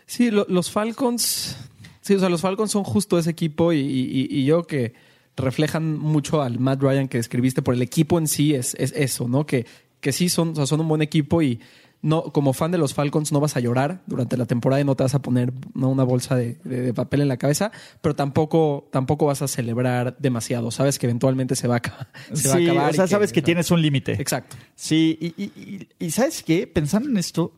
[0.07, 1.57] Sí, los Falcons.
[2.01, 4.93] Sí, o sea, los Falcons son justo ese equipo y, yo que
[5.35, 9.27] reflejan mucho al Matt Ryan que escribiste por el equipo en sí, es, es eso,
[9.27, 9.45] ¿no?
[9.45, 9.67] Que,
[9.99, 11.59] que sí son, son un buen equipo y
[12.01, 14.95] no, como fan de los Falcons no vas a llorar durante la temporada y no
[14.95, 17.71] te vas a poner una bolsa de, papel en la cabeza,
[18.01, 20.71] pero tampoco, tampoco vas a celebrar demasiado.
[20.71, 22.91] Sabes que eventualmente se va a, se va a acabar.
[22.91, 24.13] O sea, sabes que, tienes un límite.
[24.13, 24.55] Exacto.
[24.75, 26.67] Sí, y, y, ¿sabes qué?
[26.67, 27.53] Pensando en esto,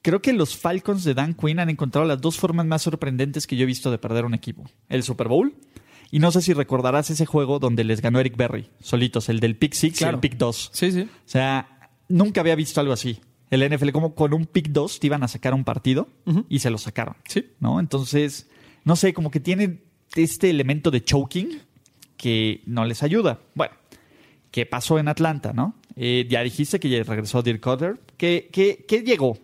[0.00, 3.56] creo que los Falcons de Dan Quinn han encontrado las dos formas más sorprendentes que
[3.56, 4.64] yo he visto de perder un equipo.
[4.88, 5.54] El Super Bowl.
[6.10, 9.56] Y no sé si recordarás ese juego donde les ganó Eric Berry, solitos, el del
[9.56, 10.70] Pick Six y el Pick 2.
[10.72, 11.00] Sí, sí.
[11.02, 13.18] O sea, nunca había visto algo así
[13.52, 16.08] el NFL como con un pick 2 te iban a sacar un partido
[16.48, 17.16] y se lo sacaron.
[17.28, 17.50] Sí.
[17.60, 17.80] ¿No?
[17.80, 18.48] Entonces,
[18.84, 19.82] no sé, como que tienen
[20.14, 21.60] este elemento de choking
[22.16, 23.40] que no les ayuda.
[23.54, 23.74] Bueno,
[24.50, 25.74] ¿qué pasó en Atlanta, no?
[25.96, 28.00] Eh, ya dijiste que ya regresó Dirk Cutter.
[28.16, 29.36] ¿Qué, qué, llegó?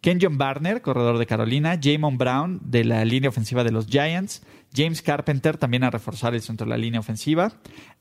[0.00, 4.42] Ken John Barner, corredor de Carolina, Jamon Brown de la línea ofensiva de los Giants,
[4.74, 7.52] James Carpenter también a reforzar el centro de la línea ofensiva,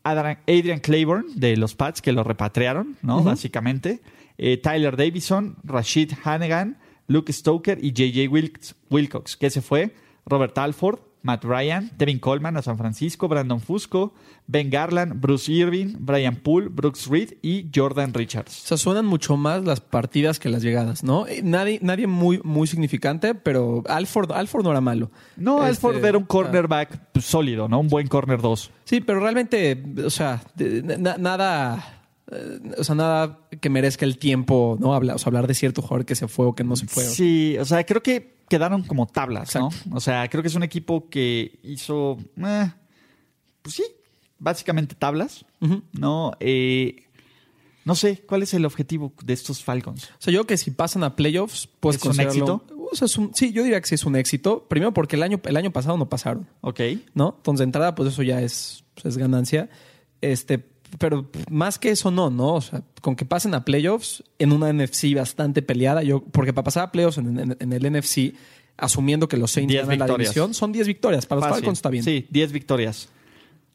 [0.04, 3.22] Adrian Claiborne de los Pats que lo repatriaron, ¿no?
[3.22, 4.00] Básicamente.
[4.42, 6.78] Eh, Tyler Davison, Rashid Hannigan,
[7.08, 8.74] Luke Stoker y J.J.
[8.90, 9.94] Wilcox, que se fue,
[10.26, 14.14] Robert Alford, Matt Ryan, Devin Coleman a San Francisco, Brandon Fusco,
[14.48, 18.64] Ben Garland, Bruce Irving, Brian Poole, Brooks Reed y Jordan Richards.
[18.64, 21.28] O sea, suenan mucho más las partidas que las llegadas, ¿no?
[21.28, 25.12] Eh, nadie, nadie muy, muy significante, pero Alford, Alford no era malo.
[25.36, 27.82] No, este, Alford era un cornerback sólido, ¿no?
[27.82, 28.72] Un buen corner 2.
[28.86, 30.42] Sí, pero realmente, o sea,
[31.20, 31.99] nada
[32.78, 34.94] o sea, nada que merezca el tiempo, ¿no?
[34.94, 37.04] Hablar, o sea, hablar de cierto jugador que se fue o que no se fue.
[37.04, 39.70] Sí, o sea, creo que quedaron como tablas, ¿no?
[39.92, 42.72] O sea, creo que es un equipo que hizo, eh,
[43.62, 43.84] pues sí,
[44.38, 45.46] básicamente tablas,
[45.94, 46.34] ¿no?
[46.40, 47.04] Eh,
[47.86, 50.04] no sé, ¿cuál es el objetivo de estos Falcons?
[50.04, 52.66] O sea, yo creo que si pasan a playoffs, pues ¿Es un éxito?
[52.92, 54.66] O sea, sí, yo diría que sí es un éxito.
[54.68, 56.48] Primero porque el año, el año pasado no pasaron.
[56.62, 56.82] Ok.
[57.14, 57.36] ¿No?
[57.38, 59.70] Entonces, de entrada, pues eso ya es, pues, es ganancia.
[60.22, 60.58] Este,
[60.98, 62.56] pero más que eso no, ¿no?
[62.56, 66.64] O sea, con que pasen a playoffs en una NFC bastante peleada, yo, porque para
[66.64, 68.34] pasar a playoffs en, el NFC,
[68.78, 71.26] asumiendo que los Saints ganan la división, son 10 victorias.
[71.26, 72.04] Para los Falcons está bien.
[72.04, 73.10] Sí, 10 victorias.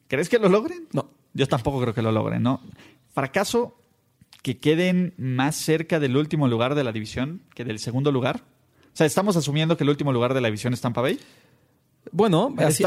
[0.08, 0.88] ¿Crees que lo logren?
[0.92, 1.08] No.
[1.32, 2.60] Yo tampoco creo que lo logren, ¿no?
[3.12, 3.76] Fracaso
[4.42, 8.42] que queden más cerca del último lugar de la división que del segundo lugar.
[8.92, 11.18] O sea, ¿estamos asumiendo que el último lugar de la división es Tampa Bay?
[12.12, 12.84] Bueno, así,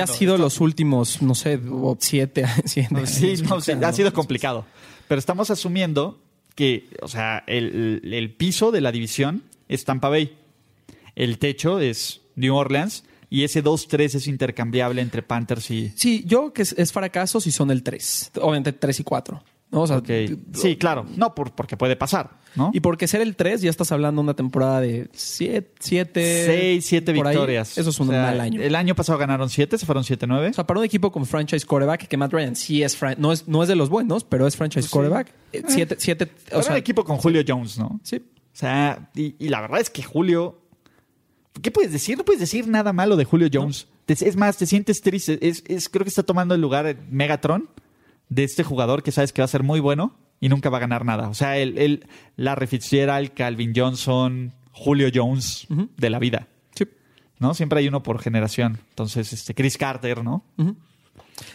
[0.00, 1.60] ha sido los últimos, no sé,
[1.98, 3.34] siete, siete Sí,
[3.82, 4.66] ha sido complicado.
[5.08, 6.18] Pero estamos asumiendo
[6.54, 10.36] que, o sea, el, piso de la división es Tampa Bay.
[11.14, 13.04] El techo es New Orleans.
[13.30, 15.92] Y ese 2-3 es intercambiable entre Panthers y.
[15.96, 18.32] Sí, yo que es, es fracaso si son el 3.
[18.36, 19.42] Obviamente 3 y 4.
[20.52, 21.06] Sí, claro.
[21.16, 22.70] No, por, porque puede pasar, ¿no?
[22.72, 26.44] Y porque ser el 3 ya estás hablando de una temporada de 7, 7...
[26.46, 27.76] 6, 7 victorias.
[27.76, 28.62] Eso es un mal año.
[28.62, 30.50] El año pasado ganaron 7, se fueron 7-9.
[30.50, 32.96] O sea, para un equipo con franchise quarterback, que Matt Ryan sí es...
[33.18, 35.32] No es, no es de los buenos, pero es franchise quarterback.
[35.66, 35.96] 7...
[36.04, 38.00] Eh, o sea, un equipo con Julio Jones, ¿no?
[38.04, 38.16] Sí.
[38.16, 40.60] O sea, y, la verdad es que Julio...
[41.62, 42.16] ¿Qué puedes decir?
[42.18, 43.88] No puedes decir nada malo de Julio Jones.
[44.06, 45.38] Es más, te sientes triste.
[45.40, 47.68] Es, es, creo que está tomando el lugar de Megatron
[48.34, 50.80] de este jugador que sabes que va a ser muy bueno y nunca va a
[50.80, 51.28] ganar nada.
[51.28, 52.06] O sea, el,
[52.36, 55.66] la Larry Calvin Johnson, Julio Jones
[55.96, 56.48] de la vida.
[56.74, 56.84] Sí.
[57.38, 57.54] ¿No?
[57.54, 58.78] Siempre hay uno por generación.
[58.90, 60.44] Entonces, este Chris Carter, ¿no?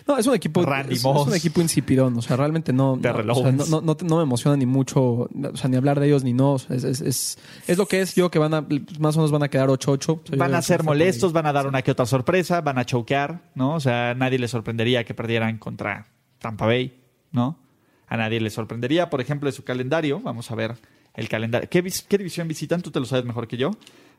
[0.07, 0.61] No, es un equipo.
[0.89, 2.17] es, un equipo insipidón.
[2.17, 2.97] O sea, realmente no.
[2.97, 5.01] No, no, me emociona ni mucho.
[5.01, 6.55] O sea, ni hablar de ellos ni no.
[6.55, 8.15] es, es, es, lo que es.
[8.15, 8.65] Yo que van a.
[8.99, 10.37] Más o menos van a quedar 8-8.
[10.37, 13.75] van a ser molestos, van a dar una que otra sorpresa, van a choquear, ¿no?
[13.75, 16.07] O sea, nadie les sorprendería que perdieran contra
[16.39, 16.99] Tampa Bay,
[17.31, 17.57] ¿no?
[18.07, 20.19] A nadie le sorprendería, por ejemplo, de su calendario.
[20.19, 20.75] Vamos a ver
[21.13, 21.69] el calendario.
[21.69, 21.81] ¿Qué,
[22.17, 22.81] división visitan?
[22.81, 23.71] Tú te lo sabes mejor que yo.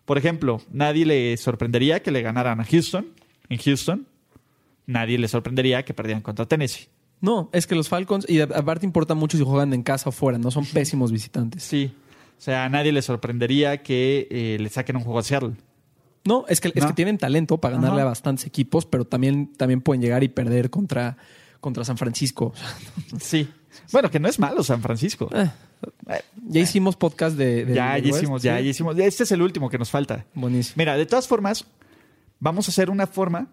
[0.05, 3.07] Por ejemplo, nadie le sorprendería que le ganaran a Houston,
[3.49, 4.07] en Houston.
[4.87, 6.87] Nadie le sorprendería que perdieran contra Tennessee.
[7.21, 10.39] No, es que los Falcons, y aparte importa mucho si juegan en casa o fuera,
[10.39, 11.63] no son pésimos visitantes.
[11.63, 11.93] Sí.
[12.39, 15.53] O sea, a nadie le sorprendería que eh, le saquen un juego a Seattle.
[16.25, 19.81] No, es que, es que tienen talento para ganarle a bastantes equipos, pero también, también
[19.81, 21.17] pueden llegar y perder contra
[21.61, 22.53] contra San Francisco.
[23.21, 23.49] Sí.
[23.93, 25.29] Bueno, que no es malo San Francisco.
[25.33, 25.51] Eh,
[26.47, 27.67] ya hicimos podcast de...
[27.73, 28.99] ya, ya hicimos, ya, ya hicimos.
[28.99, 30.27] Este es el último que nos falta.
[30.35, 30.75] Buenísimo.
[30.77, 31.67] Mira, de todas formas,
[32.41, 33.49] vamos a hacer una forma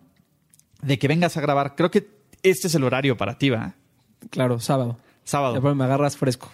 [0.82, 1.76] de que vengas a grabar.
[1.76, 2.10] Creo que
[2.44, 3.76] este es el horario para ti, ¿va?
[4.30, 4.98] Claro, sábado.
[5.24, 5.76] Sábado.
[5.76, 6.52] me agarras fresco.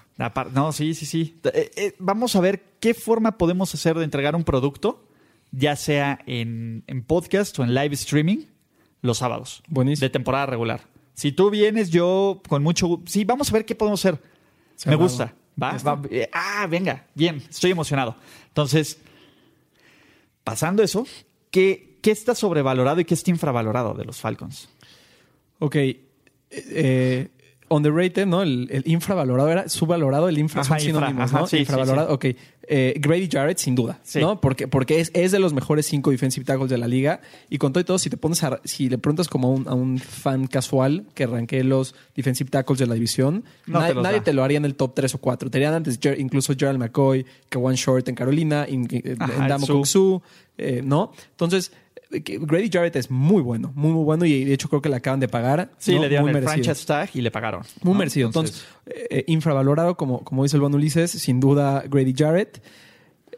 [0.54, 1.40] No, sí, sí, sí.
[1.46, 5.08] Eh, eh, vamos a ver qué forma podemos hacer de entregar un producto,
[5.52, 8.46] ya sea en, en podcast o en live streaming,
[9.02, 10.06] los sábados Buenísimo.
[10.06, 10.82] de temporada regular.
[11.14, 13.02] Si tú vienes, yo con mucho...
[13.06, 14.22] Sí, vamos a ver qué podemos hacer.
[14.86, 15.34] Me gusta.
[15.62, 15.78] ¿Va?
[15.78, 18.16] Va- eh, ah, venga, bien, estoy emocionado.
[18.48, 18.98] Entonces,
[20.44, 21.06] pasando eso,
[21.52, 24.70] ¿qué, qué está sobrevalorado y qué está infravalorado de los Falcons?
[25.60, 25.76] Ok.
[26.50, 27.30] Eh,
[27.76, 28.42] underrated, ¿no?
[28.42, 31.48] El, el infravalorado era subvalorado, el infra Ajá, son infra, sinónimos, ajá, ¿no?
[31.48, 32.26] sí, sí, infravalorado, ok.
[32.66, 34.22] Eh, Grady Jarrett, sin duda, Sí.
[34.22, 34.40] ¿no?
[34.40, 37.20] Porque, porque es, es de los mejores cinco defensive tackles de la liga.
[37.50, 39.68] Y con todo y todo, si te pones a, si le preguntas como a un,
[39.68, 43.94] a un fan casual que arranque los defensive tackles de la división, No na- te
[43.96, 44.24] los nadie da.
[44.24, 45.50] te lo haría en el top 3 o 4.
[45.50, 49.86] Te harían antes incluso Gerald McCoy, que One Short en Carolina, en, en Ajá, Damo
[49.86, 50.22] Su.
[50.58, 51.12] Eh, ¿no?
[51.32, 51.76] Entonces, eh,
[52.22, 54.26] Grady Jarrett es muy bueno, muy, muy bueno.
[54.26, 55.72] Y de hecho, creo que le acaban de pagar.
[55.78, 56.02] Sí, ¿no?
[56.02, 56.64] le dieron Muy el merecido.
[56.64, 57.62] franchise tag y le pagaron.
[57.82, 58.00] Muy ¿no?
[58.00, 58.28] merecido.
[58.28, 62.62] Entonces, eh, infravalorado, como, como dice el buen Ulises, sin duda Grady Jarrett.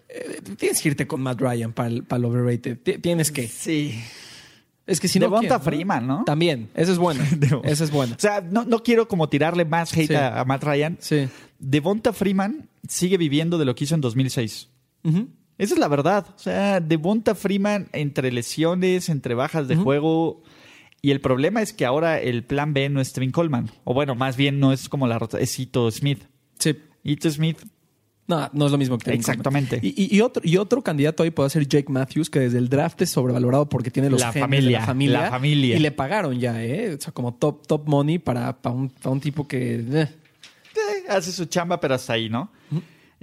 [0.10, 2.78] Eh, tienes que irte con Matt Ryan para el, para el overrated.
[2.82, 3.48] Ti- Tienes que.
[3.48, 4.00] sí.
[4.88, 5.26] Es que si no.
[5.26, 6.24] Devonta ¿quién, Freeman, ¿no?
[6.26, 6.70] También.
[6.76, 7.24] Esa es buena.
[7.32, 8.16] Devon- Esa es buena.
[8.16, 10.14] O sea, no, no quiero como tirarle más hate Sí.
[10.16, 10.98] a, a Matt Ryan.
[11.00, 11.28] Sí.
[11.58, 14.70] Devonta Freeman sigue viviendo de lo que hizo en 2006.
[15.04, 15.28] Ujú.
[15.58, 16.26] Esa es la verdad.
[16.36, 20.44] O sea, Devonta Freeman entre lesiones, entre bajas de juego.
[21.02, 23.70] Y el problema es que ahora el plan B no es Trevin Coleman.
[23.84, 26.24] O bueno, más bien no es como la rota, es Ito Smith.
[26.60, 26.76] Sí.
[27.04, 27.60] Ito Smith,
[28.28, 29.78] No, no es lo mismo que Exactamente.
[29.80, 29.94] Coleman.
[29.96, 32.70] Y, y- y otro, y otro candidato ahí puede ser Jake Matthews, que desde el
[32.70, 35.22] draft es sobrevalorado porque tiene los La genes familia, de la familia.
[35.22, 35.76] la familia.
[35.78, 36.96] Y le pagaron ya, ¿eh?
[36.98, 39.76] O sea, como top, top money para, para, un, para un tipo que.
[39.76, 39.86] eh.
[39.92, 42.50] eh, hace su chamba, pero hasta ahí, ¿no?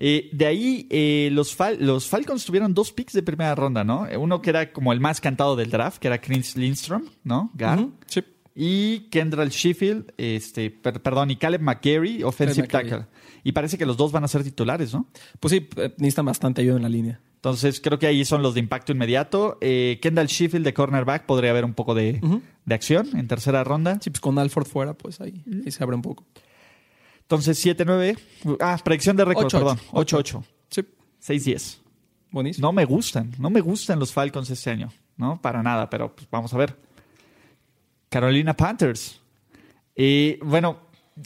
[0.05, 4.09] Eh, de ahí, eh, los, Fal- los Falcons tuvieron dos picks de primera ronda, ¿no?
[4.19, 7.53] Uno que era como el más cantado del draft, que era Chris Lindstrom, ¿no?
[7.55, 7.87] Gar.
[8.07, 8.23] Sí.
[8.55, 13.07] Y Kendall Sheffield, este, per- perdón, y Caleb McGarry, offensive Caleb tackle.
[13.45, 15.07] Y parece que los dos van a ser titulares, ¿no?
[15.39, 17.21] Pues sí, eh, necesitan bastante ayuda en la línea.
[17.37, 19.59] Entonces creo que ahí son los de impacto inmediato.
[19.61, 22.21] Eh, Kendall Sheffield de cornerback podría haber un poco de,
[22.65, 23.99] de acción en tercera ronda.
[24.01, 26.25] Sí, pues con Alford fuera, pues ahí, ahí se abre un poco.
[27.23, 28.19] Entonces 7-9.
[28.61, 29.51] Ah, predicción de récord, 8-8.
[29.53, 29.79] perdón.
[29.93, 30.45] 8-8.
[30.71, 30.83] Sí,
[31.23, 31.79] 6-10.
[32.31, 32.67] buenísimo.
[32.67, 35.41] No me gustan, no me gustan los Falcons este año, ¿no?
[35.41, 36.77] Para nada, pero pues, vamos a ver.
[38.09, 39.21] Carolina Panthers.
[39.97, 40.79] Eh, bueno,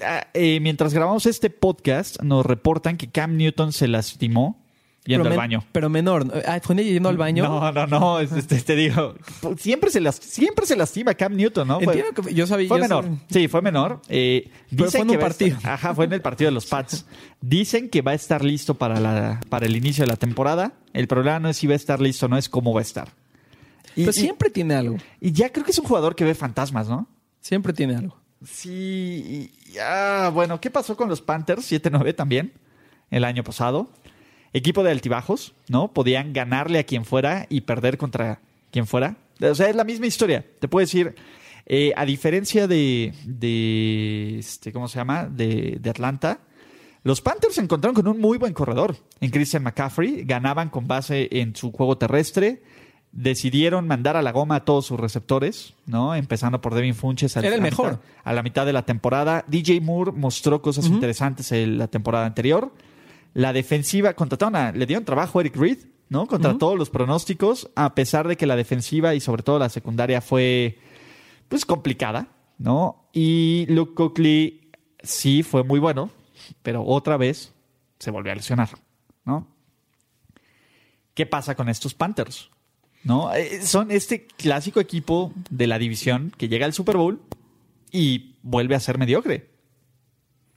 [0.02, 4.65] ah, eh, mientras grabamos este podcast, nos reportan que Cam Newton se lastimó
[5.06, 5.64] yendo pero al men- baño.
[5.72, 6.42] Pero menor.
[6.46, 7.44] Ah, fue yendo al baño.
[7.44, 9.14] No, no, no, es- este, te digo,
[9.58, 11.80] siempre se, las, siempre se lastima Cam Newton, ¿no?
[11.80, 12.68] Fue- Entiendo que yo sabía.
[12.68, 13.04] fue yo menor.
[13.04, 14.02] sabía- Sí, fue menor.
[14.08, 15.58] Eh, Pero fue en que un va a estar- partido.
[15.72, 17.06] ajá, fue en el partido de los Pats.
[17.40, 20.72] Dicen que va a estar listo para, la, para el inicio de la temporada.
[20.92, 23.08] El problema no es si va a estar listo, no es cómo va a estar.
[23.94, 24.96] Y, Pero y- siempre tiene algo.
[25.20, 27.06] y ya creo que es un jugador que ve fantasmas, ¿no?
[27.40, 28.16] Siempre tiene algo.
[28.44, 29.50] Sí.
[29.72, 32.52] y- ah, bueno, ¿qué pasó con los Panthers 7-9 también
[33.10, 33.90] el año pasado?
[34.56, 35.92] Equipo de altibajos, ¿no?
[35.92, 38.40] Podían ganarle a quien fuera y perder contra
[38.70, 39.16] quien fuera.
[39.42, 40.44] O sea, es la misma historia.
[40.60, 41.14] Te puedo decir,
[41.66, 45.24] eh, a diferencia de, de este, ¿cómo se llama?
[45.26, 46.40] De, de Atlanta,
[47.02, 50.24] los Panthers se encontraron con un muy buen corredor en Christian McCaffrey.
[50.24, 52.62] Ganaban con base en su juego terrestre.
[53.12, 56.14] Decidieron mandar a la goma a todos sus receptores, ¿no?
[56.14, 57.92] Empezando por Devin Funches al- Era el a mejor.
[57.92, 59.44] mitad- a la mitad de la temporada.
[59.48, 62.72] DJ Moore mostró cosas interesantes en la temporada anterior.
[63.36, 65.78] La defensiva, contrataron a, le dieron trabajo a Eric Reed,
[66.08, 66.26] ¿no?
[66.26, 70.22] Contra todos los pronósticos, a pesar de que la defensiva y sobre todo la secundaria
[70.22, 70.78] fue,
[71.50, 73.10] pues, complicada, ¿no?
[73.12, 74.70] Y Luke Cookley
[75.02, 76.08] sí fue muy bueno,
[76.62, 77.52] pero otra vez
[77.98, 78.70] se volvió a lesionar,
[79.26, 79.46] ¿no?
[81.12, 82.48] ¿Qué pasa con estos Panthers?
[83.04, 83.34] ¿No?
[83.34, 87.20] Eh, Son este clásico equipo de la división que llega al Super Bowl
[87.92, 89.50] y vuelve a ser mediocre.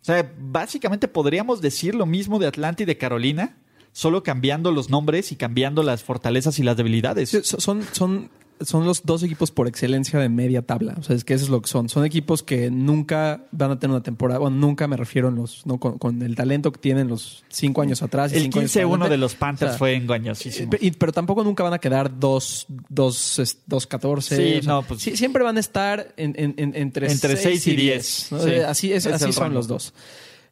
[0.02, 3.58] O sea, básicamente podríamos decir lo mismo de Atlanta y de Carolina,
[3.92, 7.30] solo cambiando los nombres y cambiando las fortalezas y las debilidades.
[7.44, 8.30] Son, son,
[8.62, 10.96] son los dos equipos por excelencia de media tabla.
[11.00, 11.88] O sea, es que eso es lo que son.
[11.90, 14.40] Son equipos que nunca van a tener una temporada.
[14.40, 17.82] Bueno, nunca me refiero en los, no, con, con el talento que tienen los cinco
[17.82, 18.34] años atrás.
[18.34, 19.10] y El cinco años 15-1 para adelante.
[19.12, 20.72] de los Panthers O sea, fue engañosísimo.
[20.80, 24.36] Y- pero tampoco nunca van a quedar dos, dos, es- dos 14.
[24.36, 27.38] Sí, o sea, no, pues- sí, siempre van a estar en, en- en- entre, Entre
[27.38, 28.28] seis seis y diez.
[28.32, 28.40] ¿no?
[28.40, 29.56] Sí, así es, es así son rango.
[29.56, 29.94] los dos.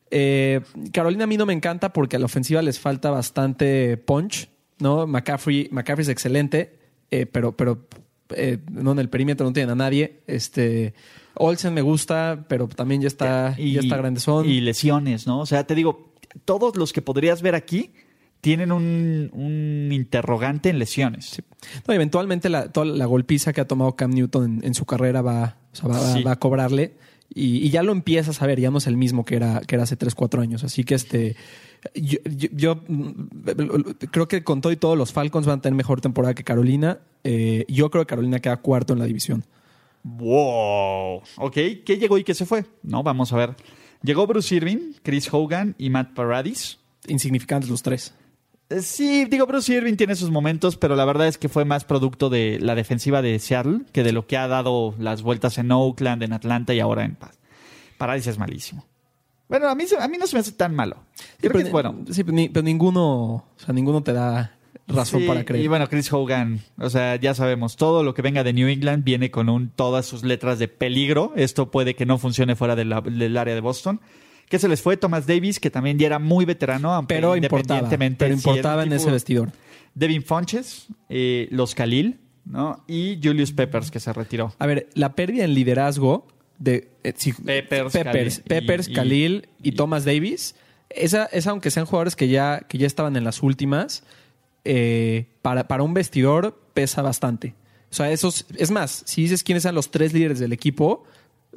[0.10, 0.62] Eh,
[0.93, 4.49] Carolina a mí no me encanta porque a la ofensiva les falta bastante punch.
[4.80, 5.08] ¿no?
[5.08, 6.76] McCaffrey, McCaffrey es excelente,
[7.12, 7.88] eh, pero, pero
[8.36, 10.22] eh, no en el perímetro no tienen a nadie.
[10.28, 10.93] Este,
[11.36, 14.49] Olsen me gusta, pero también ya está, ya está grandezón.
[14.49, 15.39] Y lesiones, ¿no?
[15.39, 16.14] O sea, te digo,
[16.45, 17.91] todos los que podrías ver aquí
[18.41, 21.41] tienen un, un interrogante en lesiones.
[21.88, 25.22] No, eventualmente la, toda la golpiza que ha tomado Cam Newton en, en su carrera
[25.22, 26.95] va, o sea, va, va- va a cobrarle.
[27.34, 29.75] Y, y ya lo empiezas a ver, ya no es el mismo que era, que
[29.75, 30.63] era hace 3, 4 años.
[30.63, 31.36] Así que este
[31.93, 32.84] yo, yo- yo,
[34.11, 36.99] creo que con todo y todo los Falcons van a tener mejor temporada que Carolina.
[37.23, 39.43] Eh, yo creo que Carolina queda cuarto en la división.
[40.03, 41.21] Wow.
[41.38, 41.53] Ok,
[41.86, 42.65] ¿qué llegó y qué se fue?
[42.84, 43.55] No, vamos a ver.
[44.03, 46.80] Llegó Bruce Irving, Chris Hogan y Matt Paradis.
[47.07, 48.13] Insignificantes los tres.
[48.70, 51.86] Eh, Sí, digo, Bruce Irving tiene sus momentos, pero la verdad es que fue más
[51.86, 55.72] producto de la defensiva de Seattle que de lo que ha dado las vueltas en
[55.72, 57.38] Oakland, en Atlanta y ahora en Paz.
[57.97, 58.86] Paradis es malísimo.
[59.49, 60.97] Bueno, a mí, a mí no se me hace tan malo.
[61.39, 61.95] Creo que es bueno.
[62.11, 63.03] Sí, pero, ni- pero ninguno,
[63.36, 64.53] o sea, ninguno te da
[64.88, 65.63] razón Sí, para creer.
[65.63, 69.05] Y bueno, Chris Hogan, o sea, ya sabemos, todo lo que venga de New England
[69.05, 71.32] viene con un, todas sus letras de peligro.
[71.38, 74.01] Esto puede que no funcione fuera de la- del área de Boston.
[74.50, 77.89] Que se les fue Thomas Davis, que también ya era muy veterano, aunque pero importaba,
[78.18, 79.52] pero importaba en ese vestidor.
[79.93, 82.84] Devin Fonches, eh, los Khalil, ¿no?
[82.88, 84.54] Y Julius Peppers, que se retiró.
[84.60, 86.28] A ver, la pérdida en liderazgo
[86.60, 90.56] de eh, sí, Peppers, Peppers, Khalil Peppers, y- y- Khalil y, y- Thomas Davis,
[90.89, 94.04] esa, esa aunque sean jugadores que ya, que ya estaban en las últimas,
[94.64, 97.54] eh, para, para un vestidor pesa bastante.
[97.91, 101.04] O sea, esos, es más, si dices quiénes eran los tres líderes del equipo,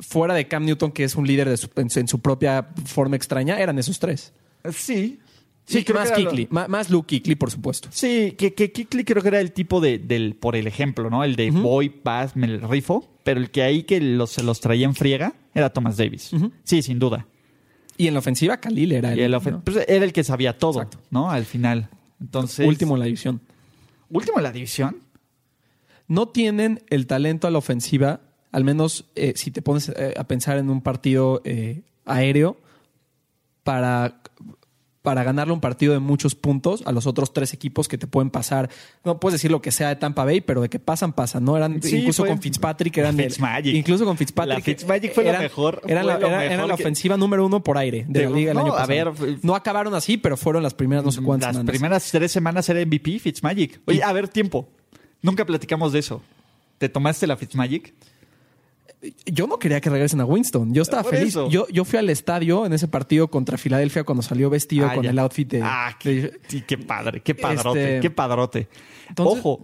[0.01, 2.69] fuera de Cam Newton, que es un líder de su- en, su- en su propia
[2.87, 4.33] forma extraña, eran esos tres.
[4.73, 5.19] Sí.
[5.67, 7.89] Sí, creo más que lo- Kikli, más Luke Kikli, por supuesto.
[7.93, 11.23] Sí, que, que Kikli creo que era el tipo de, del, por el ejemplo, ¿no?
[11.23, 14.87] El de voy, paz, me rifo, pero el que ahí que los, se los traía
[14.87, 16.33] en friega era Thomas Davis.
[16.65, 17.27] Sí, sin duda.
[17.97, 19.61] Y en la ofensiva, Khalil era el, el ofen- ¿no?
[19.65, 20.99] pues, era el que sabía todo, Exacto.
[21.11, 21.31] ¿no?
[21.31, 21.89] Al final.
[22.21, 23.41] Entonces, último en la división.
[24.09, 24.97] último en la división.
[26.09, 28.21] no tienen el talento a la ofensiva,
[28.53, 32.57] al menos eh, si te pones eh, a pensar en un partido eh, aéreo,
[33.63, 34.21] para,
[35.03, 38.31] para ganarle un partido de muchos puntos a los otros tres equipos que te pueden
[38.31, 38.71] pasar.
[39.05, 41.57] No puedes decir lo que sea de Tampa Bay, pero de que pasan, pasan, ¿no?
[41.57, 43.75] Eran Sí, incluso fue- con Fitzpatrick, eran el- Fitzmagic.
[43.75, 44.59] incluso con Fitzpatrick.
[44.59, 47.47] La Fitzmagic fue lo mejor, Eran, fue la, lo eran mejor la que- ofensiva número
[47.47, 49.13] uno por aire de, la liga el no, año a pasado.
[49.15, 51.71] ver, no acabaron así, pero fueron las primeras no sé cuántas Las semanas.
[51.73, 53.81] primeras tres semanas era MVP Fitzmagic.
[53.87, 54.69] Oye, a ver, tiempo.
[55.23, 56.23] Nunca platicamos de eso.
[56.79, 57.93] ¿Te tomaste la Fitzmagic?
[59.25, 60.75] Yo no quería que regresen a Winston.
[60.75, 61.29] Yo estaba Por feliz.
[61.31, 61.49] eso.
[61.49, 65.05] Yo, yo fui al estadio en ese partido contra Filadelfia cuando salió vestido Ah, con
[65.05, 65.11] ya.
[65.11, 65.63] el outfit de.
[65.63, 68.69] Ah, qué, de- sí, qué padre, qué padrote, Este- qué padrote.
[69.09, 69.61] Entonces- ojo,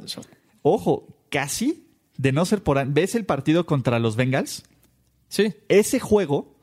[0.63, 2.83] ojo, casi de no ser por...
[2.87, 4.65] ¿Ves el partido contra los Bengals?
[5.29, 5.53] sí.
[5.69, 6.55] Ese juego,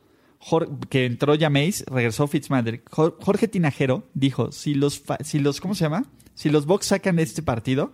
[0.89, 2.89] que entró Jameis, regresó Fitzmagic.
[2.89, 6.05] Jor- Jorge Tinajero dijo, si los, si los, ¿cómo se llama?
[6.33, 7.93] Si los Bucks sacan este partido,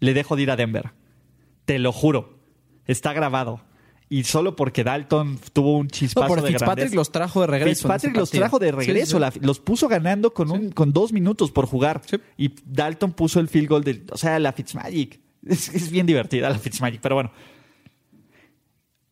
[0.00, 0.90] le dejo de ir a Denver.
[1.64, 2.38] Te lo juro.
[2.86, 3.62] Está grabado.
[4.14, 6.96] Y solo porque Dalton tuvo un No, chispazo por de Fitzpatrick grandeza.
[6.96, 7.88] los trajo de regreso.
[7.88, 9.20] Fitzpatrick los trajo de Sí, regreso, sí.
[9.20, 12.02] la- los puso ganando con, un, con dos minutos por jugar.
[12.36, 14.04] Y Dalton puso el field goal del.
[14.12, 15.18] O sea, la Fitzmagic.
[15.46, 17.32] Es, es bien divertida la Fitzmagic, pero bueno.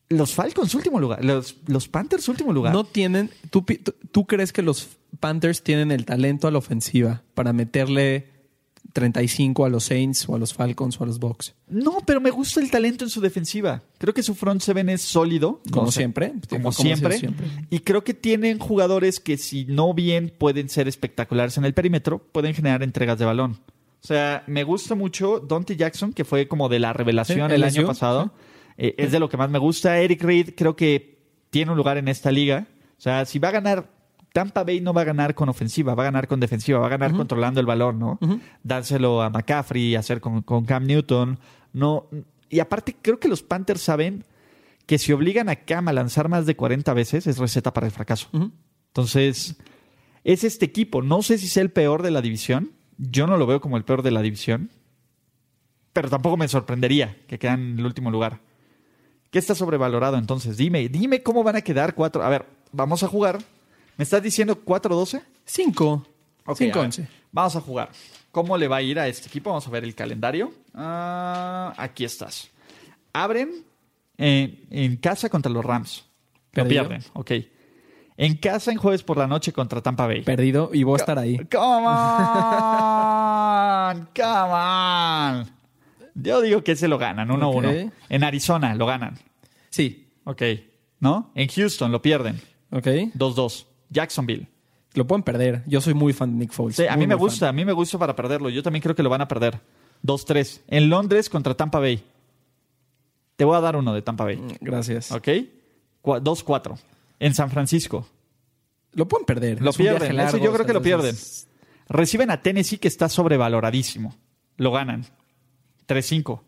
[0.09, 1.25] Los Falcons, último lugar.
[1.25, 2.73] Los, los Panthers, último lugar.
[2.73, 3.31] No tienen.
[3.51, 7.53] ¿tú, pi- tú, tú crees que los Panthers tienen el talento a la ofensiva para
[7.53, 8.30] meterle
[8.93, 11.55] 35 a los Saints o a los Falcons o a los Bucks?
[11.69, 13.83] No, pero me gusta el talento en su defensiva.
[13.99, 15.61] Creo que su front seven es sólido.
[15.71, 16.35] Como siempre.
[16.49, 17.19] Como, siempre.
[17.19, 17.47] siempre.
[17.71, 22.19] Y creo que tienen jugadores que, si no bien pueden ser espectaculares en el perímetro,
[22.19, 23.59] pueden generar entregas de balón.
[24.03, 27.65] O sea, me gusta mucho Dante Jackson, que fue como de la revelación Sí, el
[27.65, 28.33] año pasado.
[28.79, 29.99] Eh, es de lo que más me gusta.
[29.99, 31.19] Eric Reed creo que
[31.51, 32.67] tiene un lugar en esta liga.
[32.97, 33.91] O sea, si va a ganar,
[34.33, 36.91] Tampa Bay no va a ganar con ofensiva, va a ganar con defensiva, va a
[36.91, 38.19] ganar controlando el balón, ¿no?
[38.63, 41.39] Dárselo a McCaffrey, hacer con, con Cam Newton.
[41.73, 42.07] No,
[42.49, 44.25] y aparte, creo que los Panthers saben
[44.87, 47.93] que si obligan a Cam a lanzar más de 40 veces, es receta para el
[47.93, 48.29] fracaso.
[48.89, 49.57] Entonces,
[50.25, 51.01] es este equipo.
[51.01, 52.73] No sé si sea el peor de la división.
[52.99, 54.71] Yo no lo veo como el peor de la división.
[55.93, 58.41] Pero tampoco me sorprendería que quedan en el último lugar.
[59.31, 60.57] ¿Qué está sobrevalorado entonces?
[60.57, 62.23] Dime, dime cómo van a quedar cuatro.
[62.25, 63.39] A ver, vamos a jugar.
[64.01, 65.21] ¿Me estás diciendo 4-12?
[65.45, 66.07] 5.
[66.47, 67.09] Ok, 5 a ver, 11.
[67.33, 67.91] Vamos a jugar.
[68.33, 69.51] ¿Cómo le va a ir a este equipo?
[69.51, 70.55] Vamos a ver el calendario.
[70.73, 72.49] Ah, aquí estás.
[73.13, 73.63] Abren
[74.17, 76.07] en, en casa contra los Rams.
[76.55, 77.31] Lo pierden, ok.
[78.17, 80.23] En casa en jueves por la noche contra Tampa Bay.
[80.23, 81.37] Perdido y voy a estar ahí.
[81.37, 85.47] Come on, come on.
[86.15, 87.89] Yo digo que ese lo ganan, 1-1.
[87.89, 87.93] Ok.
[88.09, 89.19] En Arizona lo ganan.
[89.69, 90.09] Sí.
[90.25, 90.41] Ok.
[91.01, 91.33] ¿No?
[91.35, 92.41] En Houston lo pierden.
[92.71, 92.87] Ok.
[92.87, 93.67] 2-2.
[93.91, 94.49] Jacksonville.
[94.95, 95.63] Lo pueden perder.
[95.67, 96.77] Yo soy muy fan de Nick Foles.
[96.77, 98.49] Sí, a Muy, mí me muy gusta, a mí me gusta para perderlo.
[98.49, 99.61] Yo también creo que lo van a perder.
[100.03, 100.63] 2-3.
[100.69, 102.03] En Londres contra Tampa Bay.
[103.37, 104.37] Te voy a dar uno de Tampa Bay.
[104.37, 104.59] fan.
[104.61, 105.13] Gracias.
[105.13, 105.29] ¿Ok?
[106.03, 106.77] Cua- 2-4.
[107.21, 108.07] En San Francisco.
[108.93, 109.63] Lo pueden perder.
[109.63, 110.17] Lo Es pierden.
[110.17, 111.15] largo, Eso yo creo que lo pierden.
[111.89, 114.17] Reciben a Tennessee, que está sobrevaloradísimo.
[114.57, 115.05] Lo ganan.
[115.87, 116.41] 3-5.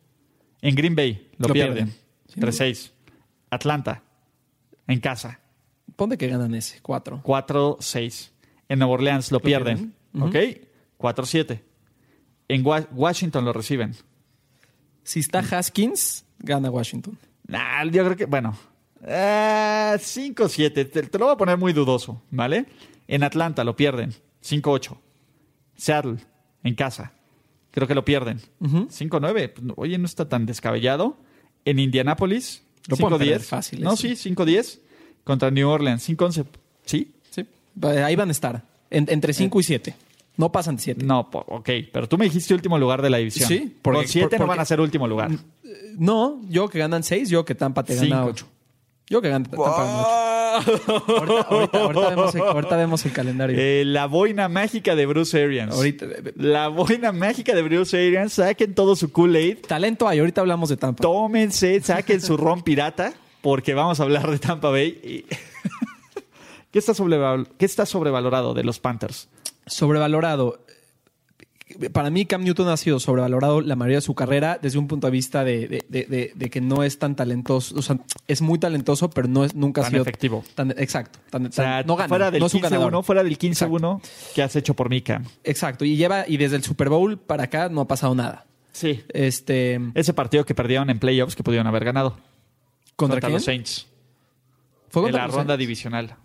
[0.62, 1.30] En Green Bay.
[1.38, 1.88] Lo, Lo pierden.
[1.88, 1.95] pierden.
[2.28, 2.40] Sí.
[2.40, 2.93] 3-6.
[3.51, 4.03] Atlanta.
[4.88, 5.38] En casa.
[6.03, 6.80] Ponte que ganan ese.
[6.82, 7.22] 4.
[7.22, 8.30] 4-6.
[8.68, 9.94] En Nueva Orleans lo, pierden.
[10.12, 10.59] pierden.
[10.59, 10.66] ¿Ok?
[10.98, 11.61] 4-7.
[12.48, 13.94] En Wa- Washington lo reciben.
[15.05, 17.16] Si está Haskins, gana Washington.
[17.46, 18.57] Nah, yo creo que, bueno,
[19.03, 20.72] 5-7.
[20.72, 22.66] Te, te lo voy a poner muy dudoso, ¿vale?
[23.07, 24.12] En Atlanta lo pierden,
[24.44, 24.96] 5-8.
[25.76, 26.16] Seattle,
[26.64, 27.12] en casa,
[27.70, 29.53] creo que lo pierden, 5-9.
[29.53, 31.16] Pues, oye, no está tan descabellado.
[31.64, 31.78] En
[32.96, 33.44] perder 5-10.
[33.44, 34.16] fácil, No, sí.
[34.16, 34.80] sí, 5-10.
[35.24, 36.44] Contra New Orleans, 5-11.
[36.84, 37.12] ¿Sí?
[37.30, 37.46] Sí.
[37.82, 38.62] Ahí van a estar.
[38.90, 39.94] En- entre 5 y 7.
[40.36, 41.04] No pasan de 7.
[41.04, 43.48] No, ok, pero tú me dijiste último lugar de la división.
[43.48, 45.30] Sí, porque porque- 7 no van a ser último lugar.
[45.98, 48.24] No, yo que ganan 6, yo que Tampa te gana Cinco.
[48.24, 48.46] 8.
[49.08, 49.62] Yo que gana 8.
[50.52, 53.56] Ahorita, ahorita- ahorita vemos, el, ahorita vemos el calendario.
[53.58, 55.74] Eh, la boina mágica de Bruce Arians.
[55.74, 56.06] Ahorita,
[56.36, 58.34] La boina mágica de Bruce Arians.
[58.34, 59.58] Saquen todo su Kool-Aid.
[59.66, 61.00] talento hay, ahorita hablamos de Tampa.
[61.02, 63.12] Tómense, saquen su ron pirata,
[63.43, 64.88] porque vamos a hablar de Tampa Bay.
[65.05, 65.24] Y-
[66.70, 69.28] ¿Qué, está sobreval- ¿Qué está sobrevalorado de los Panthers?
[69.66, 70.61] Sobrevalorado.
[71.95, 75.07] Para mí, Cam Newton ha sido sobrevalorado la mayoría de su carrera desde un punto
[75.07, 77.74] de vista de, de- de- de- de que no es tan talentoso.
[77.78, 77.97] O sea,
[78.28, 80.03] es muy talentoso, pero no es, nunca ha Tan sido.
[80.03, 80.45] efectivo.
[80.55, 81.18] tan- exacto.
[81.30, 82.09] tan- O sea, tan- no gana.
[82.09, 82.93] fuera del no es un ganador.
[82.93, 84.03] 15-1, fuera del 15-1
[84.34, 85.24] que has hecho por mí, Cam.
[85.45, 85.86] Exacto.
[85.86, 88.45] Y lleva, y desde el Super Bowl para acá no ha pasado nada.
[88.72, 89.03] Sí.
[89.14, 89.80] Este.
[89.95, 92.18] Ese partido que perdieron en playoffs que pudieron haber ganado.
[93.11, 93.32] ¿Contra, quién?
[93.34, 93.86] los Saints.
[94.88, 95.61] Fue En contra la los ronda Saints.
[95.61, 96.16] divisional.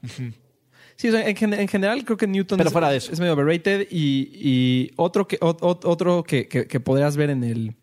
[0.96, 3.12] Sí, o sea, en, gen- en general creo que Newton Pero es, fuera de eso.
[3.12, 7.30] es medio overrated y, y otro que ot- ot- otro que, que- que podrías ver
[7.30, 7.76] en el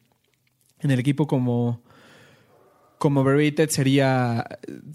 [0.81, 1.83] en el equipo como
[2.99, 4.45] como overrated sería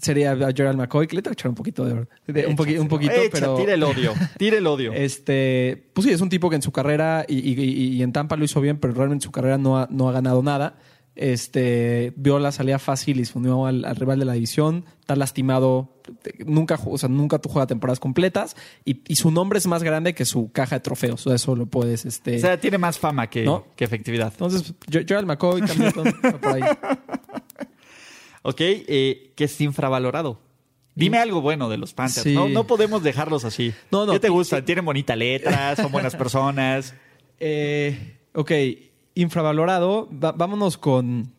[0.00, 2.78] sería a Gerald McCoy que le tengo que echar un poquito de, de- un, poqui-
[2.78, 4.12] un poquito Echa, pero Tira el odio.
[4.36, 4.92] Tira el odio.
[4.94, 8.36] este pues sí es un tipo que en su carrera y, y- y en Tampa
[8.36, 10.76] lo hizo bien pero realmente en su carrera no ha, no ha ganado nada
[11.20, 15.14] este vio la salida fácil y se unió al, al rival de la división está
[15.16, 16.00] lastimado
[16.46, 20.14] nunca o sea nunca tú juega temporadas completas y, y su nombre es más grande
[20.14, 23.28] que su caja de trofeos o eso lo puedes este o sea, tiene más fama
[23.28, 23.66] que, ¿No?
[23.76, 24.32] que efectividad.
[24.32, 26.62] entonces Ge- Gerald McCoy Cam Newton, va por ahí
[28.42, 30.40] Ok, eh, que es infravalorado.
[30.94, 32.22] Dime algo bueno de los Panthers.
[32.24, 32.34] Sí.
[32.34, 33.74] No, no podemos dejarlos así.
[33.90, 34.12] No, no.
[34.12, 34.64] ¿Qué te gusta?
[34.64, 36.94] Tienen bonita letra, son buenas personas.
[37.42, 38.50] Eh, ok
[39.20, 41.32] infravalorado Va- vámonos con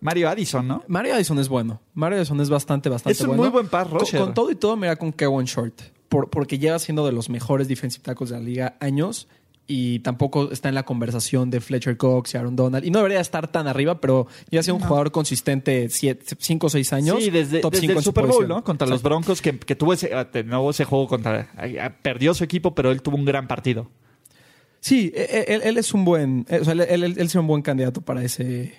[0.00, 0.82] Mario Addison, ¿no?
[0.88, 1.80] Mario Addison es bueno.
[1.94, 3.42] Mario Addison es bastante, bastante Es un bueno.
[3.44, 5.80] muy buen pass Con- todo y todo, mira con Kevin Short.
[6.08, 9.28] Por- porque lleva siendo de los mejores defensive tackles de la liga años.
[9.68, 12.84] Y tampoco está en la conversación de Fletcher Cox y Aaron Donald.
[12.84, 16.68] Y no debería estar tan arriba, pero ya ha sido un jugador consistente 5 o
[16.68, 17.22] 6 años.
[17.22, 18.48] Sí, desde, top desde cinco el Super Bowl.
[18.48, 18.64] ¿no?
[18.64, 19.02] Contra los.
[19.02, 20.28] Broncos, que, que tuvo ese, ah,
[20.68, 21.48] ese juego contra.
[21.56, 23.88] ah, ah, Perdió su equipo, pero él tuvo un gran partido.
[24.84, 26.44] Sí, e- e- él, él es un buen.
[26.48, 26.80] eh, O sea, él,
[27.16, 28.74] él, un buen candidato para ese.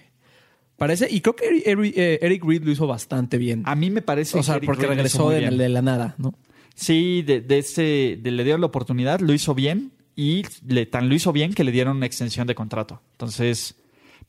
[0.75, 1.07] Para ese.
[1.09, 3.63] Y creo que Eric, Eric- eh, Eric Reed lo hizo bastante bien.
[3.65, 6.33] A mí me parece o sea, que porque regresó de, la nada, ¿no?
[6.75, 11.07] Sí, de, de ese, de- le dieron la oportunidad, lo hizo bien y le, tan
[11.07, 13.01] lo hizo bien que le dieron una extensión de contrato.
[13.13, 13.75] Entonces,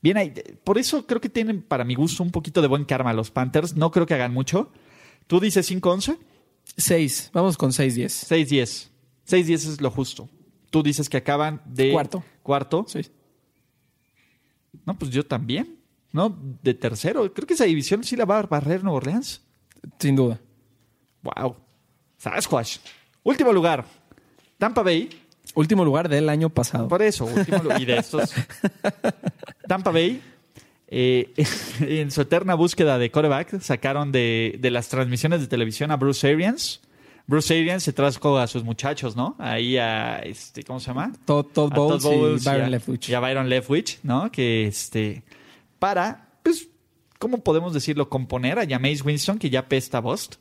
[0.01, 0.31] bien ahí.
[0.63, 3.75] Por eso creo que tienen, para mi gusto, un poquito de buen karma los Panthers.
[3.75, 4.71] No creo que hagan mucho.
[5.27, 6.17] ¿Tú dices 5-11?
[6.77, 7.31] 6.
[7.33, 8.05] Vamos con 6-10.
[8.29, 8.89] 6-10.
[9.27, 10.29] 6-10 es lo justo.
[10.75, 11.93] Tú dices que acaban de...
[11.93, 12.21] Cuarto.
[12.43, 12.83] Cuarto.
[12.85, 12.99] Sí.
[14.85, 15.79] No, pues yo también.
[16.11, 16.37] ¿No?
[16.61, 17.33] De tercero.
[17.33, 19.41] Creo que esa división sí la va a barrer Nueva Orleans.
[19.99, 20.37] Sin duda.
[21.21, 21.55] Wow.
[22.17, 22.79] Sasquatch.
[23.23, 23.85] Último lugar.
[24.57, 25.09] Tampa Bay.
[25.53, 26.89] Último lugar del año pasado.
[26.89, 28.33] Por eso, último lu- y de estos.
[29.69, 30.21] Tampa Bay,
[30.89, 31.31] eh,
[31.79, 36.27] en su eterna búsqueda de coreback, sacaron de, de las transmisiones de televisión a Bruce
[36.29, 36.81] Arians.
[37.27, 39.35] Bruce Arians se trajo a sus muchachos, ¿no?
[39.39, 41.11] Ahí a, este, ¿cómo se llama?
[41.25, 43.09] Todd, Todd A Bowles, Bowles y Byron Leftwich.
[43.09, 44.31] Y a Byron Leftwich, ¿no?
[44.31, 45.23] Que, este,
[45.79, 46.67] para, pues,
[47.17, 48.09] ¿cómo podemos decirlo?
[48.09, 50.35] Componer a Jameis Winston, que ya pesta Bost.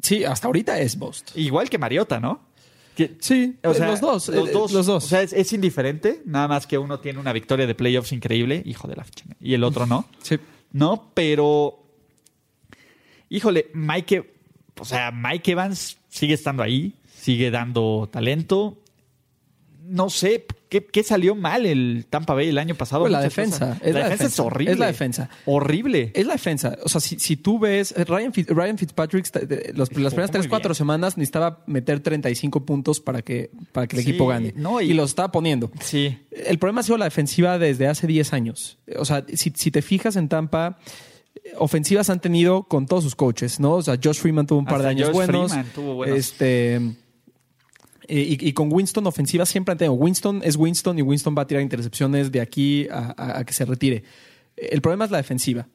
[0.00, 1.36] Sí, hasta ahorita es Bost.
[1.36, 2.46] Igual que Mariota, ¿no?
[2.94, 4.28] Que- Sí, o sea, los dos.
[4.28, 4.72] Los eh, dos.
[4.72, 5.04] Los dos.
[5.04, 6.22] O sea, es, es indiferente.
[6.24, 9.54] Nada más que uno tiene una victoria de playoffs increíble, hijo de la chingada, Y
[9.54, 10.06] el otro no.
[10.22, 10.38] sí.
[10.70, 11.82] No, pero.
[13.30, 14.37] Híjole, Mike.
[14.80, 16.94] O sea, Mike Evans sigue estando ahí.
[17.20, 18.78] Sigue dando talento.
[19.90, 23.04] No sé, ¿qué, qué salió mal el Tampa Bay el año pasado?
[23.04, 24.72] Pues la defensa, es la, la defensa, es horrible.
[24.72, 25.30] es la defensa.
[25.46, 26.10] Horrible.
[26.14, 26.76] Es la defensa.
[26.84, 29.24] O sea, si, si tú ves, eh, Ryan, Fitz- Ryan Fitzpatrick,
[29.74, 30.74] los- las primeras muy 3, 4 bien.
[30.74, 34.52] semanas necesitaba meter 35 puntos para que, para que el Sí, equipo gane.
[34.56, 35.70] no, y, y- los estaba poniendo.
[35.80, 36.18] Sí.
[36.32, 38.76] El problema ha sido la defensiva desde hace 10 años.
[38.98, 40.78] O sea, si, si te fijas en Tampa,
[41.58, 43.74] ofensivas han tenido con todos sus coaches, ¿no?
[43.74, 45.52] O sea, Josh Freeman tuvo un par de años Josh buenos.
[45.52, 46.16] Freeman tuvo buenos.
[46.18, 46.76] Este.
[46.76, 46.82] eh,
[48.08, 49.94] Y, y con Winston, ofensivas siempre han tenido.
[49.94, 53.52] Winston es Winston y Winston va a tirar intercepciones de aquí a, a- a que
[53.52, 54.02] se retire.
[54.56, 55.68] El problema es la defensiva.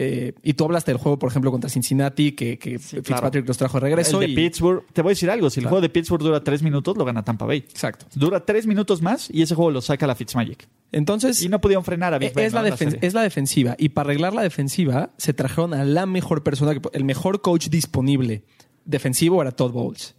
[0.00, 3.78] Eh, y tú hablaste del juego, por ejemplo, contra Cincinnati, que, que Fitzpatrick los trajo
[3.78, 4.22] de regreso.
[4.22, 6.62] El de Pittsburgh, te voy a decir algo, si el juego de Pittsburgh dura tres
[6.62, 7.58] minutos, lo gana Tampa Bay.
[7.58, 8.06] Exacto.
[8.14, 10.68] Dura tres minutos más y ese juego lo saca la Fitzmagic.
[10.92, 13.74] Entonces, y no pudieron frenar a Big es, la es la defensiva.
[13.76, 18.44] Y para arreglar la defensiva, se trajeron a la mejor persona, el mejor coach disponible
[18.84, 20.14] defensivo era Todd Bowles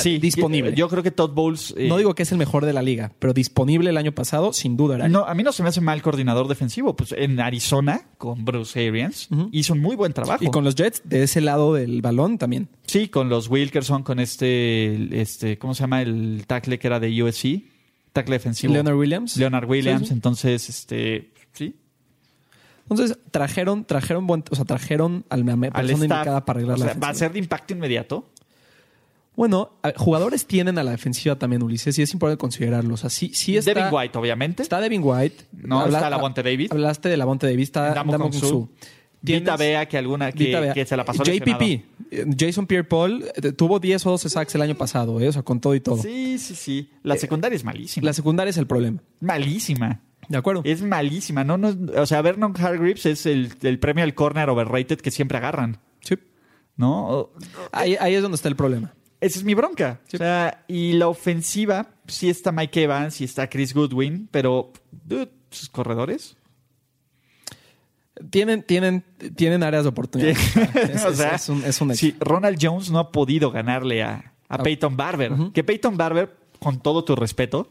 [0.00, 0.74] sí, disponible.
[0.74, 1.74] Yo creo que Todd Bowles.
[1.76, 4.52] Eh, no digo que es el mejor de la liga, pero disponible el año pasado,
[4.52, 5.08] sin duda era.
[5.08, 6.94] No, a mí no se me hace mal coordinador defensivo.
[6.94, 10.44] Pues en Arizona, con Bruce Arians, hizo un muy buen trabajo.
[10.44, 12.68] Y con los Jets, de ese lado del balón también.
[12.86, 16.02] Sí, con los Wilkerson, con este, este ¿cómo se llama?
[16.02, 17.62] El tackle que era de USC.
[18.12, 18.72] Tackle defensivo.
[18.72, 19.36] Leonard Williams.
[19.36, 20.10] Leonard Williams.
[20.10, 21.76] Entonces, este, sí.
[22.90, 27.14] Entonces trajeron, trajeron buen, o sea, trajeron al, persona indicada para arreglar la ¿Va a
[27.14, 28.29] ser de impacto inmediato?
[29.36, 33.04] Bueno, jugadores tienen a la defensiva también, Ulises, y es importante considerarlos.
[33.04, 34.62] Así, sí está, Devin White, obviamente.
[34.62, 35.44] Está Devin White.
[35.52, 36.72] No, está Lavonte David.
[36.72, 38.68] Hablaste de Lavonte David, está Damo Su.
[39.22, 41.62] Vita Vea, que alguna que, se la pasó JPP,
[42.10, 45.42] eh, Jason Pierre-Paul, eh, tuvo 10 o 12 sacks el año pasado, eh, o sea,
[45.42, 45.98] con todo y todo.
[45.98, 46.90] Sí, sí, sí.
[47.02, 48.04] La secundaria es malísima.
[48.04, 49.02] La secundaria es el problema.
[49.20, 50.00] Malísima.
[50.28, 50.62] De acuerdo.
[50.64, 51.44] Es malísima.
[51.44, 55.38] No, no, o sea, Vernon Hargreaves es el, el premio al corner overrated que siempre
[55.38, 55.78] agarran.
[56.00, 56.16] Sí.
[56.76, 57.30] ¿No?
[57.72, 58.94] Ahí, ahí es donde está el problema.
[59.20, 60.00] Esa es mi bronca.
[60.12, 64.72] O sea, y la ofensiva, sí está Mike Evans y está Chris Goodwin, pero,
[65.50, 66.36] sus corredores.
[68.30, 69.04] Tienen, tienen,
[69.36, 70.36] tienen áreas de oportunidad.
[71.06, 74.62] o sea, es, un, es sí, Ronald Jones no ha podido ganarle a, a ah.
[74.62, 75.32] Peyton Barber.
[75.52, 77.68] Que Peyton Barber, con todo tu respeto,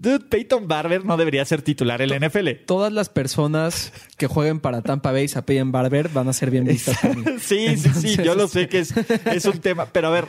[0.00, 2.64] Dude, Peyton Barber no debería ser titular en la NFL.
[2.66, 6.64] Todas las personas que jueguen para Tampa Bay a Peyton Barber van a ser bien
[6.64, 6.96] vistas.
[7.40, 9.86] sí, sí, sí, yo lo sé que es, es un tema.
[9.86, 10.26] Pero a ver,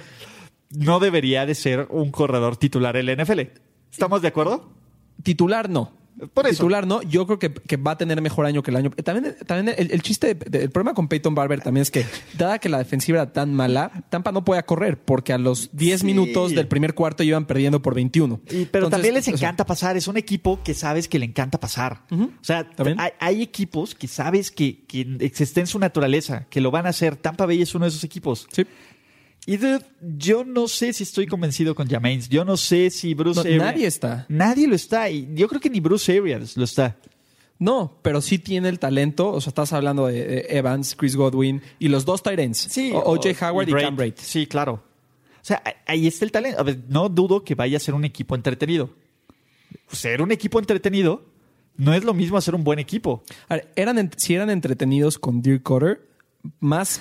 [0.71, 3.41] no debería de ser un corredor titular en la NFL.
[3.91, 4.73] ¿Estamos de acuerdo?
[5.21, 5.98] Titular no.
[6.33, 6.57] Por eso.
[6.57, 7.01] Titular, ¿no?
[7.03, 8.91] Yo creo que, va a tener mejor año que el año.
[8.91, 12.05] También, también el, chiste, el problema con Peyton Barber también es que,
[12.37, 16.03] dada que la defensiva era tan mala, Tampa no podía correr porque a los 10
[16.03, 18.39] minutos del primer cuarto iban perdiendo por 21.
[18.71, 19.97] pero también les encanta pasar.
[19.97, 22.03] Es un equipo que sabes que le encanta pasar.
[22.11, 22.69] O sea,
[23.19, 27.15] hay, equipos que sabes que, que existe en su naturaleza, que lo van a hacer.
[27.15, 28.47] Tampa Bay es uno de esos equipos.
[28.51, 28.65] Sí.
[29.49, 29.59] Y
[30.15, 32.29] yo no sé si estoy convencido con Jamaines.
[32.29, 33.63] Yo no sé si Bruce Arians.
[33.63, 34.27] Nadie está.
[34.29, 35.09] Nadie lo está.
[35.09, 36.97] Y yo creo que ni Bruce Arians lo está.
[37.57, 39.31] No, pero sí tiene el talento.
[39.31, 42.59] O sea, estás hablando de Evans, Chris Godwin y los dos Tyrants.
[42.69, 42.91] Sí.
[42.93, 43.49] O.J.
[43.49, 44.13] Howard y, Cam Braid.
[44.17, 44.83] Sí, claro.
[45.41, 46.59] O sea, ahí está el talento.
[46.59, 48.91] A ver, no dudo que vaya a ser un equipo entretenido.
[49.91, 51.25] Ser un equipo entretenido
[51.75, 53.23] no es lo mismo hacer un buen equipo.
[53.75, 56.07] eran, si eran entretenidos con Dirk Cotter,
[56.59, 56.99] más,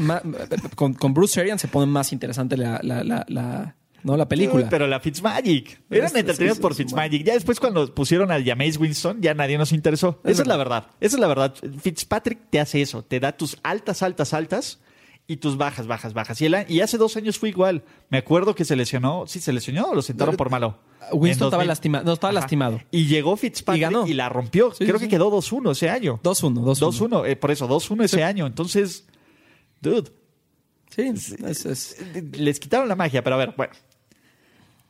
[0.74, 4.16] con, con, Bruce Arians se pone más interesante la, la, la, ¿no?
[4.16, 4.68] la película.
[4.68, 5.80] pero la Fitzmagic.
[5.90, 7.24] Eran entretenidos por Fitzmagic.
[7.24, 10.20] Ya después cuando pusieron al Jameis Winston, ya nadie nos interesó.
[10.24, 10.86] Esa es la verdad.
[11.00, 11.54] Esa es la verdad.
[11.80, 13.02] Fitzpatrick te hace eso.
[13.02, 14.80] Te da tus altas, altas, altas
[15.26, 16.40] y tus bajas, bajas, bajas.
[16.40, 17.84] Y, y hace dos años fue igual.
[18.08, 19.24] Me acuerdo que se lesionó.
[19.26, 20.78] Sí, se lesionó o lo sentaron por malo.
[21.12, 22.04] Winston estaba lastimado.
[22.04, 22.80] No, estaba lastimado.
[22.90, 24.70] Y llegó Fitzpatrick y, la rompió.
[24.70, 26.18] Creo que quedó 2-1 ese año.
[26.24, 26.76] 2-1.
[26.76, 27.28] 2-1.
[27.28, 28.46] Eh, por eso, 2-1 ese año.
[28.46, 29.04] Entonces
[29.80, 30.10] dude.
[30.90, 31.12] Sí,
[32.32, 33.72] les quitaron la magia, pero a ver, bueno.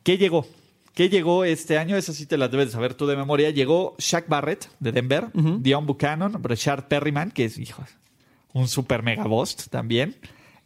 [0.03, 0.47] ¿Qué llegó?
[0.95, 1.97] ¿Qué llegó este año?
[1.97, 3.51] Esa sí te la debes saber tú de memoria.
[3.51, 7.85] Llegó Shaq Barrett de Denver, Dion Buchanan, Richard Perryman, que es hijo,
[8.53, 10.17] un super mega boss también.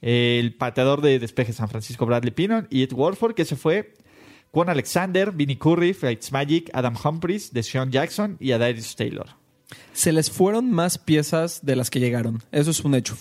[0.00, 3.94] El pateador de despeje San Francisco, Bradley Pinon, y Ed Warford, que se fue.
[4.52, 5.96] Juan Alexander, Vinny Curry,
[6.30, 9.26] Magic, Adam Humphries, Deshaun Jackson y Adarius Taylor.
[9.92, 12.42] Se les fueron más piezas de las que llegaron.
[12.52, 13.16] Eso es un hecho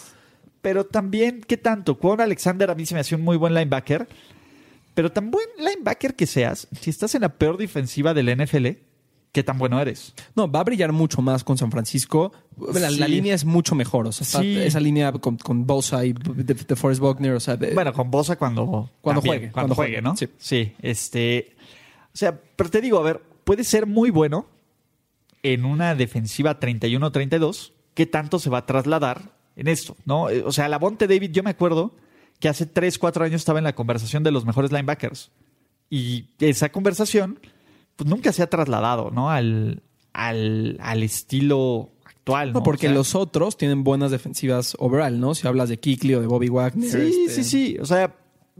[0.61, 1.95] pero también, ¿qué tanto?
[1.95, 4.07] Juan Alexander a mí se me hacía un muy buen linebacker,
[4.93, 8.67] pero tan buen linebacker que seas, si estás en la peor defensiva del NFL,
[9.31, 10.13] ¿qué tan bueno eres?
[10.35, 12.31] No, va a brillar mucho más con San Francisco.
[12.73, 14.07] La, línea es mucho mejor.
[14.07, 17.33] O sea, esa línea con, con Bosa y de, Forrest Buckner.
[17.33, 19.51] O sea, bueno, con Bosa cuando, cuando juegue.
[19.51, 20.15] Cuando, juegue, ¿no?
[20.15, 20.27] Sí.
[20.37, 20.73] sí.
[20.81, 21.55] Este.
[22.13, 24.45] O sea, pero te digo, a ver, puede ser muy bueno
[25.43, 27.71] en una defensiva 31-32.
[27.93, 30.29] ¿Qué tanto se va a trasladar en esto, ¿no?
[30.29, 31.95] Eh, o sea, la Bonte David, yo me acuerdo
[32.39, 35.31] que hace 3, 4 años estaba en la conversación de los mejores linebackers.
[35.89, 37.39] Y esa conversación,
[37.95, 39.29] pues nunca se ha trasladado, ¿no?
[39.29, 39.83] Al,
[40.13, 42.53] al, al estilo actual.
[42.53, 45.35] No, porque los otros tienen buenas defensivas overall, ¿no?
[45.35, 46.89] Si hablas de Kikli o de Bobby Wagner.
[46.89, 47.77] Sí, este, sí, sí.
[47.79, 48.15] O sea,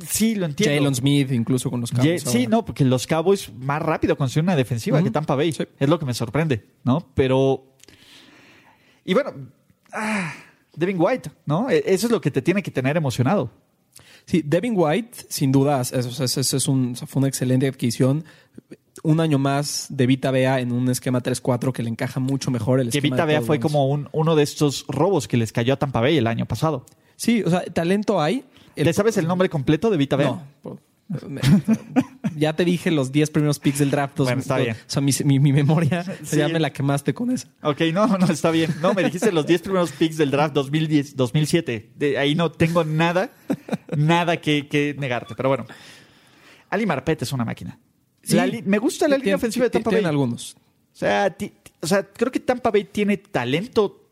[0.05, 0.75] sí, lo entiendo.
[0.75, 2.23] Jalen Smith, incluso con los Cowboys.
[2.23, 5.55] sí, no, porque los Cowboys más rápido construyen una defensiva que Tampa Bay.
[5.79, 7.07] Es lo que me sorprende, ¿no?
[7.15, 7.63] Pero.
[9.05, 9.31] Y bueno.
[9.93, 10.33] Ah,
[10.75, 11.69] Devin White, ¿no?
[11.69, 13.51] E, eso es lo que te tiene que tener emocionado.
[14.25, 18.23] Sí, Devin White, sin duda, eso, es un, fue una excelente adquisición.
[19.03, 22.79] un año más de Vita Bea en un esquema 3-4 que le encaja mucho mejor
[22.79, 23.15] el Que esquema.
[23.15, 25.77] Vita de Bea Todd fue como un- uno de estos robos que les cayó a
[25.77, 26.85] Tampa Bay el año pasado.
[27.15, 28.45] Sí, o sea, talento hay.
[28.75, 30.27] El- ¿Te sabes el nombre completo de Vita Bea?
[30.63, 30.77] No.
[32.35, 34.15] Ya te dije los 10 primeros picks del draft.
[34.17, 34.75] dos- Bueno, está dos- bien.
[34.75, 36.37] O sea, mi, mi- mi memoria Sí.
[36.37, 37.47] ya me la quemaste con eso.
[37.61, 38.73] Ok, no, no, está bien.
[38.81, 41.91] No, me dijiste los 10 primeros picks del draft 2010, 2007.
[41.95, 43.31] De ahí no tengo nada,
[43.95, 45.35] nada que, que negarte.
[45.35, 45.65] Pero bueno,
[46.69, 47.79] Ali Marpet es una máquina.
[48.23, 48.35] Sí.
[48.35, 50.03] La me gusta la línea ofensiva de Tampa Bay.
[50.05, 50.55] Algunos.
[50.93, 51.35] O sea,
[51.81, 54.09] o sea, creo que Tampa Bay tiene talento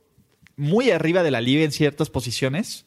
[0.55, 2.85] muy arriba de la liga en ciertas posiciones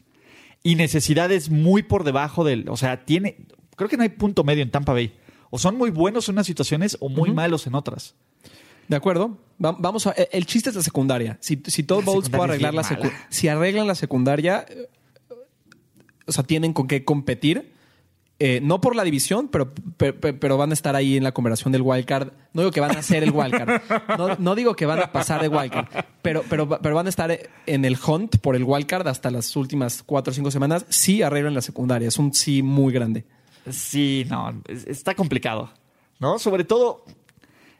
[0.65, 2.69] y necesidades muy por debajo del.
[2.69, 3.47] O sea, tiene.
[3.77, 5.15] Creo que no hay punto medio en Tampa Bay.
[5.51, 8.15] O son muy buenos en unas situaciones o muy malos en otras.
[8.89, 9.39] De acuerdo.
[9.65, 10.11] Va- vamos a.
[10.13, 11.39] El chiste es la secundaria.
[11.41, 13.27] Si, si Todd Bowles puede secundaria arreglar la bien secu- mala.
[13.31, 14.89] Si arreglan la secundaria, eh,
[16.27, 17.73] o sea, tienen con qué competir.
[18.45, 21.31] Eh, no por la división, pero, pe- pe- pero, van a estar ahí en la
[21.33, 22.33] conversación del wildcard.
[22.55, 23.83] No digo que van a ser el wildcard.
[24.19, 25.87] No, no digo que van a pasar de wildcard.
[26.23, 30.03] Pero, pero, pero van a estar en el hunt por el wildcard hasta las últimas
[30.03, 30.87] cuatro o cinco semanas.
[30.89, 32.09] Sí arreglan la secundaria.
[32.09, 33.25] Es un sí muy grande.
[33.71, 35.71] Sí, no, es- está complicado.
[36.21, 36.39] ¿No?
[36.39, 37.05] Sobre todo,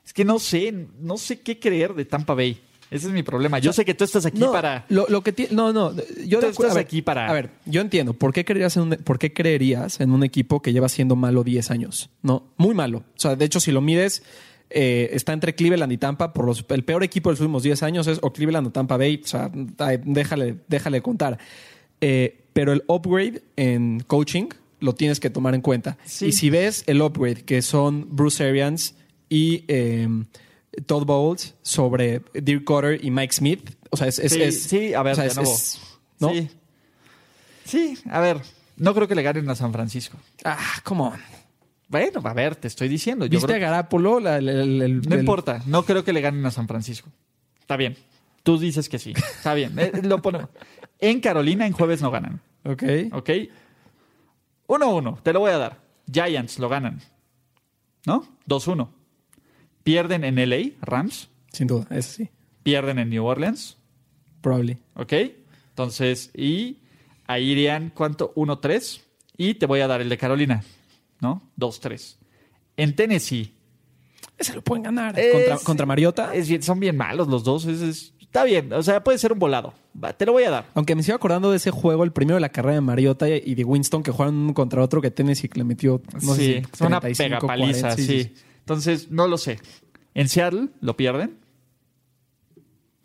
[0.05, 2.61] es que no sé, no sé qué creer de Tampa Bay.
[2.91, 3.59] Ese es mi problema.
[3.59, 4.85] Yo sé que tú estás aquí no, para.
[4.91, 5.93] Lo, lo que ti- no, no.
[6.27, 8.13] Yo Tú estás a ver, aquí para- A ver, yo entiendo.
[8.13, 11.43] ¿Por qué, creerías en un, ¿Por qué creerías en un equipo que lleva siendo malo
[11.45, 12.11] 10 años?
[12.21, 12.99] No, muy malo.
[12.99, 14.23] O sea, de hecho, si lo mides,
[14.69, 16.33] eh, está entre Cleveland y Tampa.
[16.35, 18.97] Por los, el peor equipo de los últimos 10 años es o Cleveland o Tampa
[18.99, 19.21] Bay.
[19.25, 19.51] O sea,
[20.05, 21.39] déjale, déjale contar.
[22.01, 24.49] Eh, pero el upgrade en coaching
[24.83, 25.97] lo tienes que tomar en cuenta.
[26.05, 26.27] Sí.
[26.27, 28.95] Y si ves el upgrade, que son Bruce Arians
[29.29, 30.09] y eh,
[30.87, 34.19] Todd Bowles sobre Dirk Cutter y Mike Smith, o sea, es...
[34.19, 35.81] es- sí, es- sí, a ver, o sea, es- es-
[36.19, 36.31] ¿no?
[36.33, 36.49] Sí.
[37.65, 38.41] Sí, a ver,
[38.77, 40.19] no creo que le ganen a San Francisco.
[40.45, 41.19] Ah, come on.
[41.89, 43.27] Bueno, a ver, te estoy diciendo.
[43.27, 44.19] Yo ¿Viste creo- a Garapolo?
[44.21, 47.11] La- el- No importa, no creo que le ganen a San Francisco.
[47.61, 47.97] Está bien.
[48.43, 49.13] Tú dices que sí.
[49.17, 49.79] Está bien.
[49.79, 50.49] eh, lo ponemos.
[50.99, 52.41] En Carolina, en jueves no ganan.
[52.65, 52.83] Ok.
[53.13, 53.31] ¿Ok?
[54.69, 55.81] 1-1, te lo voy a dar.
[56.11, 57.01] Giants lo ganan.
[58.07, 58.27] ¿No?
[58.49, 58.89] 2-1.
[59.85, 61.29] Pierden en LA, Rams.
[61.53, 62.29] Sin duda, eso sí.
[62.63, 63.77] Pierden en New Orleans.
[64.41, 64.79] Probably.
[64.95, 65.13] ¿Ok?
[65.71, 66.79] Entonces, y
[67.27, 68.33] ahí irían, ¿cuánto?
[68.35, 69.01] 1-3.
[69.37, 70.63] Y te voy a dar el de Carolina.
[71.21, 71.51] ¿No?
[71.57, 72.17] 2-3.
[72.77, 73.55] En Tennessee.
[74.39, 75.19] Ese lo pueden ganar.
[75.19, 76.35] Es- Contra, contra Mariota.
[76.35, 77.65] es son bien malos los dos.
[77.67, 78.73] es- es- está bien.
[78.73, 79.75] O sea, puede ser un volado.
[80.03, 80.65] Va, te lo voy a dar.
[80.73, 83.55] Aunque me sigo acordando de ese juego, el primero de la carrera de Mariota y
[83.55, 86.85] de Winston, que jugaron uno contra otro, que Tennessee que le metió, no sí, sé
[86.87, 89.59] una 35, pega paliza, 40, sí, Entonces, no lo sé.
[90.15, 91.37] En Seattle lo pierden.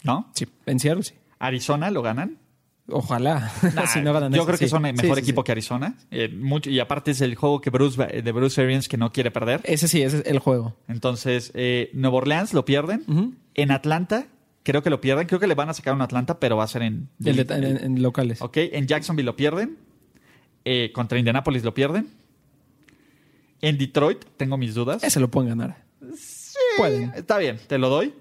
[0.03, 0.32] ¿No?
[0.34, 1.15] Sí, en Seattle sí.
[1.39, 2.38] Arizona lo ganan.
[2.89, 3.51] Ojalá.
[3.75, 4.69] Nah, si no ganan yo creo que sí.
[4.69, 5.45] son el Sí, mejor sí, equipo sí.
[5.47, 5.97] que Arizona.
[6.09, 9.30] Eh, mucho, y aparte es el juego que Bruce, de Bruce Arians que no quiere
[9.30, 9.59] perder.
[9.65, 10.78] Ese sí, ese es el juego.
[10.88, 13.36] Entonces, eh, Nueva Orleans lo pierden.
[13.55, 14.28] En Atlanta,
[14.68, 15.28] creo que lo pierden.
[15.28, 17.07] Creo que le van a sacar un Atlanta, pero va a ser en...
[17.24, 18.41] El de- en, locales.
[18.41, 19.78] Ok, en Jacksonville lo pierden.
[20.65, 22.09] Eh, contra Indianapolis lo pierden.
[23.61, 25.01] En Detroit tengo mis dudas.
[25.05, 25.86] Ese lo pueden ganar.
[26.76, 27.13] Pueden.
[27.15, 28.13] Está bien, te lo doy.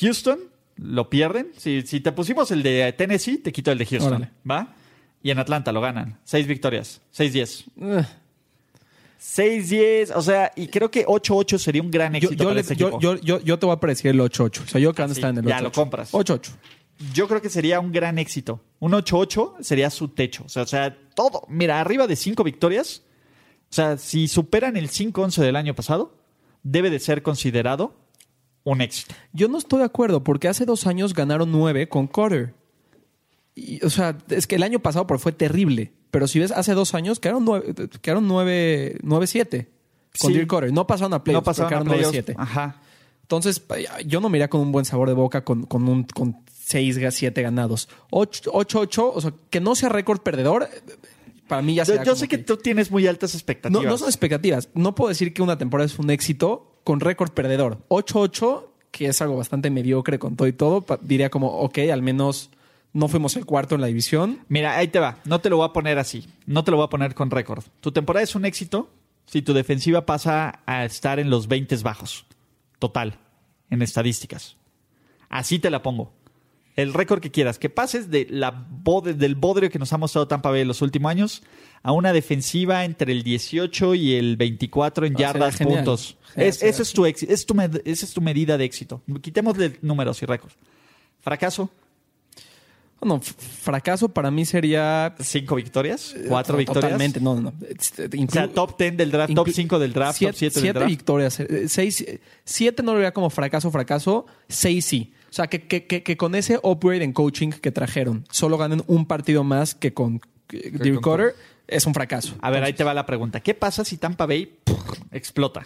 [0.00, 0.38] Houston
[0.76, 1.48] lo pierden.
[1.56, 4.12] Si, si te pusimos el de Tennessee, te quito el de Houston.
[4.14, 4.30] Órale.
[4.48, 4.74] ¿Va?
[5.24, 6.20] Y en Atlanta lo ganan.
[6.22, 7.00] Seis victorias.
[7.12, 7.64] 6-10.
[7.80, 8.06] Eh,
[9.20, 10.12] 6-10.
[10.16, 12.76] O sea, y creo que 8-8 sería un gran Yo, éxito yo, para le- este
[12.76, 13.00] yo, equipo.
[13.00, 14.62] yo, yo, yo te voy a predecir el 8-8.
[14.62, 15.48] O sea, yo creo que van a sí, en el 8-8.
[15.48, 16.12] ya lo compras.
[16.12, 16.50] 8-8.
[17.14, 18.60] Yo creo que sería un gran éxito.
[18.78, 20.44] Un 8-8 sería su techo.
[20.44, 21.44] O sea, o sea, todo.
[21.48, 23.02] Mira, arriba de 5 victorias.
[23.70, 26.16] O sea, si superan el 5-11 del año pasado,
[26.62, 27.94] debe de ser considerado
[28.64, 29.14] un éxito.
[29.32, 32.52] Yo no estoy de acuerdo porque hace dos años ganaron nueve con Carter.
[33.54, 35.92] Y, o sea, es que el año pasado fue terrible.
[36.10, 39.68] Pero si ves, hace dos años quedaron nueve, quedaron nueve, nueve siete
[40.18, 40.38] con Sí.
[40.38, 40.72] Dirk Carter.
[40.72, 42.12] No pasaron a playoffs, no pasaron pero a quedaron.
[42.12, 42.34] 9-7.
[42.36, 42.80] Ajá.
[43.22, 43.62] Entonces,
[44.06, 46.98] yo no me iría con un buen sabor de boca con, con un con 6,
[47.10, 47.88] 7 ganados.
[48.10, 50.68] 8-8, o sea, que no sea récord perdedor,
[51.46, 53.84] para mí ya Yo, sea yo como sé que tú tienes muy altas no, expectativas.
[53.84, 54.68] no son expectativas.
[54.74, 57.78] No puedo decir que una temporada es un éxito con récord perdedor.
[57.88, 62.50] 8-8, que es algo bastante mediocre con todo y todo, diría como, ok, al menos
[62.92, 64.40] no fuimos el cuarto en la división.
[64.48, 65.18] Mira, ahí te va.
[65.24, 66.26] No te lo voy a poner así.
[66.46, 67.64] No te lo voy a poner con récord.
[67.80, 68.90] Tu temporada es un éxito
[69.26, 72.26] si tu defensiva pasa a estar en los 20 bajos.
[72.78, 73.18] Total.
[73.70, 74.56] En estadísticas.
[75.28, 76.12] Así te la pongo.
[76.74, 77.58] El récord que quieras.
[77.58, 78.66] Que pases de la
[79.04, 81.42] del bodrio que nos ha mostrado Tampa Bay en los últimos años
[81.82, 86.16] a una defensiva entre el 18 y el 24 en yardas, puntos.
[86.34, 89.02] Es, eso es tu es tu esa es tu medida de éxito.
[89.20, 90.56] Quitémosle números y récords.
[91.20, 91.70] Fracaso.
[93.00, 95.14] Bueno, fracaso para mí sería...
[95.20, 96.14] ¿Cinco victorias?
[96.28, 96.82] ¿Cuatro victorias?
[96.84, 97.54] Totalmente, no, no.
[97.66, 100.38] Este, O inclu- sea, top 10 del draft, top inclu- 5 del draft, siete, top
[100.38, 100.90] 7 del siete draft.
[100.90, 101.40] victorias.
[101.40, 104.26] eh, Seis, eh, siete no lo vería como fracaso, fracaso.
[104.48, 105.14] Seis sí.
[105.30, 108.82] O sea, que, que, que, que con ese upgrade en coaching que trajeron, solo ganen
[108.86, 110.20] un partido más que con
[110.52, 111.34] eh, Dirk Cutter,
[111.68, 112.34] es un fracaso.
[112.42, 113.40] A ver, ahí te va la pregunta.
[113.40, 114.58] ¿Qué pasa si Tampa Bay
[115.12, 115.64] explota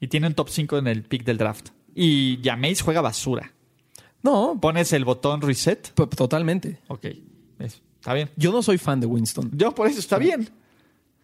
[0.00, 1.68] y tiene un top 5 en el pick del draft?
[1.94, 3.52] Y Jameis juega basura.
[4.24, 5.92] No, ¿Pones el botón reset?
[5.94, 6.80] totalmente.
[6.88, 7.04] Ok,
[7.60, 8.30] es- está bien.
[8.36, 9.50] Yo no soy fan de Winston.
[9.54, 10.48] Yo por eso está bien.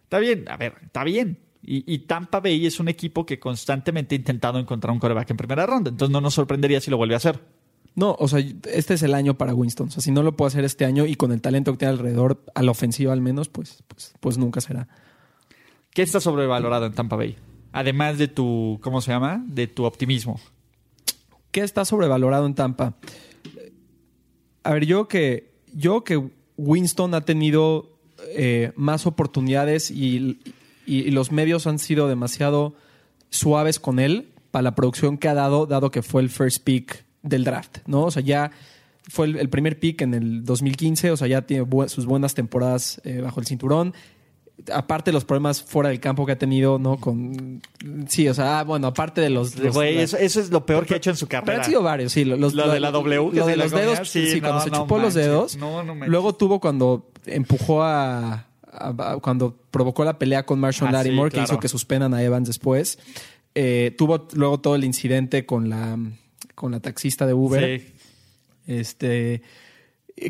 [0.03, 1.37] Está bien, a ver, está bien.
[1.63, 5.37] Y, y Tampa Bay es un equipo que constantemente ha intentado encontrar un coreback en
[5.37, 5.89] primera ronda.
[5.89, 7.39] Entonces no nos sorprendería si lo vuelve a hacer.
[7.93, 8.39] No, o sea,
[8.71, 9.89] este es el año para Winston.
[9.89, 11.91] O sea, si no lo puedo hacer este año y con el talento que tiene
[11.93, 14.87] alrededor, a la ofensiva al menos, pues, pues, pues nunca será.
[15.93, 17.35] ¿Qué está sobrevalorado en Tampa Bay?
[17.73, 19.43] Además de tu, ¿cómo se llama?
[19.45, 20.39] De tu optimismo.
[21.51, 22.95] ¿Qué está sobrevalorado en Tampa?
[24.63, 26.21] A ver, yo que, yo que
[26.57, 27.97] Winston ha tenido
[28.29, 30.39] eh, más oportunidades y,
[30.85, 32.75] y- los medios han sido demasiado
[33.29, 37.05] suaves con él para la producción que ha dado, dado que fue el first pick
[37.23, 38.03] del draft, ¿no?
[38.03, 38.51] O sea, ya
[39.09, 43.21] fue el, primer pick en el 2015, o sea, ya tiene sus buenas temporadas eh,
[43.21, 43.93] bajo el cinturón.
[44.73, 46.97] Aparte de los problemas fuera del campo que ha tenido, ¿no?
[46.97, 47.61] Con.
[48.07, 49.55] Sí, o sea, ah, bueno, aparte de los.
[49.57, 51.63] los- Güey, la- eso, eso es lo peor que ha hecho en su pero carrera.
[51.63, 52.25] han sido varios, sí.
[52.25, 54.77] Los, Lo de la W Lo de los dedos, sí, sí, cuando no, se no
[54.77, 55.55] chupó los dedos.
[55.57, 60.89] No, no luego tuvo cuando empujó a, a- a- cuando provocó la pelea con Marshall
[60.89, 61.53] Ah, sí, Lattimore, que claro.
[61.53, 62.99] hizo que suspendan a Evans después.
[63.55, 65.97] Eh, tuvo luego todo el incidente con la,
[66.55, 67.79] con la taxista de Uber.
[67.81, 67.93] Sí.
[68.67, 69.41] Este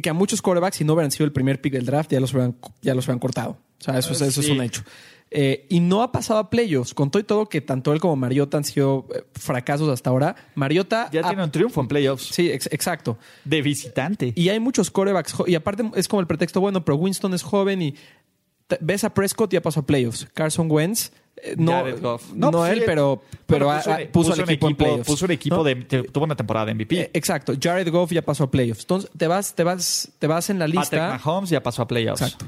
[0.01, 2.31] que a muchos quarterbacks, si no hubieran sido el primer pick del draft, ya los
[2.33, 3.57] hubieran, ya los hubieran cortado.
[3.81, 4.51] O sea, eso, es- eso Sí.
[4.51, 4.83] es un hecho.
[5.33, 6.93] Eh, y no ha pasado a playoffs.
[6.93, 10.35] Con todo y todo que tanto él como Mariota han sido eh, fracasos hasta ahora.
[10.55, 11.09] Mariota.
[11.11, 12.25] Ya ha- tiene un triunfo en playoffs.
[12.33, 13.17] Sí, ex- exacto.
[13.45, 14.33] De visitante.
[14.35, 15.33] Y hay muchos corebacks.
[15.47, 17.95] Y aparte es como el pretexto, bueno, pero Winston es joven y
[18.81, 20.27] ves a Prescott ya pasó a playoffs.
[20.33, 21.83] Carson Wentz, eh, no,
[22.35, 23.69] no, pues, él, sí, pero, pero
[24.11, 25.07] puso, al un equipo, en playoffs.
[25.07, 25.63] Puso un equipo ¿no?
[25.63, 25.75] de.
[25.75, 26.99] te- tuvo una temporada de MVP.
[26.99, 27.53] Eh, exacto.
[27.59, 28.81] Jared Goff ya pasó a playoffs.
[28.81, 31.19] Entonces te vas, te vas, te vas en la Patrick lista.
[31.23, 32.21] Mahomes ya pasó a playoffs.
[32.21, 32.45] Exacto.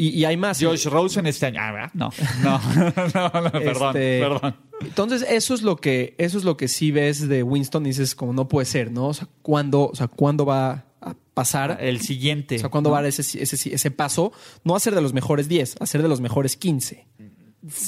[0.00, 0.58] Y, y hay más.
[0.62, 1.60] Josh Rosen este año.
[1.60, 1.90] Ah, ¿verdad?
[1.92, 2.10] No,
[2.42, 2.58] no,
[3.14, 4.56] no, no, perdón, Este, perdón.
[4.80, 8.14] Entonces, eso es lo que, eso es lo que sí ves de Winston y dices,
[8.14, 9.08] como no puede ser, ¿no?
[9.08, 11.76] O sea, ¿cuándo, o sea, ¿cuándo va a pasar?
[11.82, 12.56] El siguiente.
[12.56, 12.92] o sea, ¿cuándo ¿no?
[12.92, 14.32] va a dar ese, ese, ese paso?
[14.64, 17.06] No a ser de los mejores 10, a ser de los mejores 15.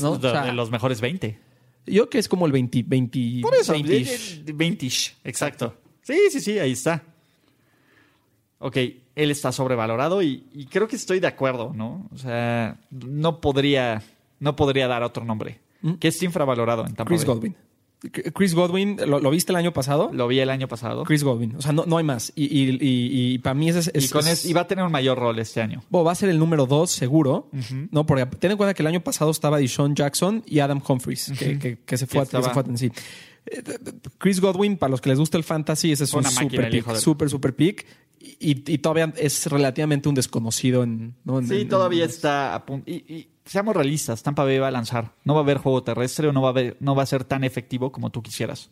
[0.00, 0.10] ¿no?
[0.10, 1.38] O De, sea, de los mejores 20.
[1.86, 3.90] Yo creo que es como el 20, 20 Por eso, 20
[4.44, 4.86] 20 20
[5.24, 5.78] exacto.
[6.02, 7.02] Sí, sí, sí, ahí está.
[8.58, 8.76] Ok,
[9.14, 12.08] él está sobrevalorado y, y creo que estoy de acuerdo, ¿no?
[12.14, 14.02] O sea, no podría,
[14.40, 15.60] no podría dar otro nombre.
[16.00, 17.34] Que es infravalorado en Tampa Chris Bay.
[17.34, 17.56] Godwin.
[18.34, 20.10] Chris Godwin, ¿lo, lo viste el año pasado?
[20.12, 21.04] Lo vi el año pasado.
[21.04, 21.54] Chris Godwin.
[21.56, 22.32] O sea, no, no hay más.
[22.34, 23.90] Y, y, y- y para mí ese es...
[23.94, 25.84] y, es- con es- y va a tener un mayor rol este año.
[25.88, 27.48] Bueno, va a ser el número dos, seguro.
[27.92, 28.04] ¿no?
[28.06, 31.58] Porque ten en cuenta que el año pasado estaba Deshaun Jackson y Adam Humphries, que,
[31.60, 32.90] que- que se fue, Que a, se fue a Tennessee.
[33.46, 33.62] Eh,
[34.18, 36.84] Chris Godwin, para los que les gusta el fantasy, ese es un super pick.
[36.96, 37.86] Super, super pick.
[38.40, 41.14] Y, y todavía es relativamente un desconocido en.
[41.24, 41.38] ¿no?
[41.40, 42.90] En- Sí, en- todavía en- está a punto.
[42.90, 45.12] Y, y seamos realistas, Tampa Bay va a lanzar.
[45.24, 47.24] No va a haber juego terrestre o no va a, haber- no va a ser
[47.24, 48.70] tan efectivo como tú quisieras.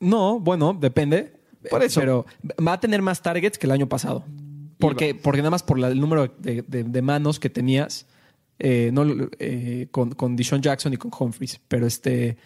[0.00, 1.32] No, bueno, depende.
[1.70, 2.00] Por eso.
[2.00, 2.26] Pero
[2.66, 4.24] va a tener más targets que el año pasado.
[4.78, 8.06] Porque, porque nada más por la- el número de, de- de manos que tenías
[8.58, 9.04] eh, no,
[9.38, 11.60] eh, con, con Deshaun Jackson y con Humphries.
[11.68, 12.36] Pero este.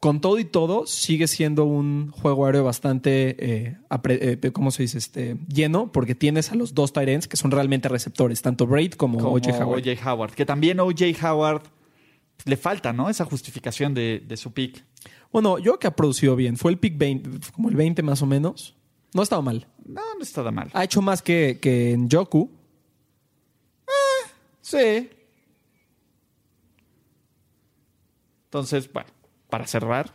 [0.00, 4.84] Con todo y todo, sigue siendo un juego aéreo bastante, eh, apre- eh, ¿cómo se
[4.84, 4.96] dice?
[4.98, 9.18] Este, lleno, porque tienes a los dos ends que son realmente receptores, tanto Braid como,
[9.18, 9.50] Como O.J.
[9.64, 9.80] Howard.
[9.88, 10.12] O.J.
[10.12, 10.32] Howard.
[10.34, 11.04] Que también O.J.
[11.32, 11.62] Howard
[12.44, 13.10] le falta, ¿no?
[13.10, 14.84] Esa justificación de, de su pick.
[15.32, 16.56] Bueno, yo creo que ha producido bien.
[16.56, 18.76] Fue el pick 20, como el 20 más o menos.
[19.14, 19.66] No ha estado mal.
[19.84, 20.70] No, no está nada mal.
[20.74, 22.52] Ha hecho más que, que en Joku.
[24.60, 25.08] Sí.
[28.44, 29.08] Entonces, bueno,
[29.50, 30.14] para cerrar,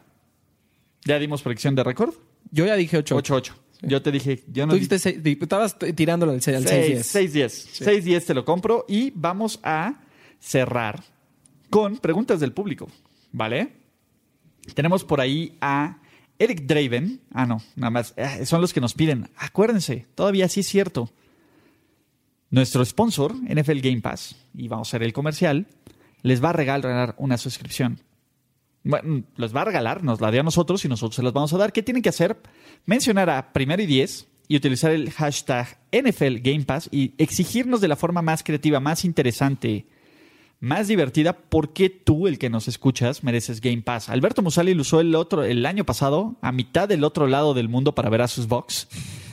[1.05, 2.13] ¿ya dimos predicción de récord?
[2.51, 3.17] Yo ya dije 8.
[3.17, 3.53] 8-8.
[3.81, 7.67] Yo te dije, yo no Tú dijiste seis- estabas tirándolo al 6 Seis- 6-10.
[7.81, 9.99] 6-10 te lo compro y vamos a
[10.39, 11.03] cerrar
[11.69, 12.87] con preguntas del público,
[13.33, 13.73] ¿vale?
[14.73, 15.97] Tenemos por ahí a
[16.39, 17.19] Eric Draven.
[17.33, 18.13] Ah, no, nada más.
[18.15, 19.29] eh, Son los que nos piden.
[19.35, 21.09] Acuérdense, todavía sí es cierto.
[22.51, 25.67] Nuestro sponsor, NFL Game Pass, y vamos a hacer el comercial,
[26.21, 27.99] les va a regalar una suscripción.
[28.83, 31.53] Bueno, les va a regalar, nos la dio a nosotros y nosotros se las vamos
[31.53, 31.71] a dar.
[31.71, 32.37] ¿Qué tienen que hacer?
[32.85, 37.87] Mencionar a primero y diez y utilizar el hashtag NFL Game Pass y exigirnos de
[37.87, 39.87] la forma más creativa, más interesante,
[40.59, 44.09] más divertida, por qué tú, el que nos escuchas, mereces Game Pass.
[44.09, 47.69] Alberto Musali lo usó el, otro, el año pasado, a mitad del otro lado del
[47.69, 48.87] mundo para ver a sus box.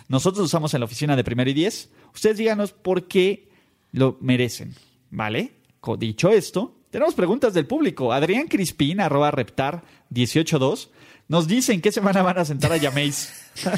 [0.08, 1.90] Nosotros lo usamos en la oficina de primero y diez.
[2.14, 3.48] Ustedes díganos por qué
[3.92, 4.74] lo merecen,
[5.10, 5.52] ¿vale?
[5.98, 8.12] Dicho esto, tenemos preguntas del público.
[8.12, 9.82] Adrián Crispín, arroba reptar
[10.14, 10.90] 182,
[11.28, 13.32] nos dicen qué semana van a sentar a Yameis.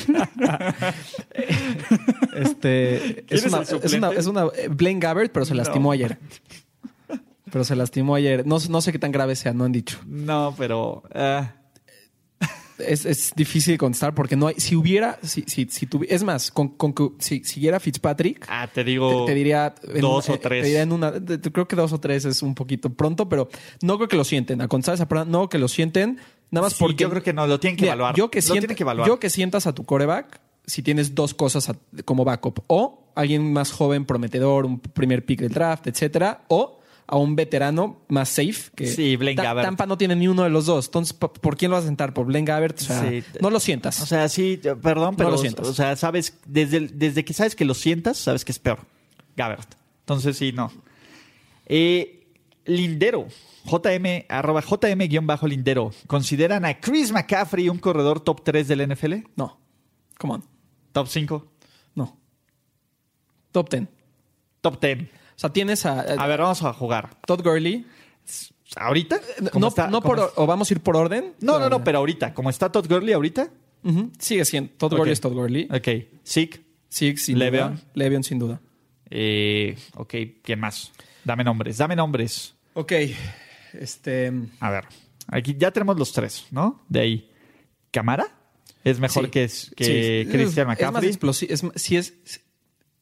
[2.34, 5.92] Este, ¿Quién es, una, es una, es una- eh, Blaine Gabbert, pero se lastimó No.
[5.92, 6.18] ayer.
[7.50, 8.46] Pero se lastimó ayer.
[8.46, 9.98] No, no sé qué tan grave sea, no han dicho.
[10.06, 11.02] No, pero...
[11.14, 11.52] ah,
[12.86, 14.54] Es, es difícil contestar porque no hay.
[14.58, 18.84] Si hubiera, si, si, si tuvi- es más, con, con si siguiera Fitzpatrick, ah, te
[18.84, 19.24] digo...
[19.24, 20.62] te, te diría dos una- o tres.
[20.62, 23.28] Te diría en una, te- te- creo que dos o tres es un poquito pronto,
[23.28, 23.48] pero
[23.82, 24.60] no creo que lo sienten.
[24.60, 26.18] A contestar esa pregunta, no que lo sienten.
[26.50, 28.14] Nada más Sí, porque yo creo que no, lo tienen que Mira, evaluar.
[28.14, 29.08] Yo que, Lo sienta- tienen que evaluar.
[29.08, 32.60] yo que sientas a tu coreback si tienes dos cosas a- como backup.
[32.66, 36.42] O alguien más joven, prometedor, un primer pick del draft, etcétera.
[36.48, 38.70] O a un veterano más safe.
[38.74, 39.66] Que Sí, Blaine Ta- Gabbert.
[39.66, 40.86] Tampa no tiene ni uno de los dos.
[40.86, 42.14] Entonces, ¿por quién lo vas a sentar?
[42.14, 42.80] ¿Por Blaine Gabbert?
[42.80, 43.22] O sea, Sí.
[43.40, 44.00] no lo sientas.
[44.00, 45.66] O sea, sí, perdón, pero lo sientas.
[45.68, 48.80] o sea, sabes, desde, el- desde que sabes que lo sientas, sabes que es peor.
[49.36, 49.74] Gabbert.
[50.00, 50.72] Entonces, sí, no.
[51.66, 52.18] Eh,
[52.64, 53.26] Lindero,
[53.64, 55.92] JM, arroba JM-Lindero.
[56.06, 59.24] ¿Consideran a Chris McCaffrey un corredor top 3 del NFL?
[59.36, 59.58] no.
[60.18, 60.44] Come on.
[60.92, 61.44] ¿Top 5?
[61.96, 62.16] No.
[63.50, 63.88] Top 10.
[64.60, 65.08] ¿Top 10?
[65.36, 67.16] O sea, tienes a, a A ver, vamos a jugar.
[67.26, 67.86] Todd Gurley.
[68.76, 69.20] ¿Ahorita?
[69.52, 69.86] ¿Cómo No, está?
[69.88, 70.32] no ¿Cómo por, es?
[70.36, 71.34] o vamos a ir por orden.
[71.40, 72.32] No, no, no, pero ahorita.
[72.34, 73.50] ¿Cómo está Todd Gurley ahorita?
[74.18, 74.72] Sigue siendo.
[74.76, 74.92] Todd.
[74.96, 75.68] Gurley es Todd Gurley.
[75.70, 75.88] Ok.
[76.26, 76.62] Zeke.
[76.88, 77.74] Sí, sin Le'Veon.
[77.74, 77.82] duda.
[77.94, 78.60] Le'Veon, sin duda.
[79.10, 80.92] Eh, ok, ¿quién más?
[81.24, 82.54] Dame nombres, dame nombres.
[82.74, 82.92] Ok.
[83.74, 84.32] Este.
[84.60, 84.84] A ver,
[85.28, 86.82] aquí ya tenemos los tres, ¿no?
[86.88, 87.30] De ahí.
[87.90, 88.26] ¿Camara?
[88.84, 89.30] Es mejor sí.
[89.30, 89.40] que,
[89.76, 89.84] que
[90.24, 90.30] Sí.
[90.30, 91.08] Christian Es- Es más McCaffrey.
[91.08, 91.52] explosivo.
[91.52, 92.14] Es, sí es,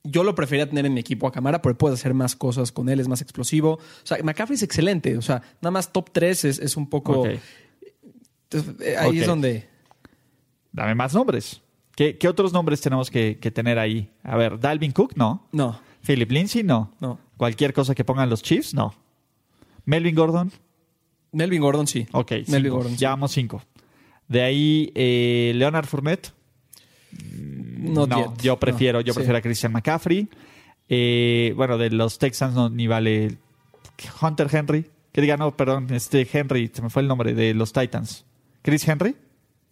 [0.05, 2.89] yo lo preferiría tener en mi equipo a Camara, porque puedes hacer más cosas con
[2.89, 3.75] él, es más explosivo.
[3.75, 5.17] O sea, McCaffrey es excelente.
[5.17, 7.27] O sea, nada más top 3 es, es un poco.
[7.27, 9.69] Entonces, eh, ahí es donde.
[10.73, 11.61] Dame más nombres.
[11.97, 14.11] ¿Qué, qué otros nombres tenemos que, que tener ahí?
[14.23, 15.49] A ver, Dalvin Cook, no.
[15.53, 16.93] No, Philip Lindsay, no.
[17.01, 17.19] no.
[17.37, 18.95] Cualquier cosa que pongan los Chiefs, no.
[19.85, 20.53] Melvin Gordon,
[21.33, 22.07] Melvin Gordon sí.
[22.13, 22.31] ok.
[22.31, 22.77] Melvin cinco.
[22.77, 22.93] Gordon.
[22.93, 22.99] sí.
[22.99, 23.63] Ya vamos cinco.
[24.29, 26.33] De ahí, eh, Leonard Fournette.
[27.81, 28.43] No, yet.
[28.43, 29.19] yo prefiero, No, yo sí.
[29.19, 30.29] prefiero a Christian McCaffrey.
[30.89, 33.39] Eh, bueno, de los Texans no, ni vale
[34.21, 34.87] Hunter Henry.
[35.13, 38.25] Que diga, no, perdón, este Henry, se me fue el nombre de los Titans.
[38.63, 39.17] ¿Chris Henry?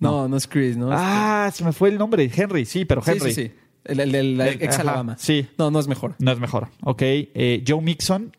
[0.01, 0.89] No, no es Chris, ¿no?
[0.93, 2.31] Ah, se me fue el nombre.
[2.35, 3.33] Henry, sí, pero Sí, Henry.
[3.33, 3.53] sí, sí.
[3.85, 5.17] El, el, el El- ex Alabama.
[5.19, 5.49] sí.
[5.59, 6.15] No, no es mejor.
[6.19, 6.69] No es mejor.
[6.83, 7.03] Ok.
[7.03, 8.37] eh, Joe Mixon.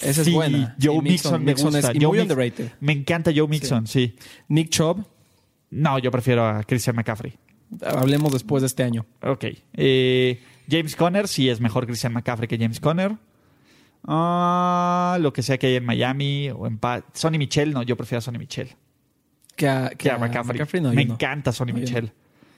[0.00, 0.74] Esa es Sí, buena.
[0.80, 1.92] Joe Sí, Mixon, me Mixon es- gusta.
[1.96, 2.70] y Joe muy underrated.
[2.80, 4.16] Me encanta Joe Mixon, sí.
[4.48, 5.04] Nick Chubb,
[5.70, 7.32] No, yo prefiero a Christian McCaffrey.
[7.84, 9.06] Hablemos después de este año.
[9.22, 9.44] Ok.
[9.74, 10.40] Eh,
[10.70, 13.16] James Conner, sí es mejor Christian McCaffrey que James Conner.
[14.04, 17.96] Ah, lo que sea que hay en Miami o en Pa- Sonny Michel, no, yo
[17.96, 18.70] prefiero a Sonny Michel.
[19.54, 20.80] Que a, Que a McCaffrey.
[20.82, 21.14] no, Me no.
[21.14, 22.06] encanta Sonny No, Michel.
[22.06, 22.12] no.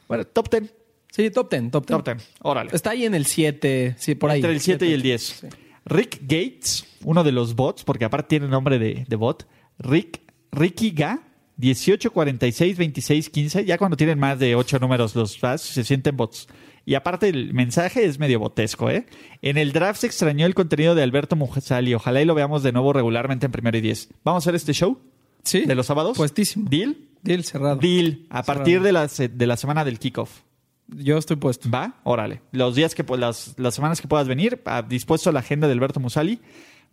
[0.09, 0.75] Bueno, top 10.
[1.11, 1.99] Sí, top 10, top 10.
[1.99, 2.31] Top 10.
[2.43, 2.71] Órale.
[2.73, 4.39] Está ahí en el 7, sí, por ahí.
[4.39, 5.23] Entre el 7 y el 10.
[5.23, 5.47] Sí.
[5.87, 9.47] Rick Gates, uno de los bots, porque aparte tiene nombre de, de bot.
[9.79, 10.21] Rick,
[10.51, 11.21] Ricky Ga,
[11.57, 13.65] 18, 46, 26, 15.
[13.65, 16.49] Ya cuando tienen más de 8 números los fans, se sienten bots.
[16.87, 19.07] Y aparte el mensaje es medio botesco, ¿eh?
[19.41, 21.95] En el draft se extrañó el contenido de Alberto Mujasali.
[21.95, 24.11] Ojalá y lo veamos de nuevo regularmente en primero y 10.
[24.23, 24.99] ¿Vamos a hacer este show
[25.45, 25.63] Sí.
[25.63, 26.17] de los sábados?
[26.17, 26.69] Puestísimo.
[26.69, 26.97] ¿Deal?
[27.23, 27.77] Deal cerrado.
[27.77, 28.27] Deal.
[28.29, 28.45] A Cerrado.
[28.59, 30.41] partir de la, de la semana del kickoff.
[30.89, 31.71] Yo estoy puesto.
[31.71, 32.43] Va, órale.
[32.53, 35.73] Los días que las, las semanas que puedas venir, ah, dispuesto a la agenda de
[35.73, 36.41] Alberto Musali.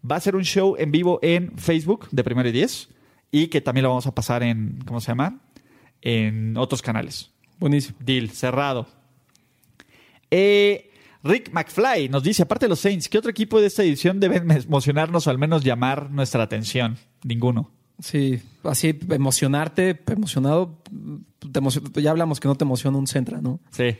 [0.09, 2.87] Va a ser un show en vivo en Facebook de Primero y Diez
[3.31, 5.39] y que también lo vamos a pasar en, ¿cómo se llama?
[6.01, 7.31] En otros canales.
[7.59, 7.97] Buenísimo.
[8.01, 8.87] Deal, cerrado.
[10.29, 10.89] Eh,
[11.23, 14.37] Rick McFly nos dice, aparte de los Saints, ¿qué otro equipo de esta edición debe
[14.65, 16.97] emocionarnos o al menos llamar nuestra atención?
[17.23, 17.71] Ninguno.
[17.99, 20.79] Sí, así emocionarte, emocionado.
[21.51, 23.59] te emocion- ya hablamos que no te emociona un centra, ¿no?
[23.69, 23.95] Sí.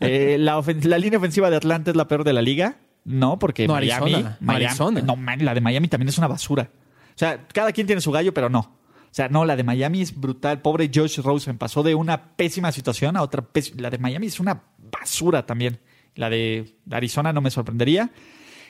[0.00, 0.62] Eh, la,
[0.98, 2.78] línea ofensiva de Atlanta es la peor de la liga.
[3.04, 4.38] No, porque No, Miami, Arizona.
[4.40, 5.00] Miami- Arizona.
[5.02, 6.70] No, man, la de Miami también es una basura.
[7.14, 8.60] O sea, cada quien tiene su gallo, pero no.
[8.60, 10.62] O sea, no, la de Miami es brutal.
[10.62, 13.82] Pobre Josh Rosen pasó de una pésima situación a otra pésima.
[13.82, 15.80] La de Miami es una basura también.
[16.14, 18.10] La de Arizona no me sorprendería.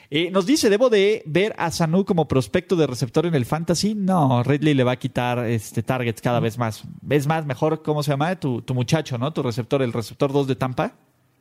[0.09, 3.95] Eh, nos dice, ¿debo de ver a Sanu como prospecto de receptor en el fantasy?
[3.95, 6.83] No, Ridley le va a quitar este targets cada vez más.
[7.09, 8.35] Es más, mejor, ¿cómo se llama?
[8.35, 9.31] Tu, tu muchacho, ¿no?
[9.33, 10.93] Tu receptor, el receptor 2 de Tampa.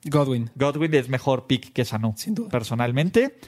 [0.04, 0.50] Godwin.
[0.54, 2.14] Godwin es mejor pick que Sanu.
[2.16, 2.48] Sin duda.
[2.48, 3.38] Personalmente.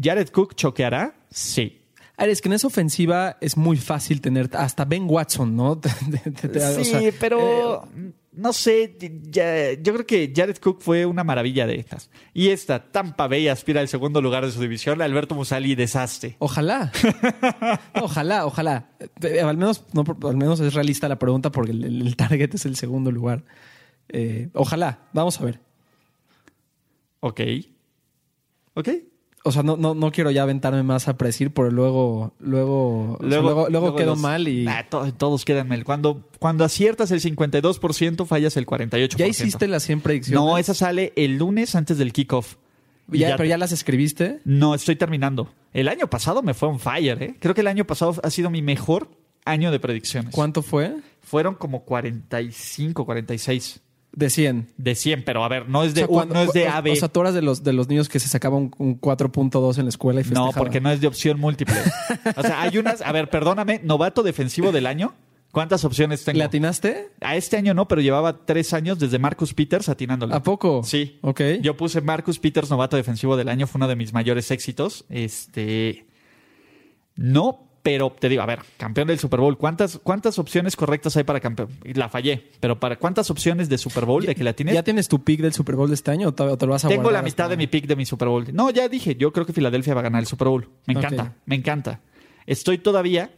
[0.00, 1.14] ¿Jared Cook choqueará?
[1.30, 1.83] Sí.
[2.16, 5.72] Ah, es que en esa ofensiva es muy fácil tener hasta Ben Watson, ¿no?
[5.80, 5.80] O
[6.78, 8.96] sí, sea, pero eh, no sé.
[9.30, 12.10] ya- yo creo que Jared Cook fue una maravilla de estas.
[12.32, 15.02] Y esta Tampa Bay aspira al segundo lugar de su división.
[15.02, 16.36] Alberto Musali desastre.
[16.38, 16.92] Ojalá.
[18.00, 18.90] ojalá, ojalá.
[19.20, 22.64] Eh, Al menos, no, al menos es realista la pregunta porque el, el target es
[22.64, 23.44] el segundo lugar.
[24.08, 25.00] Eh, ojalá.
[25.12, 25.60] Vamos a ver.
[27.20, 27.40] Ok.
[28.74, 28.88] Ok.
[29.46, 33.18] O sea, no, no, no quiero ya aventarme más a predecir, pero luego, luego, o
[33.20, 34.66] sea, luego, luego, quedo los- mal y.
[34.66, 35.84] Ah, to- todos quedan mal.
[35.84, 39.16] Cuando, cuando aciertas el 52%, fallas el 48%.
[39.18, 40.34] ¿Ya hiciste las 100 predicciones?
[40.42, 42.56] No, esa sale el lunes antes del kickoff.
[43.08, 44.40] Ya, ya pero ya las escribiste.
[44.46, 45.50] No, estoy terminando.
[45.74, 47.34] El año pasado me fue on fire, ¿eh?
[47.38, 49.08] Creo que el año pasado ha sido mi mejor
[49.44, 50.34] año de predicciones.
[50.34, 50.96] ¿Cuánto fue?
[51.20, 53.82] Fueron como 45, 46
[54.16, 54.68] De 100.
[54.76, 56.66] de 100, pero a ver, no es O de, sea, un- cuando- no es de
[56.66, 56.92] o- AB.
[56.92, 59.78] O sea, tú eras de los, de los niños que se sacaban un, un 4.2
[59.78, 60.54] en la escuela y no, festejaban.
[60.54, 61.76] porque no es de opción múltiple.
[62.36, 65.14] o sea, hay unas, a ver, perdóname, novato defensivo del año.
[65.52, 66.38] ¿Cuántas opciones tengo?
[66.38, 67.10] ¿Le atinaste?
[67.20, 70.34] A este año no, pero llevaba tres años desde Marcus Peters atinándole.
[70.34, 70.82] ¿A poco?
[70.82, 71.18] Sí.
[71.22, 71.40] Ok.
[71.62, 75.04] Yo puse Marcus Peters, novato defensivo del año, fue uno de mis mayores éxitos.
[75.10, 76.06] Este.
[77.16, 81.24] No, pero te digo, a ver, campeón del Super Bowl, ¿cuántas, cuántas opciones correctas hay
[81.24, 81.68] para campeón?
[81.84, 84.74] La fallé, pero para ¿cuántas opciones de Super Bowl de que la tienes?
[84.74, 86.72] ¿Ya tienes tu pick del Super Bowl de este año o te, o te lo
[86.72, 88.46] vas a Tengo la mitad de mi pick de mi Super Bowl.
[88.54, 90.66] No, ya dije, yo creo que Filadelfia va a ganar el Super Bowl.
[90.86, 92.00] Me encanta, me encanta.
[92.46, 93.32] Estoy todavía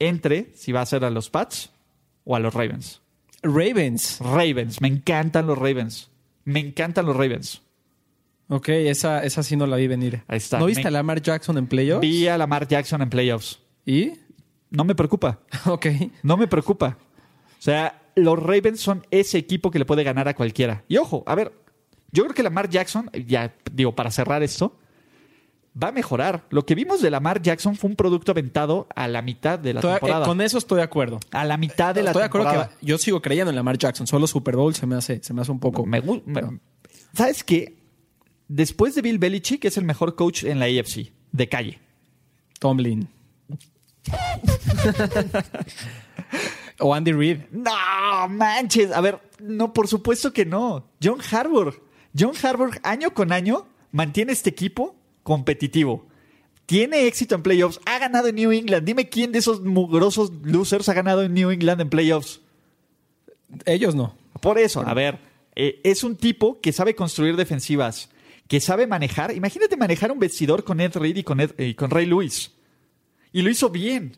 [0.00, 1.70] entre si va a ser a los Pats
[2.24, 3.00] o a los Ravens.
[3.44, 4.18] Ravens.
[4.18, 6.10] Ravens, me encantan los Ravens.
[6.44, 7.62] Me encantan los Ravens.
[8.50, 10.22] Ok, esa, esa sí no la vi venir.
[10.28, 10.58] Ahí está.
[10.58, 12.00] ¿No viste Me- a Lamar Jackson en playoffs?
[12.02, 13.60] Vi a Lamar Jackson en playoffs.
[13.86, 14.12] ¿Y?
[14.70, 15.38] No me preocupa.
[15.66, 15.86] Ok.
[16.22, 16.98] No me preocupa.
[17.58, 20.84] O sea, los Ravens son ese equipo que le puede ganar a cualquiera.
[20.88, 21.52] Y ojo, a ver,
[22.12, 24.76] yo creo que Lamar Jackson, ya digo, para cerrar esto,
[25.80, 26.46] va a mejorar.
[26.50, 29.80] Lo que vimos de Lamar Jackson fue un producto aventado a la mitad de la
[29.80, 30.26] Estoy- eh, temporada.
[30.26, 31.20] con eso estoy de acuerdo.
[31.30, 32.76] A la mitad de la estoy de acuerdo temporada.
[32.80, 34.06] que yo sigo creyendo en Lamar Jackson.
[34.08, 35.86] Solo Super Bowl se me hace, se me hace un poco.
[35.86, 36.58] Me me-
[37.12, 37.76] ¿Sabes qué?
[38.52, 41.78] Después de Bill Belichick es el mejor coach en la AFC, de calle.
[42.58, 43.06] Tomlin.
[46.80, 47.42] o Andy Reid.
[47.52, 47.70] No,
[48.28, 48.90] manches.
[48.90, 50.84] A ver, no, por supuesto que no.
[51.00, 51.80] John Harbour.
[52.18, 56.08] John Harbour, año con año, mantiene este equipo competitivo.
[56.66, 57.78] Tiene éxito en playoffs.
[57.86, 58.84] Ha ganado en New England.
[58.84, 62.40] Dime quién de esos mugrosos losers ha ganado en New England en playoffs.
[63.64, 64.16] Ellos no.
[64.40, 65.20] Por eso, a ver,
[65.54, 68.09] eh, es un tipo que sabe construir defensivas,
[68.50, 69.32] que sabe manejar.
[69.32, 72.50] Imagínate manejar un vestidor con Ed Reed y con, Ed- y con Ray Lewis.
[73.32, 74.16] Y lo hizo bien.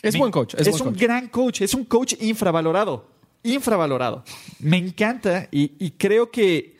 [0.00, 0.54] Es Me- buen coach.
[0.56, 0.98] Es, buen un coach.
[1.02, 3.10] gran coach, es un coach infravalorado.
[3.42, 4.24] Infravalorado.
[4.60, 6.78] Me encanta y, y creo que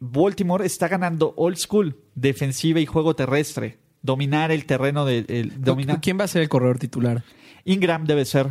[0.00, 3.78] Baltimore está ganando old school, defensiva y juego terrestre.
[4.02, 5.24] Dominar el terreno de.
[5.28, 6.00] el- dominar.
[6.00, 7.22] ¿Quién va a ser el corredor titular?
[7.64, 8.48] Ingram debe ser.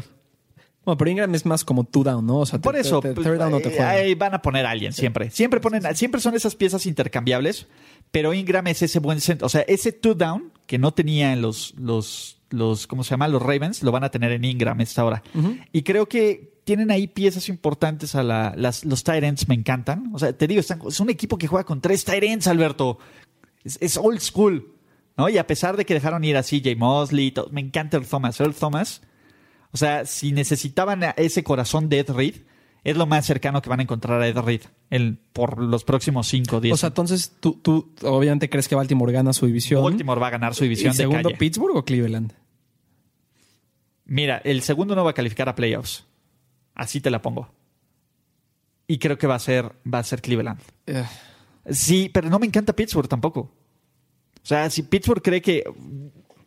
[0.86, 2.40] Bueno, pero Ingram es más como two down, ¿no?
[2.40, 3.90] O sea, te- Por eso, te- te- pues, third down no te eh, juega.
[3.92, 5.30] ahí van a poner a alguien siempre.
[5.32, 7.68] Siempre ponen, siempre son esas piezas intercambiables,
[8.12, 11.42] pero Ingram es ese buen centro, o sea, ese two down que no tenía en
[11.42, 13.28] los los los ¿cómo se llama?
[13.28, 15.24] los Ravens, lo van a tener en Ingram esta hora.
[15.72, 20.12] Y creo que tienen ahí piezas importantes a la, las, los tight ends me encantan.
[20.14, 23.00] O sea, te digo, están- es un equipo que juega con tres tight ends, Alberto.
[23.64, 24.70] Es, es old school.
[25.18, 25.30] ¿no?
[25.30, 28.08] Y a pesar de que dejaron ir a CJ Mosley, y todo, me encanta Earl
[28.08, 28.40] Thomas.
[28.40, 29.02] Earl Thomas,
[29.74, 32.36] o sea, si necesitaban a ese corazón de Ed Reed,
[32.84, 36.28] es lo más cercano que van a encontrar a Ed Reed el- por los próximos
[36.28, 39.84] 5 o 10 O sea, entonces tú, tú obviamente crees que Baltimore gana su división.
[39.84, 41.38] Baltimore va a ganar su ¿Y división de segundo calle.
[41.38, 42.34] Pittsburgh o Cleveland?
[44.06, 46.06] Mira, el segundo no va a calificar a playoffs.
[46.76, 47.50] Así te la pongo.
[48.88, 50.60] Y creo que va a ser, va a ser Cleveland.
[50.88, 51.04] Eh,
[51.70, 53.40] Sí, pero no me encanta Pittsburgh tampoco.
[53.40, 55.64] O sea, si Pittsburgh cree que.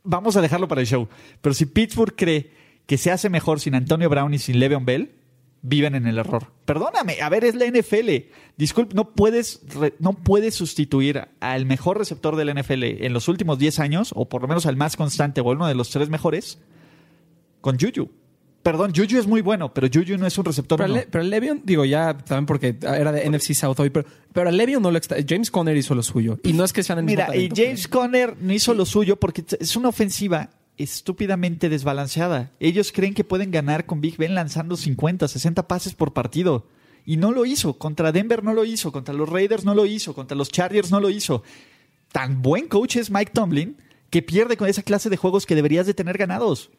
[0.05, 1.09] Vamos a dejarlo para el show.
[1.41, 2.51] Pero si Pittsburgh cree
[2.87, 5.13] que se hace mejor sin Antonio Brown y sin Le'Veon Bell,
[5.63, 6.53] viven en el error.
[6.65, 8.29] Perdóname, a ver, es la NFL.
[8.57, 13.27] Disculpe, no puedes, re- no puedes sustituir al mejor receptor de la NFL en los
[13.29, 16.09] últimos 10 años, o por lo menos al más constante, o uno de los tres
[16.09, 16.59] mejores,
[17.61, 18.09] con Juju.
[18.63, 20.79] Perdón, Juju es muy bueno, pero Juju no es un receptor.
[20.79, 21.01] pero, uno.
[21.03, 21.25] Le- pero
[21.65, 24.99] digo ya también porque era de NFC South hoy, pero, pero a Le'Veon no lo
[24.99, 26.39] extra- James Conner hizo lo suyo.
[26.43, 29.17] Y no es que sean el mismo Mira, y James Conner no hizo lo suyo
[29.21, 32.53] porque es una ofensiva estúpidamente desbalanceada.
[32.61, 36.67] Ellos creen que pueden ganar con Big Ben lanzando 50, 60 pases por partido.
[37.05, 37.79] Y no lo hizo.
[37.79, 38.93] Contra Denver no lo hizo.
[38.93, 40.15] Contra los Raiders no lo hizo.
[40.15, 41.43] Contra los Chargers no lo hizo.
[42.13, 43.77] Tan buen coach es Mike Tomlin
[44.11, 46.71] que pierde con esa clase de juegos que deberías de tener ganados.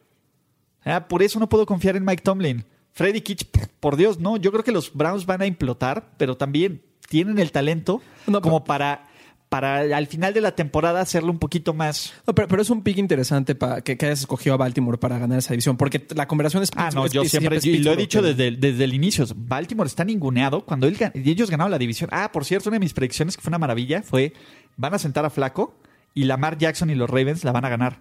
[0.84, 2.64] Ah, por eso no puedo confiar en Mike Tomlin.
[2.92, 3.46] Freddy Kitch,
[3.80, 4.36] por Dios, no.
[4.36, 8.64] Yo creo que los Browns van a implotar, pero también tienen el talento No, como
[8.64, 9.07] para,
[9.48, 12.12] para al final de la temporada hacerlo un poquito más.
[12.26, 15.18] No, pero, pero es un pick interesante para que, que hayas escogido a Baltimore para
[15.18, 17.92] ganar esa división, porque la conversación es Ah, no, es- yo es- siempre, y lo
[17.92, 19.24] he dicho pero- desde, el- desde el inicio.
[19.34, 22.10] Baltimore está ninguneado cuando él, ellos ganaron la división.
[22.12, 24.32] Ah, por cierto, una de mis predicciones que fue una maravilla fue:
[24.76, 25.78] van a sentar a Flaco
[26.14, 28.00] y Lamar Jackson y los Ravens la van a ganar.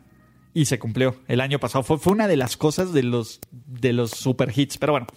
[0.54, 1.84] Y se cumplió el año pasado.
[1.84, 4.78] Fue, fue una de las cosas de los, de los super hits.
[4.80, 5.08] Pero bueno,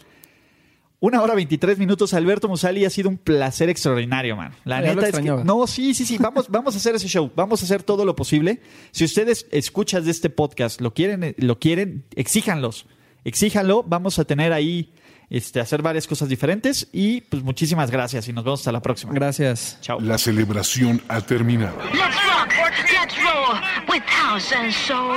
[1.02, 4.52] Una hora 23 minutos, Alberto Musali, ha sido un placer extraordinario, man.
[4.64, 7.32] La Ya neta es que, no, sí, sí, sí, vamos, vamos a hacer ese show,
[7.35, 8.60] vamos a hacer todo lo posible.
[8.90, 12.85] Si ustedes escuchas de este podcast, lo quieren, lo quieren, exíjanlos,
[13.24, 14.93] exíjanlo, vamos a tener ahí,
[15.31, 19.14] este, hacer varias cosas diferentes y pues muchísimas gracias y nos vemos hasta la próxima.
[19.14, 19.78] Gracias.
[19.81, 20.01] Chao.
[20.01, 21.78] La celebración ha terminado.
[21.94, 22.52] Let's rock,
[22.93, 23.59] let's roll
[23.89, 25.16] with house and soul.